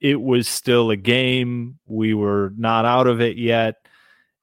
it 0.00 0.20
was 0.20 0.48
still 0.48 0.90
a 0.90 0.96
game. 0.96 1.78
We 1.86 2.14
were 2.14 2.52
not 2.56 2.84
out 2.84 3.06
of 3.06 3.20
it 3.20 3.36
yet, 3.36 3.76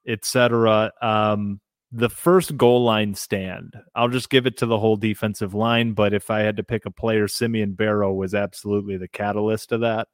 etc. 0.06 0.92
Um, 1.00 1.60
the 1.92 2.08
first 2.08 2.56
goal 2.56 2.82
line 2.82 3.14
stand, 3.14 3.76
I'll 3.94 4.08
just 4.08 4.30
give 4.30 4.46
it 4.46 4.56
to 4.58 4.66
the 4.66 4.78
whole 4.78 4.96
defensive 4.96 5.52
line. 5.52 5.92
But 5.92 6.14
if 6.14 6.30
I 6.30 6.40
had 6.40 6.56
to 6.56 6.64
pick 6.64 6.86
a 6.86 6.90
player, 6.90 7.28
Simeon 7.28 7.72
Barrow 7.74 8.12
was 8.14 8.34
absolutely 8.34 8.96
the 8.96 9.08
catalyst 9.08 9.72
of 9.72 9.82
that. 9.82 10.08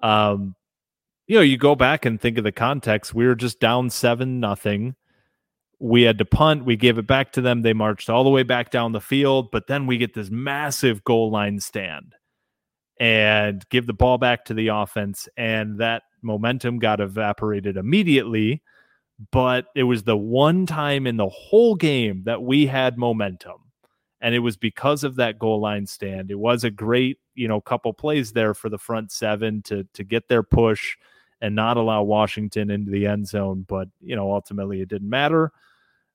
Um, 0.00 0.54
you 1.26 1.36
know, 1.36 1.42
you 1.42 1.56
go 1.56 1.74
back 1.74 2.04
and 2.04 2.20
think 2.20 2.38
of 2.38 2.44
the 2.44 2.52
context. 2.52 3.14
We 3.14 3.26
were 3.26 3.34
just 3.34 3.58
down 3.58 3.90
seven 3.90 4.38
nothing. 4.38 4.94
We 5.80 6.02
had 6.02 6.18
to 6.18 6.24
punt. 6.24 6.64
We 6.64 6.76
gave 6.76 6.98
it 6.98 7.06
back 7.08 7.32
to 7.32 7.40
them. 7.40 7.62
They 7.62 7.72
marched 7.72 8.08
all 8.08 8.22
the 8.22 8.30
way 8.30 8.44
back 8.44 8.70
down 8.70 8.92
the 8.92 9.00
field, 9.00 9.50
but 9.50 9.66
then 9.66 9.86
we 9.86 9.98
get 9.98 10.14
this 10.14 10.30
massive 10.30 11.02
goal 11.02 11.32
line 11.32 11.58
stand 11.58 12.14
and 13.00 13.68
give 13.70 13.88
the 13.88 13.92
ball 13.92 14.18
back 14.18 14.44
to 14.44 14.54
the 14.54 14.68
offense, 14.68 15.28
and 15.36 15.78
that 15.80 16.04
momentum 16.22 16.78
got 16.78 17.00
evaporated 17.00 17.76
immediately. 17.76 18.62
But 19.30 19.66
it 19.74 19.84
was 19.84 20.04
the 20.04 20.16
one 20.16 20.66
time 20.66 21.06
in 21.06 21.16
the 21.16 21.28
whole 21.28 21.74
game 21.74 22.22
that 22.24 22.42
we 22.42 22.66
had 22.66 22.98
momentum, 22.98 23.58
and 24.20 24.34
it 24.34 24.40
was 24.40 24.56
because 24.56 25.04
of 25.04 25.16
that 25.16 25.38
goal 25.38 25.60
line 25.60 25.86
stand. 25.86 26.30
It 26.30 26.38
was 26.38 26.64
a 26.64 26.70
great, 26.70 27.18
you 27.34 27.46
know, 27.46 27.60
couple 27.60 27.92
plays 27.92 28.32
there 28.32 28.54
for 28.54 28.68
the 28.68 28.78
front 28.78 29.12
seven 29.12 29.62
to 29.62 29.84
to 29.94 30.04
get 30.04 30.28
their 30.28 30.42
push 30.42 30.96
and 31.40 31.54
not 31.54 31.76
allow 31.76 32.02
Washington 32.02 32.70
into 32.70 32.90
the 32.90 33.06
end 33.06 33.28
zone. 33.28 33.66
But 33.68 33.88
you 34.00 34.16
know, 34.16 34.32
ultimately 34.32 34.80
it 34.80 34.88
didn't 34.88 35.10
matter. 35.10 35.52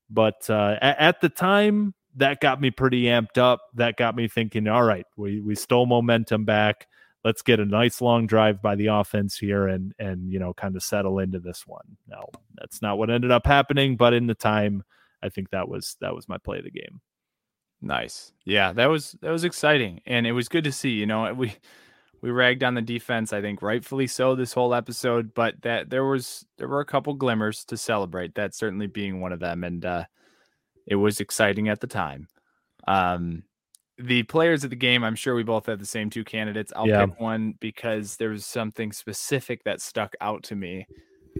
But 0.09 0.49
uh, 0.49 0.77
at, 0.81 0.99
at 0.99 1.21
the 1.21 1.29
time, 1.29 1.93
that 2.15 2.41
got 2.41 2.59
me 2.59 2.71
pretty 2.71 3.03
amped 3.03 3.37
up. 3.37 3.61
That 3.75 3.97
got 3.97 4.15
me 4.15 4.27
thinking, 4.27 4.67
all 4.67 4.83
right, 4.83 5.05
we 5.15 5.39
we 5.39 5.55
stole 5.55 5.85
momentum 5.85 6.45
back. 6.45 6.87
Let's 7.27 7.41
get 7.41 7.59
a 7.59 7.65
nice 7.65 7.99
long 7.99 8.25
drive 8.25 8.61
by 8.61 8.75
the 8.75 8.87
offense 8.87 9.37
here 9.37 9.67
and 9.67 9.93
and 9.99 10.31
you 10.31 10.39
know 10.39 10.53
kind 10.53 10.77
of 10.77 10.81
settle 10.83 11.19
into 11.19 11.39
this 11.41 11.67
one. 11.67 11.97
Now 12.07 12.23
that's 12.55 12.81
not 12.81 12.97
what 12.97 13.09
ended 13.09 13.31
up 13.31 13.45
happening, 13.45 13.97
but 13.97 14.13
in 14.13 14.27
the 14.27 14.33
time, 14.35 14.83
I 15.21 15.27
think 15.27 15.49
that 15.49 15.67
was 15.67 15.97
that 15.99 16.15
was 16.15 16.29
my 16.29 16.37
play 16.37 16.59
of 16.59 16.63
the 16.63 16.71
game. 16.71 17.01
Nice. 17.81 18.31
Yeah, 18.45 18.71
that 18.73 18.85
was 18.87 19.17
that 19.21 19.31
was 19.31 19.43
exciting 19.43 19.99
and 20.05 20.25
it 20.25 20.31
was 20.31 20.47
good 20.47 20.63
to 20.63 20.71
see, 20.71 20.91
you 20.91 21.05
know, 21.05 21.33
we 21.33 21.53
we 22.21 22.31
ragged 22.31 22.63
on 22.63 22.75
the 22.75 22.81
defense, 22.81 23.33
I 23.33 23.41
think 23.41 23.61
rightfully 23.61 24.07
so 24.07 24.33
this 24.35 24.53
whole 24.53 24.73
episode, 24.73 25.33
but 25.33 25.61
that 25.63 25.89
there 25.89 26.05
was 26.05 26.45
there 26.57 26.69
were 26.69 26.79
a 26.79 26.85
couple 26.85 27.13
glimmers 27.13 27.65
to 27.65 27.75
celebrate, 27.77 28.35
that 28.35 28.55
certainly 28.55 28.87
being 28.87 29.19
one 29.19 29.33
of 29.33 29.39
them 29.41 29.63
and 29.65 29.85
uh 29.85 30.05
it 30.87 30.95
was 30.95 31.19
exciting 31.19 31.67
at 31.67 31.81
the 31.81 31.87
time. 31.87 32.27
Um 32.87 33.43
the 33.97 34.23
players 34.23 34.63
of 34.63 34.69
the 34.69 34.75
game, 34.75 35.03
I'm 35.03 35.15
sure 35.15 35.35
we 35.35 35.43
both 35.43 35.65
had 35.65 35.79
the 35.79 35.85
same 35.85 36.09
two 36.09 36.23
candidates. 36.23 36.71
I'll 36.75 36.87
Yeah. 36.87 37.05
pick 37.07 37.19
one 37.19 37.53
because 37.59 38.17
there 38.17 38.29
was 38.29 38.45
something 38.45 38.91
specific 38.91 39.63
that 39.63 39.81
stuck 39.81 40.15
out 40.21 40.43
to 40.43 40.55
me. 40.55 40.85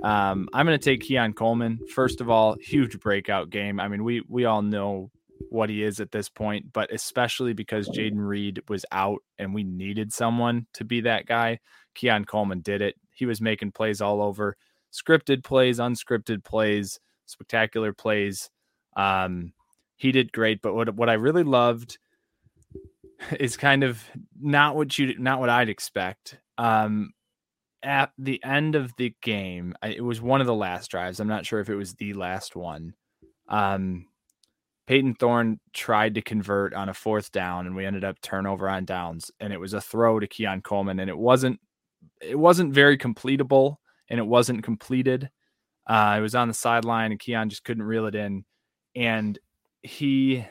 Um, 0.04 0.48
I'm 0.54 0.66
going 0.66 0.78
to 0.78 0.84
take 0.84 1.02
Keon 1.02 1.34
Coleman. 1.34 1.80
First 1.94 2.22
of 2.22 2.30
all, 2.30 2.56
huge 2.62 3.00
breakout 3.00 3.50
game. 3.50 3.80
I 3.80 3.88
mean, 3.88 4.04
we 4.04 4.22
we 4.28 4.46
all 4.46 4.62
know 4.62 5.12
what 5.50 5.70
he 5.70 5.84
is 5.84 6.00
at 6.00 6.12
this 6.12 6.30
point, 6.30 6.72
but 6.74 6.92
especially 6.92 7.54
because 7.54 7.88
Jayden 7.90 8.28
Reed 8.28 8.62
was 8.68 8.86
out 8.92 9.24
and 9.40 9.54
we 9.54 9.64
needed 9.64 10.12
someone 10.12 10.68
to 10.74 10.84
be 10.84 11.02
that 11.02 11.26
guy. 11.26 11.60
Keon 11.96 12.26
Coleman 12.26 12.62
did 12.62 12.82
it. 12.82 12.96
He 13.12 13.26
was 13.26 13.40
making 13.42 13.72
plays 13.72 14.02
all 14.02 14.22
over, 14.22 14.56
scripted 14.92 15.44
plays, 15.44 15.80
unscripted 15.80 16.44
plays, 16.44 17.00
spectacular 17.26 17.94
plays. 17.94 18.50
Um, 18.96 19.54
he 19.96 20.12
did 20.12 20.32
great. 20.32 20.62
But 20.62 20.76
what 20.76 20.94
what 20.96 21.10
I 21.10 21.14
really 21.14 21.44
loved 21.44 21.98
is 23.40 23.58
kind 23.58 23.84
of 23.84 24.04
not 24.40 24.76
what 24.76 24.98
you 24.98 25.18
not 25.18 25.40
what 25.40 25.50
I'd 25.50 25.70
expect. 25.70 26.40
Um, 26.58 27.12
at 27.84 28.12
the 28.18 28.44
end 28.44 28.76
of 28.76 28.92
the 28.98 29.14
game, 29.22 29.76
it 29.84 30.04
was 30.04 30.22
one 30.22 30.42
of 30.42 30.48
the 30.48 30.54
last 30.54 30.90
drives. 30.92 31.20
I'm 31.20 31.28
not 31.28 31.46
sure 31.46 31.60
if 31.60 31.70
it 31.70 31.76
was 31.76 31.94
the 31.94 32.14
last 32.14 32.56
one. 32.56 32.94
Um, 33.48 34.08
Payton 34.88 35.16
Thorne 35.16 35.60
tried 35.74 36.16
to 36.16 36.22
convert 36.22 36.74
on 36.74 36.90
a 36.90 36.94
fourth 36.94 37.32
down, 37.32 37.68
and 37.68 37.76
we 37.76 37.86
ended 37.86 38.04
up 38.04 38.22
turnover 38.22 38.70
on 38.70 38.86
downs, 38.86 39.32
and 39.40 39.54
it 39.54 39.60
was 39.60 39.74
a 39.74 39.82
throw 39.82 40.20
to 40.20 40.28
Keon 40.28 40.62
Coleman, 40.62 41.00
and 41.00 41.10
it 41.10 41.18
wasn't 41.18 41.60
it 42.22 42.38
wasn't 42.38 42.74
very 42.74 42.98
completable, 42.98 43.78
and 44.10 44.20
it 44.20 44.26
wasn't 44.26 44.64
completed. 44.64 45.30
Uh, 45.86 46.16
it 46.18 46.22
was 46.22 46.36
on 46.36 46.48
the 46.48 46.54
sideline, 46.54 47.12
and 47.12 47.20
Keon 47.20 47.50
just 47.50 47.64
couldn't 47.64 47.84
reel 47.84 48.06
it 48.06 48.16
in, 48.16 48.46
and 48.96 49.38
he 49.84 50.46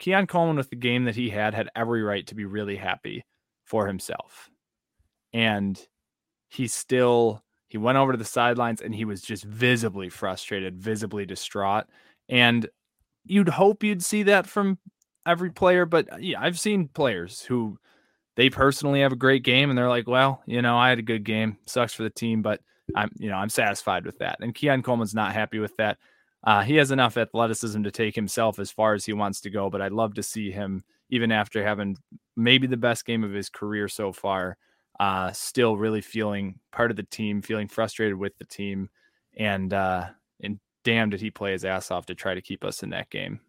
Keon 0.00 0.26
Coleman 0.26 0.56
with 0.56 0.70
the 0.70 0.76
game 0.76 1.04
that 1.04 1.14
he 1.14 1.30
had 1.30 1.54
had 1.54 1.68
every 1.76 2.02
right 2.02 2.26
to 2.26 2.34
be 2.34 2.44
really 2.44 2.76
happy 2.76 3.24
for 3.64 3.86
himself. 3.86 4.50
And 5.32 5.80
he 6.48 6.66
still 6.66 7.44
he 7.68 7.78
went 7.78 7.98
over 7.98 8.10
to 8.10 8.18
the 8.18 8.24
sidelines 8.24 8.80
and 8.80 8.92
he 8.92 9.04
was 9.04 9.22
just 9.22 9.44
visibly 9.44 10.08
frustrated, 10.08 10.80
visibly 10.80 11.24
distraught. 11.24 11.84
And 12.28 12.68
you'd 13.24 13.48
hope 13.48 13.84
you'd 13.84 14.02
see 14.02 14.24
that 14.24 14.48
from 14.48 14.78
every 15.24 15.50
player, 15.50 15.86
but 15.86 16.12
uh, 16.12 16.16
yeah, 16.18 16.40
I've 16.40 16.58
seen 16.58 16.88
players 16.88 17.42
who 17.42 17.78
they 18.36 18.50
personally 18.50 19.02
have 19.02 19.12
a 19.12 19.16
great 19.16 19.44
game 19.44 19.70
and 19.70 19.78
they're 19.78 19.88
like, 19.88 20.08
well, 20.08 20.42
you 20.46 20.62
know, 20.62 20.76
I 20.76 20.88
had 20.88 20.98
a 20.98 21.02
good 21.02 21.22
game. 21.22 21.58
Sucks 21.66 21.94
for 21.94 22.02
the 22.02 22.10
team, 22.10 22.42
but 22.42 22.60
I'm, 22.96 23.12
you 23.18 23.28
know, 23.28 23.36
I'm 23.36 23.50
satisfied 23.50 24.04
with 24.04 24.18
that. 24.18 24.38
And 24.40 24.54
Keon 24.54 24.82
Coleman's 24.82 25.14
not 25.14 25.32
happy 25.32 25.60
with 25.60 25.76
that. 25.76 25.98
Uh, 26.42 26.62
he 26.62 26.76
has 26.76 26.90
enough 26.90 27.16
athleticism 27.16 27.82
to 27.82 27.90
take 27.90 28.14
himself 28.14 28.58
as 28.58 28.70
far 28.70 28.94
as 28.94 29.04
he 29.04 29.12
wants 29.12 29.40
to 29.42 29.50
go, 29.50 29.68
but 29.68 29.82
I'd 29.82 29.92
love 29.92 30.14
to 30.14 30.22
see 30.22 30.50
him, 30.50 30.84
even 31.10 31.30
after 31.30 31.62
having 31.62 31.96
maybe 32.36 32.66
the 32.66 32.76
best 32.76 33.04
game 33.04 33.24
of 33.24 33.32
his 33.32 33.50
career 33.50 33.88
so 33.88 34.12
far, 34.12 34.56
uh, 34.98 35.32
still 35.32 35.76
really 35.76 36.00
feeling 36.00 36.58
part 36.72 36.90
of 36.90 36.96
the 36.96 37.02
team, 37.02 37.42
feeling 37.42 37.68
frustrated 37.68 38.16
with 38.16 38.36
the 38.38 38.46
team, 38.46 38.88
and 39.36 39.72
uh, 39.74 40.06
and 40.42 40.58
damn, 40.84 41.10
did 41.10 41.20
he 41.20 41.30
play 41.30 41.52
his 41.52 41.64
ass 41.64 41.90
off 41.90 42.06
to 42.06 42.14
try 42.14 42.34
to 42.34 42.42
keep 42.42 42.64
us 42.64 42.82
in 42.82 42.90
that 42.90 43.10
game. 43.10 43.40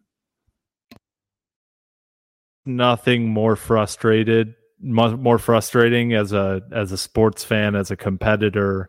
Nothing 2.64 3.28
more 3.28 3.56
frustrated, 3.56 4.54
more 4.80 5.38
frustrating 5.38 6.12
as 6.12 6.32
a 6.32 6.62
as 6.72 6.92
a 6.92 6.98
sports 6.98 7.42
fan, 7.42 7.74
as 7.74 7.90
a 7.90 7.96
competitor, 7.96 8.88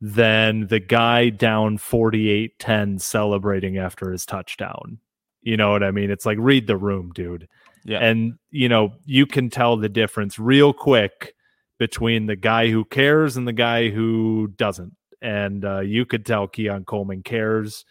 than 0.00 0.66
the 0.66 0.80
guy 0.80 1.30
down 1.30 1.78
48-10 1.78 3.00
celebrating 3.00 3.78
after 3.78 4.10
his 4.10 4.26
touchdown. 4.26 4.98
You 5.42 5.56
know 5.56 5.70
what 5.70 5.82
I 5.82 5.90
mean? 5.90 6.10
It's 6.10 6.26
like 6.26 6.38
read 6.40 6.66
the 6.66 6.76
room, 6.76 7.12
dude. 7.14 7.48
Yeah. 7.84 7.98
And 7.98 8.34
you 8.50 8.68
know, 8.68 8.94
you 9.04 9.26
can 9.26 9.50
tell 9.50 9.76
the 9.76 9.88
difference 9.88 10.38
real 10.38 10.72
quick 10.72 11.34
between 11.78 12.26
the 12.26 12.36
guy 12.36 12.70
who 12.70 12.84
cares 12.84 13.36
and 13.36 13.46
the 13.46 13.52
guy 13.52 13.90
who 13.90 14.48
doesn't. 14.56 14.94
and 15.20 15.64
uh, 15.64 15.80
you 15.80 16.04
could 16.06 16.24
tell 16.24 16.46
Keon 16.46 16.84
Coleman 16.84 17.22
cares 17.22 17.84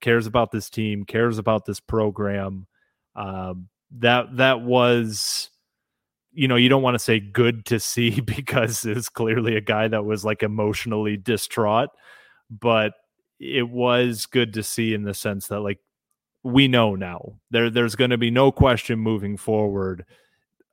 cares 0.00 0.26
about 0.26 0.50
this 0.50 0.70
team, 0.70 1.04
cares 1.04 1.38
about 1.38 1.64
this 1.64 1.80
program. 1.80 2.66
Um, 3.14 3.68
that 3.98 4.36
that 4.36 4.60
was, 4.60 5.50
you 6.36 6.46
know, 6.46 6.56
you 6.56 6.68
don't 6.68 6.82
want 6.82 6.94
to 6.94 6.98
say 6.98 7.18
good 7.18 7.64
to 7.66 7.80
see 7.80 8.20
because 8.36 8.84
it's 8.84 9.08
clearly 9.08 9.56
a 9.56 9.60
guy 9.60 9.88
that 9.88 10.04
was 10.04 10.24
like 10.24 10.42
emotionally 10.42 11.16
distraught, 11.16 11.88
but 12.50 12.92
it 13.40 13.68
was 13.68 14.26
good 14.26 14.52
to 14.54 14.62
see 14.62 14.94
in 14.94 15.02
the 15.02 15.14
sense 15.14 15.48
that 15.48 15.60
like 15.60 15.78
we 16.42 16.68
know 16.68 16.94
now 16.94 17.34
there 17.50 17.68
there's 17.70 17.96
going 17.96 18.10
to 18.10 18.18
be 18.18 18.30
no 18.30 18.52
question 18.52 18.98
moving 18.98 19.36
forward 19.36 20.04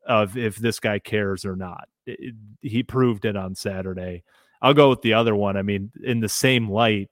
of 0.05 0.37
if 0.37 0.57
this 0.57 0.79
guy 0.79 0.99
cares 0.99 1.45
or 1.45 1.55
not. 1.55 1.87
It, 2.05 2.35
he 2.61 2.83
proved 2.83 3.25
it 3.25 3.37
on 3.37 3.55
Saturday. 3.55 4.23
I'll 4.61 4.73
go 4.73 4.89
with 4.89 5.01
the 5.01 5.13
other 5.13 5.35
one. 5.35 5.57
I 5.57 5.61
mean, 5.61 5.91
in 6.03 6.19
the 6.19 6.29
same 6.29 6.69
light, 6.69 7.09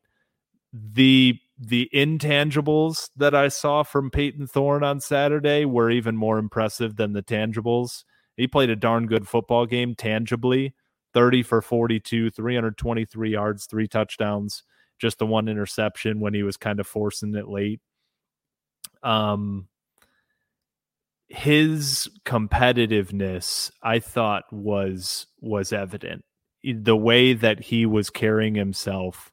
the 0.74 1.38
the 1.58 1.90
intangibles 1.94 3.10
that 3.16 3.36
I 3.36 3.48
saw 3.48 3.84
from 3.84 4.10
Payton 4.10 4.48
Thorne 4.48 4.84
on 4.84 5.00
Saturday 5.00 5.64
were 5.64 5.90
even 5.90 6.18
more 6.18 6.38
impressive 6.38 6.98
than 6.98 7.14
the 7.14 7.24
tangibles. 7.24 8.04
He 8.38 8.48
played 8.48 8.70
a 8.70 8.76
darn 8.76 9.08
good 9.08 9.28
football 9.28 9.66
game 9.66 9.96
tangibly 9.96 10.74
30 11.14 11.44
for 11.44 11.62
42, 11.62 12.30
323 12.32 13.32
yards, 13.32 13.66
three 13.66 13.88
touchdowns, 13.88 14.64
just 14.98 15.20
the 15.20 15.26
one 15.26 15.48
interception 15.48 16.20
when 16.20 16.34
he 16.34 16.44
was 16.44 16.58
kind 16.58 16.80
of 16.80 16.88
forcing 16.88 17.36
it 17.36 17.48
late. 17.48 17.82
Um, 19.04 19.68
his 21.28 22.10
competitiveness, 22.26 23.72
I 23.82 24.00
thought, 24.00 24.44
was 24.52 25.28
was 25.40 25.74
evident. 25.74 26.24
The 26.64 26.96
way 26.96 27.34
that 27.34 27.60
he 27.60 27.86
was 27.86 28.10
carrying 28.10 28.56
himself 28.56 29.32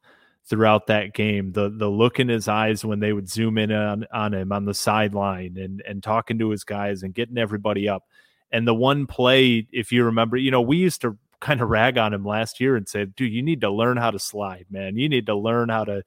throughout 0.49 0.86
that 0.86 1.12
game. 1.12 1.53
The 1.53 1.68
the 1.68 1.88
look 1.90 2.18
in 2.18 2.28
his 2.28 2.49
eyes 2.49 2.84
when 2.84 3.01
they 3.01 3.12
would 3.12 3.28
zoom 3.28 3.59
in 3.59 3.70
on, 3.70 4.07
on 4.12 4.32
him 4.34 4.53
on 4.53 4.64
the 4.64 4.74
sideline 4.74 5.57
and 5.59 5.82
and 5.86 6.03
talking 6.03 6.38
to 6.38 6.51
his 6.51 6.64
guys 6.64 7.03
and 7.03 7.14
getting 7.14 7.38
everybody 7.38 7.88
up. 7.88 8.05
And 8.51 8.66
the 8.66 8.74
one 8.74 9.07
play, 9.07 9.66
if 9.72 9.92
you 9.92 10.05
remember, 10.05 10.36
you 10.36 10.51
know, 10.51 10.61
we 10.61 10.78
used 10.78 11.03
to 11.03 11.16
kind 11.40 11.61
of 11.61 11.68
rag 11.68 11.99
on 11.99 12.14
him 12.14 12.24
last 12.24 12.61
year 12.61 12.76
and 12.76 12.88
say, 12.88 13.05
dude, 13.05 13.32
you 13.32 13.42
need 13.42 13.61
to 13.61 13.70
learn 13.70 13.96
how 13.96 14.11
to 14.11 14.18
slide, 14.18 14.66
man. 14.70 14.96
You 14.96 15.09
need 15.09 15.26
to 15.26 15.34
learn 15.34 15.68
how 15.68 15.84
to 15.84 16.03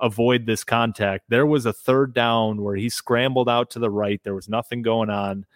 avoid 0.00 0.46
this 0.46 0.64
contact. 0.64 1.24
There 1.28 1.46
was 1.46 1.66
a 1.66 1.72
third 1.72 2.14
down 2.14 2.62
where 2.62 2.76
he 2.76 2.88
scrambled 2.88 3.48
out 3.48 3.70
to 3.70 3.78
the 3.78 3.90
right. 3.90 4.20
There 4.22 4.34
was 4.34 4.48
nothing 4.48 4.82
going 4.82 5.10
on. 5.10 5.46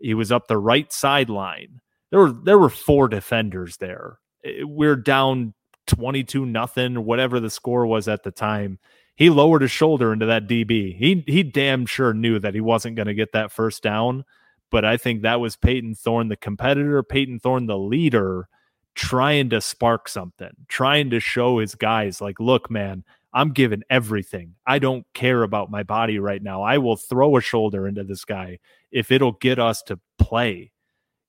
He 0.00 0.14
was 0.14 0.32
up 0.32 0.48
the 0.48 0.58
right 0.58 0.92
sideline. 0.92 1.80
There 2.10 2.20
were 2.20 2.32
there 2.32 2.58
were 2.58 2.68
four 2.68 3.08
defenders 3.08 3.76
there. 3.76 4.18
Eh, 4.44 4.64
we're 4.64 4.96
down 4.96 5.54
22 5.86 6.46
nothing, 6.46 7.04
whatever 7.04 7.40
the 7.40 7.50
score 7.50 7.86
was 7.86 8.08
at 8.08 8.22
the 8.22 8.30
time. 8.30 8.78
He 9.14 9.30
lowered 9.30 9.62
his 9.62 9.70
shoulder 9.70 10.12
into 10.12 10.26
that 10.26 10.48
DB. 10.48 10.96
He 10.96 11.24
he 11.26 11.42
damn 11.42 11.86
sure 11.86 12.12
knew 12.12 12.38
that 12.38 12.54
he 12.54 12.60
wasn't 12.60 12.96
going 12.96 13.06
to 13.06 13.14
get 13.14 13.32
that 13.32 13.52
first 13.52 13.82
down, 13.82 14.24
but 14.72 14.84
I 14.84 14.96
think 14.96 15.22
that 15.22 15.38
was 15.40 15.54
Payton 15.54 15.94
Thorne 15.94 16.28
the 16.28 16.36
competitor, 16.36 17.02
Payton 17.04 17.38
Thorne 17.38 17.66
the 17.66 17.78
leader 17.78 18.48
trying 18.96 19.50
to 19.50 19.60
spark 19.60 20.08
something, 20.08 20.50
trying 20.66 21.10
to 21.10 21.20
show 21.20 21.58
his 21.58 21.76
guys 21.76 22.20
like, 22.20 22.40
look, 22.40 22.70
man, 22.70 23.04
I'm 23.32 23.52
giving 23.52 23.84
everything. 23.88 24.56
I 24.66 24.80
don't 24.80 25.06
care 25.14 25.44
about 25.44 25.70
my 25.70 25.84
body 25.84 26.18
right 26.18 26.42
now. 26.42 26.62
I 26.62 26.78
will 26.78 26.96
throw 26.96 27.36
a 27.36 27.40
shoulder 27.40 27.86
into 27.86 28.02
this 28.02 28.24
guy 28.24 28.58
if 28.90 29.12
it'll 29.12 29.32
get 29.32 29.60
us 29.60 29.82
to 29.84 30.00
play. 30.18 30.72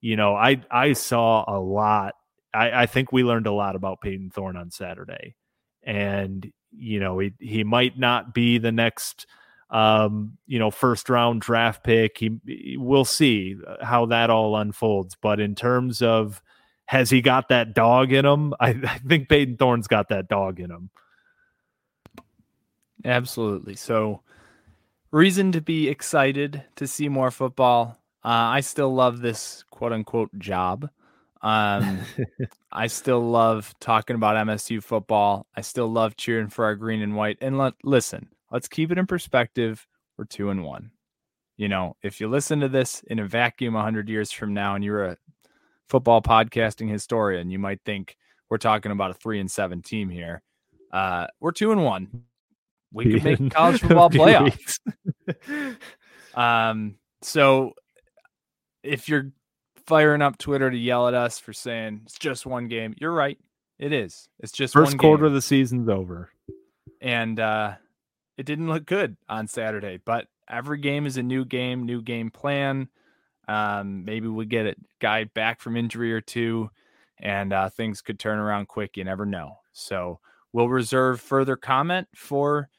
You 0.01 0.15
know, 0.15 0.35
I 0.35 0.61
I 0.71 0.93
saw 0.93 1.45
a 1.47 1.59
lot 1.59 2.15
I, 2.53 2.83
I 2.83 2.85
think 2.85 3.11
we 3.11 3.23
learned 3.23 3.47
a 3.47 3.53
lot 3.53 3.75
about 3.75 4.01
Payton 4.01 4.29
Thorne 4.29 4.55
on 4.55 4.69
Saturday, 4.71 5.35
and 5.81 6.51
you 6.71 6.99
know 6.99 7.19
he 7.19 7.33
he 7.39 7.63
might 7.63 7.97
not 7.97 8.33
be 8.33 8.57
the 8.57 8.71
next 8.71 9.25
um, 9.69 10.37
you 10.45 10.59
know 10.59 10.71
first 10.71 11.09
round 11.09 11.41
draft 11.41 11.83
pick. 11.83 12.17
He 12.17 12.77
we'll 12.77 13.05
see 13.05 13.55
how 13.81 14.05
that 14.07 14.29
all 14.29 14.55
unfolds. 14.57 15.15
But 15.19 15.39
in 15.39 15.55
terms 15.55 16.01
of 16.01 16.41
has 16.85 17.09
he 17.09 17.21
got 17.21 17.49
that 17.49 17.73
dog 17.73 18.11
in 18.11 18.25
him? 18.25 18.53
I, 18.59 18.69
I 18.69 18.97
think 18.99 19.29
Payton 19.29 19.57
Thorne's 19.57 19.87
got 19.87 20.09
that 20.09 20.27
dog 20.27 20.59
in 20.59 20.71
him. 20.71 20.89
Absolutely. 23.05 23.75
So, 23.75 24.21
reason 25.11 25.51
to 25.51 25.61
be 25.61 25.89
excited 25.89 26.63
to 26.75 26.87
see 26.87 27.09
more 27.09 27.31
football. 27.31 27.97
Uh, 28.23 28.55
I 28.55 28.61
still 28.61 28.93
love 28.93 29.19
this 29.19 29.65
quote 29.69 29.91
unquote 29.91 30.37
job. 30.39 30.89
Um, 31.41 31.99
I 32.71 32.87
still 32.87 33.19
love 33.19 33.75
talking 33.79 34.15
about 34.15 34.47
MSU 34.47 34.81
football. 34.81 35.45
I 35.55 35.61
still 35.61 35.91
love 35.91 36.15
cheering 36.15 36.47
for 36.47 36.63
our 36.65 36.75
green 36.75 37.01
and 37.01 37.15
white. 37.15 37.37
And 37.41 37.57
let 37.57 37.73
listen, 37.83 38.29
let's 38.53 38.69
keep 38.69 38.91
it 38.91 38.97
in 38.97 39.07
perspective. 39.07 39.85
We're 40.17 40.25
two 40.25 40.49
and 40.51 40.63
one. 40.63 40.91
You 41.57 41.67
know, 41.67 41.97
if 42.01 42.21
you 42.21 42.29
listen 42.29 42.61
to 42.61 42.69
this 42.69 43.03
in 43.07 43.19
a 43.19 43.27
vacuum 43.27 43.73
100 43.73 44.07
years 44.07 44.31
from 44.31 44.53
now 44.53 44.75
and 44.75 44.83
you're 44.83 45.05
a 45.05 45.17
football 45.89 46.21
podcasting 46.21 46.89
historian, 46.89 47.49
you 47.49 47.59
might 47.59 47.81
think 47.85 48.15
we're 48.49 48.57
talking 48.57 48.91
about 48.91 49.11
a 49.11 49.15
three 49.15 49.39
and 49.39 49.51
seven 49.51 49.81
team 49.81 50.09
here. 50.09 50.41
Uh, 50.91 51.27
we're 51.39 51.51
two 51.51 51.71
and 51.71 51.83
one. 51.83 52.23
We 52.91 53.11
could 53.11 53.23
make 53.23 53.51
college 53.53 53.81
football 53.81 54.09
playoffs. 54.09 54.79
um, 56.35 56.95
so 57.23 57.73
if 58.83 59.09
you're 59.09 59.31
firing 59.87 60.21
up 60.21 60.37
Twitter 60.37 60.69
to 60.69 60.77
yell 60.77 61.07
at 61.07 61.13
us 61.13 61.39
for 61.39 61.53
saying 61.53 62.01
it's 62.03 62.17
just 62.17 62.45
one 62.45 62.67
game. 62.67 62.93
You're 62.99 63.13
right. 63.13 63.37
It 63.79 63.91
is. 63.91 64.27
It's 64.39 64.51
just 64.51 64.73
first 64.73 64.97
quarter 64.97 65.25
of 65.25 65.33
the 65.33 65.41
season's 65.41 65.89
over. 65.89 66.29
And 67.01 67.39
uh 67.39 67.73
it 68.37 68.45
didn't 68.45 68.67
look 68.67 68.85
good 68.85 69.17
on 69.29 69.47
Saturday, 69.47 69.99
but 70.03 70.27
every 70.49 70.79
game 70.79 71.05
is 71.05 71.17
a 71.17 71.23
new 71.23 71.45
game, 71.45 71.85
new 71.85 72.01
game 72.01 72.31
plan. 72.31 72.89
Um, 73.47 74.05
maybe 74.05 74.27
we 74.27 74.45
get 74.45 74.65
a 74.65 74.75
guy 74.99 75.25
back 75.25 75.61
from 75.61 75.77
injury 75.77 76.13
or 76.13 76.21
two, 76.21 76.69
and 77.19 77.53
uh, 77.53 77.69
things 77.69 78.01
could 78.01 78.19
turn 78.19 78.39
around 78.39 78.67
quick. 78.67 78.97
You 78.97 79.03
never 79.03 79.25
know. 79.25 79.59
So 79.73 80.19
we'll 80.51 80.69
reserve 80.69 81.19
further 81.19 81.55
comment 81.55 82.07
for 82.15 82.69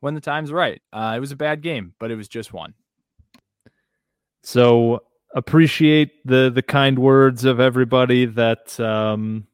when 0.00 0.14
the 0.14 0.20
time's 0.20 0.52
right. 0.52 0.80
Uh, 0.92 1.14
it 1.16 1.20
was 1.20 1.32
a 1.32 1.36
bad 1.36 1.62
game, 1.62 1.94
but 1.98 2.10
it 2.10 2.16
was 2.16 2.28
just 2.28 2.52
one. 2.52 2.74
So 4.42 5.02
appreciate 5.34 6.26
the 6.26 6.50
the 6.52 6.62
kind 6.62 6.98
words 6.98 7.44
of 7.44 7.60
everybody 7.60 8.26
that 8.26 8.78
um, 8.80 9.46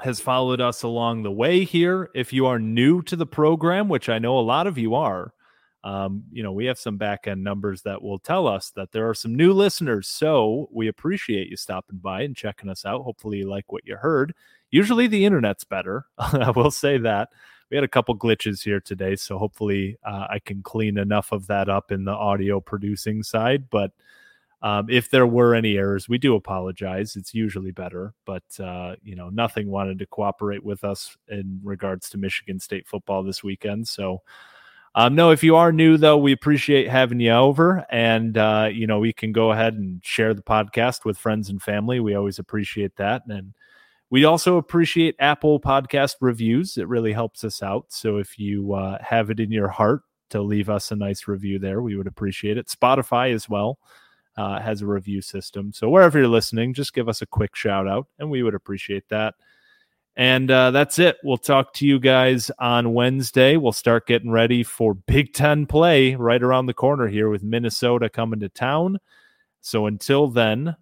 has 0.00 0.20
followed 0.20 0.60
us 0.60 0.82
along 0.82 1.22
the 1.22 1.30
way 1.30 1.64
here. 1.64 2.10
If 2.14 2.32
you 2.32 2.46
are 2.46 2.58
new 2.58 3.02
to 3.02 3.16
the 3.16 3.26
program, 3.26 3.88
which 3.88 4.08
I 4.08 4.18
know 4.18 4.38
a 4.38 4.40
lot 4.40 4.66
of 4.66 4.78
you 4.78 4.94
are, 4.94 5.32
um, 5.84 6.24
you 6.32 6.42
know, 6.42 6.52
we 6.52 6.66
have 6.66 6.78
some 6.78 6.96
back 6.96 7.26
end 7.26 7.42
numbers 7.42 7.82
that 7.82 8.02
will 8.02 8.18
tell 8.18 8.46
us 8.46 8.70
that 8.70 8.92
there 8.92 9.08
are 9.08 9.14
some 9.14 9.34
new 9.34 9.52
listeners. 9.52 10.08
So 10.08 10.68
we 10.72 10.88
appreciate 10.88 11.48
you 11.48 11.56
stopping 11.56 11.98
by 11.98 12.22
and 12.22 12.36
checking 12.36 12.68
us 12.68 12.84
out. 12.84 13.02
Hopefully, 13.02 13.38
you 13.38 13.48
like 13.48 13.72
what 13.72 13.86
you 13.86 13.96
heard. 13.96 14.34
Usually, 14.70 15.06
the 15.06 15.24
internet's 15.24 15.64
better. 15.64 16.06
I 16.18 16.50
will 16.50 16.70
say 16.70 16.98
that. 16.98 17.30
We 17.70 17.76
had 17.76 17.84
a 17.84 17.88
couple 17.88 18.16
glitches 18.16 18.62
here 18.62 18.80
today, 18.80 19.14
so 19.14 19.38
hopefully, 19.38 19.98
uh, 20.04 20.26
I 20.30 20.38
can 20.40 20.62
clean 20.62 20.98
enough 20.98 21.32
of 21.32 21.46
that 21.48 21.68
up 21.68 21.92
in 21.92 22.04
the 22.04 22.12
audio 22.12 22.60
producing 22.60 23.22
side. 23.22 23.70
But 23.70 23.92
um, 24.60 24.88
if 24.90 25.10
there 25.10 25.26
were 25.26 25.54
any 25.54 25.76
errors, 25.76 26.08
we 26.08 26.18
do 26.18 26.34
apologize. 26.34 27.14
It's 27.14 27.32
usually 27.32 27.70
better, 27.70 28.12
but 28.24 28.42
uh, 28.58 28.96
you 29.02 29.14
know, 29.14 29.28
nothing 29.28 29.70
wanted 29.70 30.00
to 30.00 30.06
cooperate 30.06 30.64
with 30.64 30.82
us 30.82 31.16
in 31.28 31.60
regards 31.62 32.10
to 32.10 32.18
Michigan 32.18 32.58
State 32.58 32.88
football 32.88 33.22
this 33.22 33.44
weekend. 33.44 33.86
So, 33.86 34.22
um, 34.96 35.14
no, 35.14 35.30
if 35.30 35.44
you 35.44 35.54
are 35.54 35.70
new 35.70 35.96
though, 35.96 36.18
we 36.18 36.32
appreciate 36.32 36.88
having 36.88 37.20
you 37.20 37.30
over, 37.30 37.86
and 37.88 38.36
uh, 38.36 38.68
you 38.72 38.88
know, 38.88 38.98
we 38.98 39.12
can 39.12 39.30
go 39.30 39.52
ahead 39.52 39.74
and 39.74 40.04
share 40.04 40.34
the 40.34 40.42
podcast 40.42 41.04
with 41.04 41.18
friends 41.18 41.50
and 41.50 41.62
family. 41.62 42.00
We 42.00 42.16
always 42.16 42.40
appreciate 42.40 42.96
that, 42.96 43.22
and 43.28 43.54
we 44.10 44.24
also 44.24 44.56
appreciate 44.56 45.14
Apple 45.20 45.60
Podcast 45.60 46.16
reviews. 46.20 46.78
It 46.78 46.88
really 46.88 47.12
helps 47.12 47.44
us 47.44 47.62
out. 47.62 47.86
So 47.90 48.16
if 48.16 48.40
you 48.40 48.72
uh, 48.72 48.98
have 49.02 49.30
it 49.30 49.38
in 49.38 49.52
your 49.52 49.68
heart 49.68 50.02
to 50.30 50.42
leave 50.42 50.68
us 50.68 50.90
a 50.90 50.96
nice 50.96 51.28
review 51.28 51.60
there, 51.60 51.80
we 51.80 51.94
would 51.94 52.08
appreciate 52.08 52.58
it. 52.58 52.66
Spotify 52.66 53.32
as 53.32 53.48
well 53.48 53.78
uh, 54.38 54.60
has 54.60 54.82
a 54.82 54.86
review 54.86 55.20
system. 55.20 55.72
So 55.72 55.90
wherever 55.90 56.16
you're 56.16 56.28
listening, 56.28 56.72
just 56.72 56.94
give 56.94 57.08
us 57.08 57.22
a 57.22 57.26
quick 57.26 57.56
shout 57.56 57.88
out, 57.88 58.06
and 58.20 58.30
we 58.30 58.44
would 58.44 58.54
appreciate 58.54 59.08
that. 59.08 59.34
And 60.14 60.48
uh, 60.48 60.70
that's 60.70 61.00
it. 61.00 61.16
We'll 61.24 61.38
talk 61.38 61.74
to 61.74 61.86
you 61.86 61.98
guys 61.98 62.48
on 62.60 62.94
Wednesday. 62.94 63.56
We'll 63.56 63.72
start 63.72 64.06
getting 64.06 64.30
ready 64.30 64.62
for 64.62 64.94
Big 65.06 65.32
Ten 65.32 65.66
play 65.66 66.14
right 66.14 66.42
around 66.42 66.66
the 66.66 66.74
corner 66.74 67.08
here 67.08 67.28
with 67.28 67.42
Minnesota 67.42 68.08
coming 68.08 68.38
to 68.40 68.48
town. 68.48 68.98
So 69.60 69.86
until 69.86 70.28
then, 70.28 70.76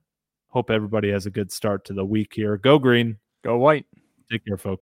hope 0.49 0.71
everybody 0.71 1.11
has 1.11 1.25
a 1.25 1.31
good 1.31 1.51
start 1.51 1.87
to 1.87 1.95
the 1.95 2.05
week 2.05 2.35
here. 2.35 2.59
Go 2.59 2.79
green. 2.79 3.17
Go 3.43 3.57
white. 3.57 3.87
Take 4.31 4.45
care, 4.45 4.59
folks. 4.59 4.75